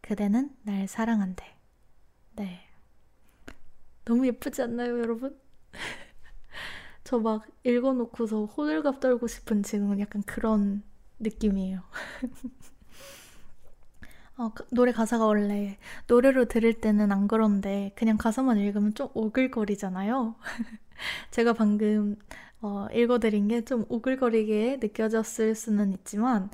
그대는 0.00 0.56
날 0.62 0.88
사랑한대. 0.88 1.44
네. 2.36 2.60
너무 4.04 4.26
예쁘지 4.26 4.62
않나요, 4.62 4.98
여러분? 5.00 5.38
저 7.04 7.18
막 7.18 7.46
읽어놓고서 7.64 8.46
호들갑 8.46 9.00
떨고 9.00 9.26
싶은 9.26 9.62
지금은 9.62 10.00
약간 10.00 10.22
그런 10.22 10.82
느낌이에요. 11.20 11.82
어, 14.36 14.50
노래 14.70 14.90
가사가 14.92 15.26
원래 15.26 15.78
노래로 16.08 16.46
들을 16.46 16.72
때는 16.80 17.12
안 17.12 17.28
그런데 17.28 17.92
그냥 17.96 18.16
가사만 18.16 18.58
읽으면 18.58 18.94
좀 18.94 19.08
오글거리잖아요. 19.14 20.34
제가 21.32 21.54
방금 21.54 22.16
어, 22.64 22.88
읽어드린 22.92 23.48
게 23.48 23.62
좀 23.64 23.84
오글거리게 23.88 24.78
느껴졌을 24.82 25.54
수는 25.54 25.92
있지만 25.92 26.50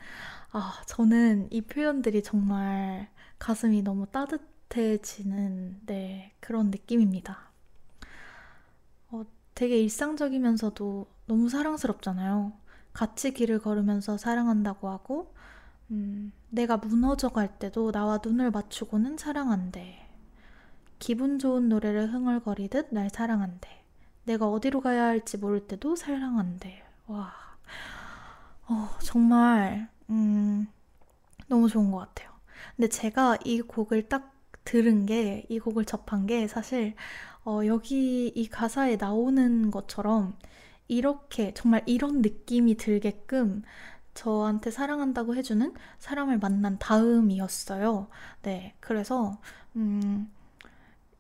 아, 0.52 0.82
저는 0.86 1.48
이 1.52 1.60
표현들이 1.62 2.22
정말 2.22 3.08
가슴이 3.38 3.82
너무 3.82 4.06
따뜻해지는 4.06 5.80
네, 5.86 6.32
그런 6.40 6.70
느낌입니다. 6.70 7.50
되게 9.54 9.78
일상적이면서도 9.80 11.06
너무 11.26 11.48
사랑스럽잖아요. 11.48 12.52
같이 12.92 13.32
길을 13.32 13.60
걸으면서 13.60 14.16
사랑한다고 14.16 14.88
하고, 14.88 15.34
음, 15.90 16.32
내가 16.48 16.76
무너져 16.78 17.28
갈 17.28 17.58
때도 17.58 17.92
나와 17.92 18.18
눈을 18.24 18.50
맞추고는 18.50 19.18
사랑한대. 19.18 20.06
기분 20.98 21.38
좋은 21.38 21.68
노래를 21.68 22.12
흥얼거리듯 22.12 22.88
날 22.92 23.10
사랑한대. 23.10 23.79
내가 24.30 24.48
어디로 24.48 24.80
가야 24.80 25.06
할지 25.06 25.38
모를 25.38 25.66
때도 25.66 25.96
사랑한대. 25.96 26.84
와, 27.08 27.34
어, 28.68 28.88
정말, 29.02 29.88
음, 30.08 30.68
너무 31.48 31.68
좋은 31.68 31.90
것 31.90 31.98
같아요. 31.98 32.30
근데 32.76 32.88
제가 32.88 33.38
이 33.44 33.60
곡을 33.60 34.08
딱 34.08 34.32
들은 34.64 35.04
게, 35.04 35.44
이 35.48 35.58
곡을 35.58 35.84
접한 35.84 36.26
게 36.26 36.46
사실 36.46 36.94
어, 37.44 37.62
여기 37.66 38.28
이 38.28 38.48
가사에 38.48 38.96
나오는 38.96 39.72
것처럼 39.72 40.36
이렇게 40.86 41.52
정말 41.54 41.82
이런 41.86 42.22
느낌이 42.22 42.76
들게끔 42.76 43.62
저한테 44.14 44.70
사랑한다고 44.70 45.34
해주는 45.34 45.74
사람을 45.98 46.38
만난 46.38 46.78
다음이었어요. 46.78 48.06
네, 48.42 48.74
그래서 48.78 49.40
음, 49.74 50.30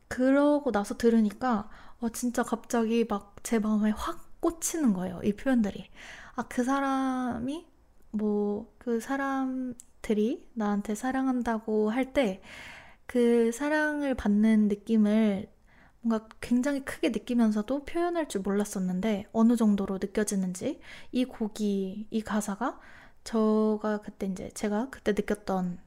그러고 0.06 0.70
나서 0.70 0.96
들으니까 0.96 1.68
어, 2.00 2.08
진짜 2.10 2.42
갑자기 2.42 3.04
막 3.08 3.30
제 3.42 3.58
마음에 3.58 3.90
확 3.90 4.28
꽂히는 4.40 4.92
거예요. 4.92 5.20
이 5.24 5.32
표현들이. 5.34 5.88
아, 6.36 6.42
그 6.48 6.62
사람이 6.64 7.66
뭐 8.12 8.68
그 8.78 9.00
사람들이 9.00 10.48
나한테 10.54 10.94
사랑한다고 10.94 11.90
할 11.90 12.12
때 12.12 12.42
그 13.06 13.52
사랑을 13.52 14.14
받는 14.14 14.68
느낌을 14.68 15.50
뭔가 16.02 16.28
굉장히 16.40 16.84
크게 16.84 17.10
느끼면서도 17.10 17.84
표현할 17.84 18.28
줄 18.28 18.42
몰랐었는데 18.42 19.26
어느 19.32 19.56
정도로 19.56 19.98
느껴지는지 20.00 20.80
이 21.12 21.24
곡이 21.24 22.08
이 22.10 22.22
가사가 22.22 22.80
저가 23.24 24.00
그때 24.02 24.26
이제 24.26 24.50
제가 24.54 24.90
그때 24.90 25.12
느꼈던 25.12 25.78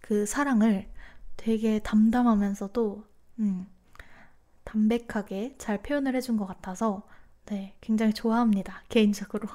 그 0.00 0.26
사랑을 0.26 0.88
되게 1.36 1.78
담담하면서도, 1.80 3.04
음, 3.40 3.66
담백하게 4.64 5.56
잘 5.58 5.82
표현을 5.82 6.14
해준 6.14 6.36
것 6.36 6.46
같아서, 6.46 7.06
네, 7.46 7.74
굉장히 7.80 8.12
좋아합니다. 8.14 8.82
개인적으로. 8.88 9.48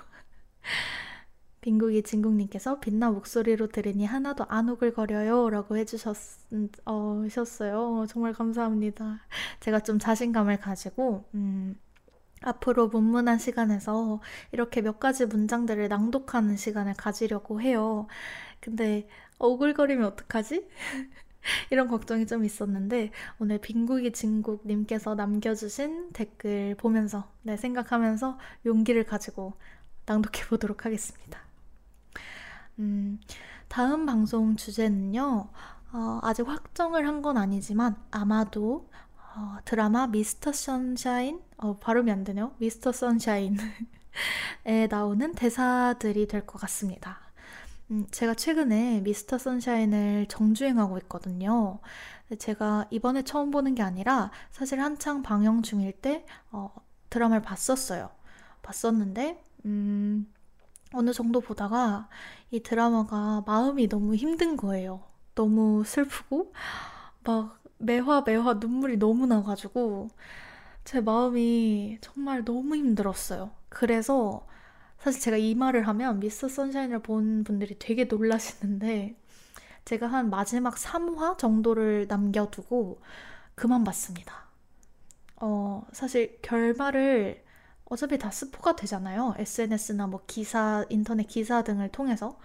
빈국이 1.61 2.03
진국님께서 2.03 2.79
빛나 2.79 3.11
목소리로 3.11 3.67
들으니 3.67 4.05
하나도 4.05 4.45
안 4.47 4.69
오글거려요 4.69 5.49
라고 5.49 5.75
해주셨어요. 5.77 6.69
어, 6.85 8.05
정말 8.07 8.33
감사합니다. 8.33 9.19
제가 9.59 9.81
좀 9.81 9.99
자신감을 9.99 10.59
가지고, 10.59 11.25
음, 11.33 11.75
앞으로 12.41 12.87
문문한 12.87 13.37
시간에서 13.39 14.21
이렇게 14.51 14.81
몇 14.81 14.99
가지 14.99 15.25
문장들을 15.25 15.87
낭독하는 15.89 16.55
시간을 16.57 16.93
가지려고 16.95 17.61
해요. 17.61 18.07
근데 18.61 19.07
오글거리면 19.39 20.05
어떡하지? 20.05 20.67
이런 21.71 21.87
걱정이 21.87 22.27
좀 22.27 22.45
있었는데 22.45 23.11
오늘 23.39 23.59
빈국이 23.59 24.11
진국님께서 24.11 25.15
남겨주신 25.15 26.11
댓글 26.13 26.75
보면서 26.75 27.31
네, 27.43 27.57
생각하면서 27.57 28.37
용기를 28.65 29.05
가지고 29.05 29.53
낭독해 30.05 30.47
보도록 30.49 30.85
하겠습니다. 30.85 31.39
음, 32.79 33.19
다음 33.67 34.05
방송 34.05 34.55
주제는요. 34.55 35.49
어, 35.91 36.19
아직 36.23 36.47
확정을 36.47 37.07
한 37.07 37.21
건 37.21 37.37
아니지만 37.37 37.95
아마도 38.11 38.89
어, 39.35 39.57
드라마 39.65 40.07
미스터 40.07 40.51
선샤인 40.53 41.41
어, 41.57 41.77
발음이 41.79 42.11
안 42.11 42.23
되네요. 42.23 42.53
미스터 42.59 42.91
선샤인에 42.93 43.57
나오는 44.89 45.33
대사들이 45.35 46.27
될 46.27 46.45
것 46.45 46.59
같습니다. 46.61 47.19
음, 47.91 48.05
제가 48.11 48.35
최근에 48.35 49.01
미스터 49.01 49.37
선샤인을 49.37 50.27
정주행하고 50.27 50.97
있거든요. 50.99 51.79
제가 52.37 52.85
이번에 52.91 53.23
처음 53.23 53.49
보는 53.51 53.73
게 53.75 53.81
아니라 53.81 54.31
사실 54.51 54.79
한창 54.79 55.23
방영 55.23 55.63
중일 55.63 55.93
때 55.93 56.25
어, 56.51 56.71
드라마를 57.09 57.41
봤었어요. 57.41 58.11
봤었는데 58.61 59.43
음, 59.65 60.31
어느 60.93 61.13
정도 61.13 61.41
보다가 61.41 62.09
이 62.51 62.61
드라마가 62.61 63.43
마음이 63.47 63.89
너무 63.89 64.15
힘든 64.15 64.57
거예요. 64.57 65.03
너무 65.35 65.83
슬프고 65.85 66.53
막 67.23 67.59
매화 67.79 68.23
매화 68.25 68.55
눈물이 68.55 68.97
너무 68.97 69.27
나가지고 69.27 70.09
제 70.85 71.01
마음이 71.01 71.99
정말 72.01 72.45
너무 72.45 72.75
힘들었어요. 72.75 73.51
그래서 73.69 74.47
사실 74.99 75.21
제가 75.21 75.37
이 75.37 75.55
말을 75.55 75.87
하면 75.87 76.19
미스터 76.19 76.49
선샤인을 76.49 77.01
본 77.01 77.43
분들이 77.43 77.77
되게 77.79 78.05
놀라시는데 78.05 79.15
제가 79.85 80.07
한 80.07 80.29
마지막 80.29 80.77
3화 80.77 81.37
정도를 81.37 82.07
남겨두고 82.07 83.01
그만 83.55 83.83
봤습니다. 83.83 84.47
어, 85.37 85.85
사실 85.93 86.39
결말을 86.41 87.43
어차피 87.85 88.17
다 88.17 88.29
스포가 88.31 88.75
되잖아요. 88.75 89.35
SNS나 89.37 90.07
뭐 90.07 90.21
기사, 90.27 90.85
인터넷 90.89 91.25
기사 91.27 91.63
등을 91.63 91.89
통해서. 91.89 92.39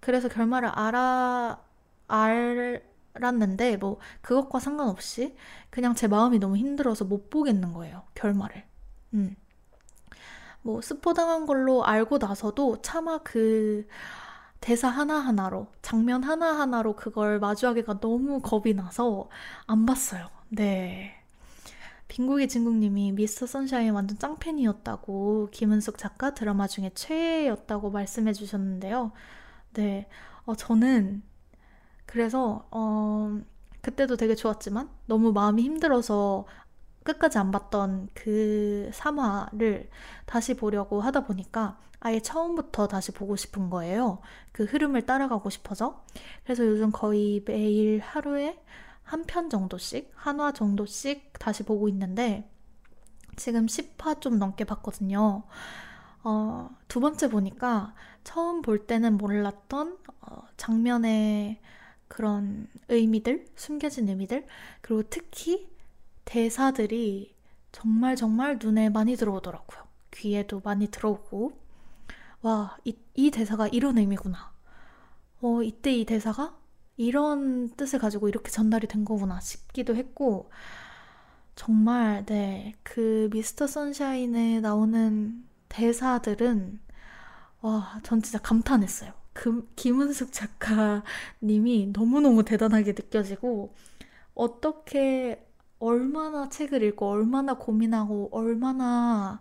그래서 0.00 0.28
결말을 0.28 0.68
알아, 0.68 1.62
알았는데, 2.08 3.76
뭐, 3.78 3.98
그것과 4.22 4.60
상관없이 4.60 5.36
그냥 5.70 5.94
제 5.94 6.08
마음이 6.08 6.38
너무 6.38 6.56
힘들어서 6.56 7.04
못 7.04 7.30
보겠는 7.30 7.72
거예요. 7.72 8.02
결말을. 8.14 8.64
음. 9.14 9.36
뭐 10.62 10.80
스포당한 10.80 11.46
걸로 11.46 11.84
알고 11.84 12.18
나서도 12.18 12.82
차마 12.82 13.18
그 13.18 13.86
대사 14.60 14.88
하나하나로, 14.88 15.66
장면 15.82 16.22
하나하나로 16.22 16.94
그걸 16.94 17.40
마주하기가 17.40 18.00
너무 18.00 18.40
겁이 18.40 18.74
나서 18.74 19.28
안 19.66 19.86
봤어요. 19.86 20.28
네. 20.50 21.16
빈국이 22.06 22.46
진국님이 22.46 23.12
미스터 23.12 23.46
선샤인 23.46 23.92
완전 23.94 24.18
짱팬이었다고 24.18 25.48
김은숙 25.50 25.98
작가 25.98 26.34
드라마 26.34 26.68
중에 26.68 26.90
최애였다고 26.94 27.90
말씀해 27.90 28.32
주셨는데요. 28.34 29.12
네. 29.74 30.08
어, 30.44 30.54
저는 30.54 31.22
그래서, 32.06 32.66
어, 32.70 33.40
그때도 33.80 34.16
되게 34.16 34.34
좋았지만 34.36 34.88
너무 35.06 35.32
마음이 35.32 35.62
힘들어서 35.62 36.46
끝까지 37.04 37.38
안 37.38 37.50
봤던 37.50 38.08
그 38.14 38.90
3화를 38.92 39.88
다시 40.26 40.54
보려고 40.54 41.00
하다 41.00 41.24
보니까 41.24 41.78
아예 42.00 42.20
처음부터 42.20 42.88
다시 42.88 43.12
보고 43.12 43.36
싶은 43.36 43.70
거예요. 43.70 44.20
그 44.52 44.64
흐름을 44.64 45.06
따라가고 45.06 45.50
싶어서. 45.50 46.04
그래서 46.44 46.66
요즘 46.66 46.90
거의 46.92 47.42
매일 47.46 48.00
하루에 48.00 48.58
한 49.04 49.24
편 49.26 49.50
정도씩, 49.50 50.10
한 50.14 50.40
화 50.40 50.52
정도씩 50.52 51.34
다시 51.38 51.64
보고 51.64 51.88
있는데 51.88 52.48
지금 53.36 53.66
10화 53.66 54.20
좀 54.20 54.38
넘게 54.38 54.64
봤거든요. 54.64 55.42
어, 56.24 56.70
두 56.88 57.00
번째 57.00 57.28
보니까 57.30 57.94
처음 58.24 58.62
볼 58.62 58.86
때는 58.86 59.16
몰랐던 59.18 59.98
어, 60.22 60.42
장면의 60.56 61.60
그런 62.08 62.68
의미들, 62.88 63.46
숨겨진 63.56 64.08
의미들, 64.08 64.46
그리고 64.82 65.02
특히 65.08 65.68
대사들이 66.24 67.34
정말 67.72 68.16
정말 68.16 68.58
눈에 68.60 68.90
많이 68.90 69.16
들어오더라고요. 69.16 69.82
귀에도 70.12 70.60
많이 70.64 70.88
들어오고, 70.88 71.52
와, 72.42 72.76
이, 72.84 72.96
이 73.14 73.30
대사가 73.30 73.68
이런 73.68 73.98
의미구나. 73.98 74.52
어, 75.40 75.62
이때 75.62 75.92
이 75.92 76.04
대사가 76.04 76.56
이런 76.96 77.70
뜻을 77.70 77.98
가지고 77.98 78.28
이렇게 78.28 78.50
전달이 78.50 78.86
된 78.86 79.04
거구나 79.04 79.40
싶기도 79.40 79.96
했고, 79.96 80.50
정말, 81.54 82.24
네, 82.26 82.74
그 82.82 83.28
미스터 83.32 83.66
선샤인에 83.66 84.60
나오는 84.60 85.44
대사들은, 85.68 86.80
와, 87.62 88.00
전 88.02 88.22
진짜 88.22 88.38
감탄했어요. 88.38 89.12
그, 89.32 89.70
김은숙 89.76 90.32
작가님이 90.32 91.92
너무너무 91.94 92.44
대단하게 92.44 92.92
느껴지고, 92.92 93.74
어떻게 94.34 95.46
얼마나 95.82 96.48
책을 96.48 96.82
읽고 96.84 97.08
얼마나 97.08 97.54
고민하고 97.54 98.28
얼마나 98.32 99.40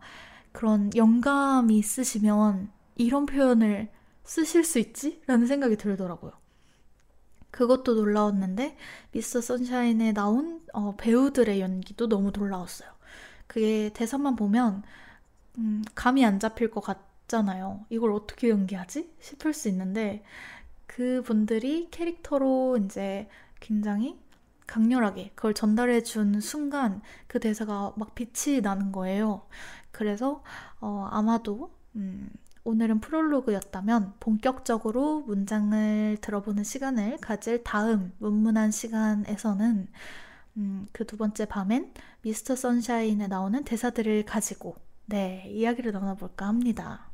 그런 0.52 0.90
영감이 0.96 1.78
있으시면 1.78 2.72
이런 2.96 3.26
표현을 3.28 3.90
쓰실 4.24 4.64
수 4.64 4.80
있지? 4.80 5.22
라는 5.28 5.46
생각이 5.46 5.78
들더라고요. 5.78 6.32
그것도 7.52 7.96
놀라웠는데 7.96 8.78
미스터 9.12 9.42
선샤인에 9.42 10.14
나온 10.14 10.62
어, 10.74 10.96
배우들의 10.98 11.60
연기도 11.62 12.08
너무 12.08 12.32
놀라웠어요. 12.36 12.90
그게 13.46 13.92
대사만 13.94 14.36
보면 14.36 14.84
음, 15.58 15.84
감이 15.94 16.26
안 16.26 16.40
잡힐 16.40 16.72
것 16.72 16.82
같잖아요. 16.82 17.86
이걸 17.90 18.14
어떻게 18.14 18.50
연기하지? 18.50 19.14
싶을 19.20 19.54
수 19.54 19.68
있는데 19.70 20.24
그분들이 20.88 21.90
캐릭터로 21.92 22.78
이제 22.78 23.28
굉장히 23.60 24.18
강렬하게 24.72 25.32
그걸 25.36 25.54
전달해 25.54 26.02
준 26.02 26.40
순간 26.40 27.02
그 27.28 27.40
대사가 27.40 27.94
막 27.98 28.16
빛이 28.16 28.62
나는 28.62 28.92
거예요. 28.94 29.46
그래서 29.92 30.44
어, 30.80 31.10
아마도 31.12 31.72
음, 31.98 32.30
오늘은 32.64 33.02
프롤로그였다면 33.02 34.14
본격적으로 34.22 35.22
문장을 35.22 36.18
들어보는 36.22 36.64
시간을 36.64 37.18
가질 37.18 37.64
다음 37.64 38.14
문문한 38.20 38.72
시간에서는 38.72 39.88
음, 40.58 40.88
그 40.94 41.06
두 41.06 41.18
번째 41.18 41.46
밤엔 41.46 41.94
미스터 42.22 42.56
선샤인에 42.56 43.28
나오는 43.28 43.64
대사들을 43.66 44.24
가지고 44.26 44.76
네 45.06 45.46
이야기를 45.50 45.92
나눠볼까 45.92 46.48
합니다. 46.48 47.12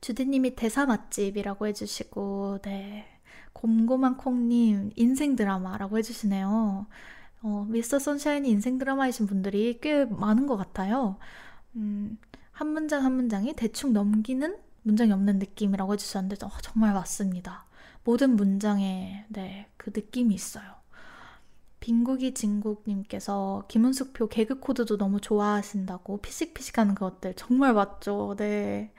주디님이 0.00 0.54
대사 0.56 0.86
맛집이라고 0.86 1.66
해주시고 1.66 2.60
네 2.62 3.13
곰곰한 3.54 4.18
콩님 4.18 4.90
인생 4.96 5.36
드라마라고 5.36 5.98
해주시네요. 5.98 6.86
어, 7.42 7.66
미스터 7.68 7.98
선샤인이 7.98 8.48
인생 8.48 8.78
드라마이신 8.78 9.26
분들이 9.26 9.78
꽤 9.80 10.04
많은 10.04 10.46
것 10.46 10.56
같아요. 10.56 11.16
음, 11.76 12.18
한 12.52 12.68
문장 12.68 13.04
한 13.04 13.12
문장이 13.14 13.54
대충 13.54 13.92
넘기는 13.92 14.56
문장이 14.82 15.12
없는 15.12 15.38
느낌이라고 15.38 15.94
해주셨는데 15.94 16.44
어, 16.44 16.50
정말 16.62 16.92
맞습니다. 16.94 17.66
모든 18.04 18.36
문장에 18.36 19.24
네, 19.28 19.66
그 19.76 19.90
느낌이 19.94 20.34
있어요. 20.34 20.64
빈국이 21.80 22.32
진국님께서 22.34 23.64
김은숙표 23.68 24.28
개그 24.28 24.60
코드도 24.60 24.96
너무 24.96 25.20
좋아하신다고 25.20 26.18
피식피식하는 26.18 26.94
것들 26.94 27.34
정말 27.34 27.74
맞죠. 27.74 28.34
네. 28.38 28.92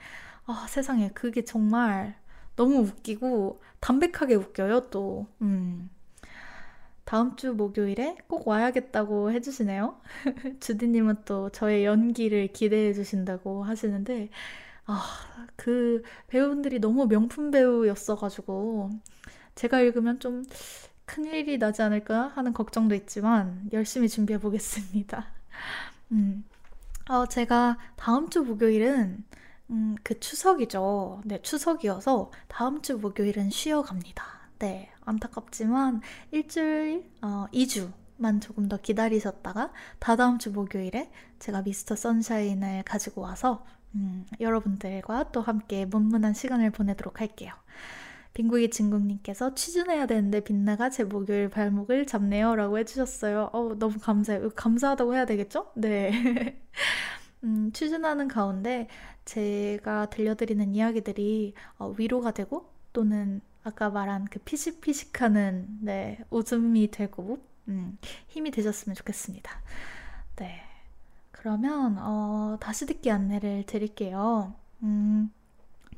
아, 0.46 0.66
세상에 0.68 1.10
그게 1.10 1.44
정말 1.44 2.16
너무 2.56 2.78
웃기고 2.78 3.60
담백하게 3.80 4.34
웃겨요, 4.34 4.90
또. 4.90 5.26
음. 5.42 5.90
다음 7.04 7.36
주 7.36 7.54
목요일에 7.54 8.16
꼭 8.26 8.48
와야겠다고 8.48 9.30
해주시네요. 9.30 10.00
주디님은 10.60 11.18
또 11.24 11.50
저의 11.50 11.84
연기를 11.84 12.48
기대해 12.48 12.92
주신다고 12.92 13.62
하시는데, 13.62 14.30
아, 14.86 15.04
그 15.54 16.02
배우분들이 16.26 16.80
너무 16.80 17.06
명품 17.06 17.52
배우였어가지고, 17.52 18.90
제가 19.54 19.80
읽으면 19.80 20.18
좀 20.18 20.44
큰일이 21.06 21.58
나지 21.58 21.82
않을까 21.82 22.28
하는 22.34 22.52
걱정도 22.52 22.94
있지만 22.94 23.68
열심히 23.72 24.08
준비해 24.08 24.40
보겠습니다. 24.40 25.26
음. 26.12 26.44
어, 27.08 27.26
제가 27.26 27.78
다음 27.96 28.28
주 28.28 28.42
목요일은 28.42 29.24
음, 29.70 29.96
그 30.02 30.18
추석이죠. 30.20 31.22
네, 31.24 31.40
추석이어서 31.42 32.30
다음 32.48 32.82
주 32.82 32.98
목요일은 32.98 33.50
쉬어갑니다. 33.50 34.24
네, 34.58 34.90
안타깝지만 35.04 36.00
일주일, 36.30 37.04
어, 37.22 37.46
2주만 37.52 38.40
조금 38.40 38.68
더 38.68 38.76
기다리셨다가 38.78 39.72
다다음 39.98 40.38
주 40.38 40.50
목요일에 40.52 41.10
제가 41.40 41.62
미스터 41.62 41.96
선샤인을 41.96 42.84
가지고 42.84 43.22
와서 43.22 43.66
음, 43.94 44.26
여러분들과 44.40 45.32
또 45.32 45.40
함께 45.42 45.84
문문한 45.84 46.34
시간을 46.34 46.70
보내도록 46.70 47.20
할게요. 47.20 47.52
빙구기 48.34 48.70
진국님께서 48.70 49.54
취준해야 49.54 50.06
되는데 50.06 50.40
빛나가 50.40 50.90
제 50.90 51.04
목요일 51.04 51.48
발목을 51.48 52.06
잡네요 52.06 52.54
라고 52.54 52.78
해주셨어요. 52.78 53.50
어 53.52 53.74
너무 53.78 53.98
감사해요. 53.98 54.50
감사하다고 54.50 55.14
해야 55.14 55.24
되겠죠? 55.26 55.72
네. 55.74 56.60
음, 57.46 57.70
취준하는 57.72 58.28
가운데 58.28 58.88
제가 59.24 60.10
들려드리는 60.10 60.74
이야기들이 60.74 61.54
어, 61.78 61.94
위로가 61.96 62.32
되고 62.32 62.68
또는 62.92 63.40
아까 63.62 63.88
말한 63.88 64.26
그 64.26 64.38
피식피식하는 64.40 65.78
네, 65.80 66.18
웃음이 66.30 66.90
되고 66.90 67.38
음, 67.68 67.98
힘이 68.28 68.50
되셨으면 68.50 68.94
좋겠습니다. 68.96 69.50
네. 70.36 70.62
그러면 71.30 71.96
어, 71.98 72.58
다시 72.60 72.86
듣기 72.86 73.10
안내를 73.10 73.64
드릴게요. 73.66 74.54
음, 74.82 75.30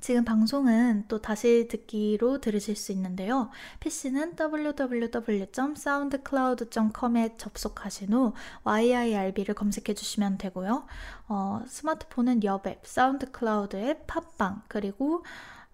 지금 0.01 0.25
방송은 0.25 1.05
또 1.09 1.21
다시 1.21 1.67
듣기로 1.69 2.41
들으실 2.41 2.77
수 2.77 2.93
있는데요. 2.93 3.51
PC는 3.81 4.37
www.soundcloud.com에 4.39 7.37
접속하신 7.37 8.13
후 8.13 8.33
YIRB를 8.65 9.55
검색해 9.55 9.95
주시면 9.95 10.39
되고요. 10.39 10.87
어, 11.29 11.63
스마트폰은 11.67 12.45
여앱, 12.45 12.87
사운드클라우드 12.87 13.77
앱, 13.77 14.07
팟빵, 14.07 14.63
그리고 14.69 15.25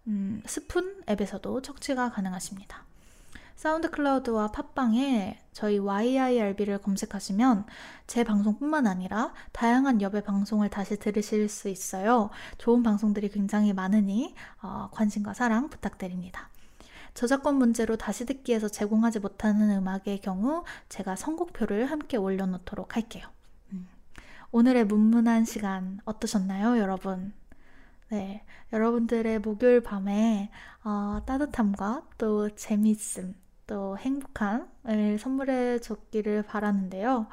음, 0.06 0.42
스푼 0.46 1.02
앱에서도 1.08 1.62
청취가 1.62 2.10
가능하십니다. 2.10 2.84
사운드 3.64 3.90
클라우드와 3.90 4.48
팟빵에 4.48 5.40
저희 5.54 5.78
YIRB를 5.78 6.76
검색하시면 6.82 7.64
제 8.06 8.22
방송뿐만 8.22 8.86
아니라 8.86 9.32
다양한 9.52 10.02
여배 10.02 10.20
방송을 10.22 10.68
다시 10.68 10.98
들으실 10.98 11.48
수 11.48 11.70
있어요. 11.70 12.28
좋은 12.58 12.82
방송들이 12.82 13.30
굉장히 13.30 13.72
많으니 13.72 14.34
어, 14.60 14.90
관심과 14.92 15.32
사랑 15.32 15.70
부탁드립니다. 15.70 16.50
저작권 17.14 17.54
문제로 17.54 17.96
다시 17.96 18.26
듣기에서 18.26 18.68
제공하지 18.68 19.20
못하는 19.20 19.70
음악의 19.78 20.20
경우 20.20 20.64
제가 20.90 21.16
선곡표를 21.16 21.90
함께 21.90 22.18
올려놓도록 22.18 22.96
할게요. 22.96 23.26
음. 23.72 23.88
오늘의 24.50 24.84
문문한 24.84 25.46
시간 25.46 26.00
어떠셨나요, 26.04 26.76
여러분? 26.76 27.32
네, 28.10 28.44
여러분들의 28.74 29.38
목요일 29.38 29.80
밤에 29.80 30.50
어, 30.84 31.22
따뜻함과 31.24 32.02
또 32.18 32.54
재밌음, 32.54 33.34
또 33.66 33.96
행복함을 33.98 35.18
선물해 35.18 35.80
줬기를 35.80 36.42
바라는데요. 36.42 37.26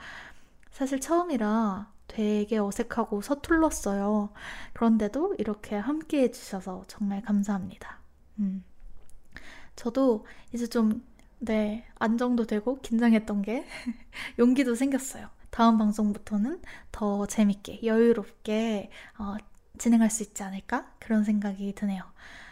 사실 0.72 1.00
처음이라 1.00 1.92
되게 2.08 2.58
어색하고 2.58 3.22
서툴렀어요. 3.22 4.32
그런데도 4.74 5.36
이렇게 5.38 5.76
함께 5.78 6.24
해주셔서 6.24 6.86
정말 6.88 7.22
감사합니다. 7.22 8.00
음. 8.40 8.64
저도 9.76 10.26
이제 10.54 10.68
좀, 10.68 11.04
네, 11.40 11.86
안정도 11.96 12.46
되고 12.46 12.80
긴장했던 12.82 13.42
게 13.42 13.66
용기도 14.40 14.76
생겼어요. 14.76 15.30
다음 15.50 15.78
방송부터는 15.78 16.62
더 16.92 17.26
재밌게, 17.26 17.82
여유롭게 17.84 18.90
어, 19.18 19.36
진행할 19.78 20.10
수 20.10 20.24
있지 20.24 20.44
않을까? 20.44 20.92
그런 21.00 21.24
생각이 21.24 21.74
드네요. 21.74 22.04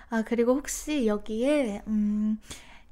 아, 0.10 0.24
그리고 0.24 0.56
혹시 0.56 1.06
여기에, 1.06 1.84
음, 1.88 2.40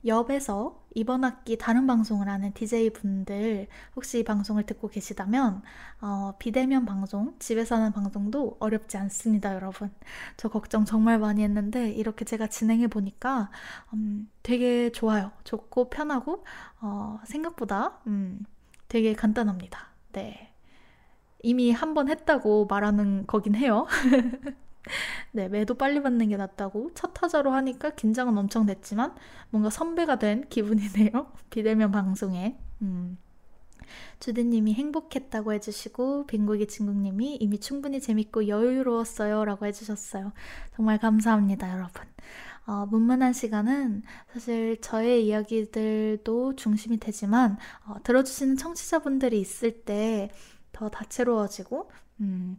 옆에서 0.07 0.81
이번 0.95 1.23
학기 1.23 1.57
다른 1.57 1.85
방송을 1.87 2.27
하는 2.29 2.53
DJ 2.53 2.91
분들 2.91 3.67
혹시 3.95 4.19
이 4.19 4.23
방송을 4.23 4.65
듣고 4.65 4.87
계시다면 4.89 5.61
어, 6.01 6.33
비대면 6.39 6.85
방송, 6.85 7.35
집에서 7.39 7.75
하는 7.75 7.91
방송도 7.91 8.57
어렵지 8.59 8.97
않습니다, 8.97 9.53
여러분. 9.53 9.91
저 10.37 10.49
걱정 10.49 10.85
정말 10.85 11.19
많이 11.19 11.43
했는데 11.43 11.91
이렇게 11.91 12.25
제가 12.25 12.47
진행해 12.47 12.87
보니까 12.87 13.49
음, 13.93 14.29
되게 14.43 14.91
좋아요. 14.91 15.31
좋고 15.43 15.89
편하고 15.89 16.43
어, 16.81 17.19
생각보다 17.25 17.99
음, 18.07 18.39
되게 18.87 19.13
간단합니다. 19.13 19.89
네. 20.13 20.53
이미 21.43 21.71
한 21.71 21.93
번 21.93 22.09
했다고 22.09 22.65
말하는 22.67 23.25
거긴 23.27 23.55
해요. 23.55 23.85
네, 25.31 25.47
매도 25.49 25.75
빨리 25.75 26.01
받는 26.01 26.29
게 26.29 26.37
낫다고 26.37 26.91
첫 26.93 27.13
타자로 27.13 27.51
하니까 27.51 27.91
긴장은 27.91 28.37
엄청 28.37 28.65
됐지만 28.65 29.15
뭔가 29.49 29.69
선배가 29.69 30.19
된 30.19 30.47
기분이네요. 30.49 31.31
비대면 31.49 31.91
방송에. 31.91 32.57
음. 32.81 33.17
주디님이 34.19 34.73
행복했다고 34.73 35.53
해주시고 35.53 36.27
빙고기 36.27 36.67
친구님이 36.67 37.35
이미 37.35 37.57
충분히 37.59 38.01
재밌고 38.01 38.47
여유로웠어요 38.47 39.45
라고 39.45 39.65
해주셨어요. 39.65 40.33
정말 40.75 40.97
감사합니다 40.97 41.71
여러분. 41.71 42.03
어, 42.65 42.85
문문한 42.87 43.31
시간은 43.31 44.03
사실 44.33 44.81
저의 44.81 45.25
이야기들도 45.25 46.57
중심이 46.57 46.97
되지만 46.97 47.57
어, 47.85 47.95
들어주시는 48.03 48.57
청취자분들이 48.57 49.39
있을 49.39 49.83
때 49.83 50.29
더 50.77 50.89
다채로워지고 50.89 51.89
음, 52.21 52.57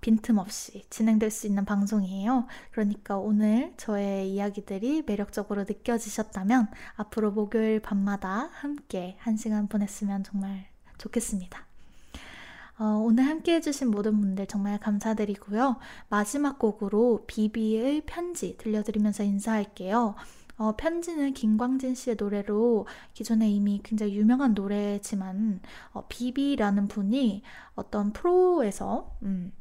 빈틈없이 0.00 0.84
진행될 0.90 1.30
수 1.30 1.46
있는 1.46 1.64
방송이에요. 1.64 2.46
그러니까 2.70 3.18
오늘 3.18 3.72
저의 3.76 4.30
이야기들이 4.32 5.02
매력적으로 5.06 5.64
느껴지셨다면 5.64 6.68
앞으로 6.96 7.30
목요일 7.32 7.80
밤마다 7.80 8.50
함께 8.52 9.16
한 9.20 9.36
시간 9.36 9.68
보냈으면 9.68 10.24
정말 10.24 10.66
좋겠습니다. 10.98 11.66
어, 12.78 12.84
오늘 13.04 13.24
함께 13.24 13.54
해주신 13.54 13.90
모든 13.90 14.20
분들 14.20 14.46
정말 14.46 14.80
감사드리고요. 14.80 15.76
마지막 16.08 16.58
곡으로 16.58 17.24
비비의 17.26 18.02
편지 18.04 18.56
들려드리면서 18.58 19.22
인사할게요. 19.22 20.16
어, 20.56 20.76
편지는 20.76 21.34
김광진 21.34 21.94
씨의 21.94 22.16
노래로 22.18 22.86
기존에 23.12 23.50
이미 23.50 23.80
굉장히 23.82 24.16
유명한 24.16 24.54
노래지만 24.54 25.60
어, 25.92 26.04
비비라는 26.08 26.88
분이 26.88 27.42
어떤 27.74 28.12
프로에서 28.12 29.16
음, 29.22 29.52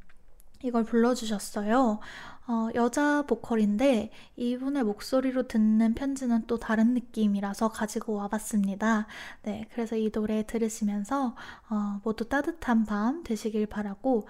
이걸 0.64 0.84
불러주셨어요. 0.84 2.00
어, 2.48 2.70
여자 2.76 3.22
보컬인데 3.24 4.12
이분의 4.36 4.84
목소리로 4.84 5.48
듣는 5.48 5.94
편지는 5.94 6.48
또 6.48 6.58
다른 6.58 6.94
느낌이라서 6.94 7.70
가지고 7.70 8.16
와봤습니다. 8.16 9.08
네, 9.44 9.68
그래서 9.74 9.96
이 9.96 10.10
노래 10.10 10.46
들으시면서 10.46 11.36
어, 11.70 12.02
모두 12.04 12.28
따뜻한 12.28 12.86
밤 12.86 13.24
되시길 13.24 13.68
바라고 13.68 14.28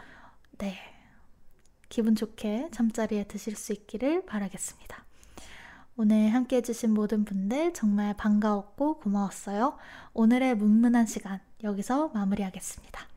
네, 0.58 0.76
기분 1.90 2.16
좋게 2.16 2.70
잠자리에 2.72 3.26
드실 3.26 3.56
수 3.56 3.72
있기를 3.72 4.26
바라겠습니다. 4.26 5.06
오늘 5.96 6.34
함께 6.34 6.58
해주신 6.58 6.92
모든 6.92 7.24
분들 7.24 7.74
정말 7.74 8.16
반가웠고 8.16 9.00
고마웠어요. 9.00 9.78
오늘의 10.14 10.56
문문한 10.56 11.06
시간 11.06 11.40
여기서 11.64 12.10
마무리하겠습니다. 12.10 13.08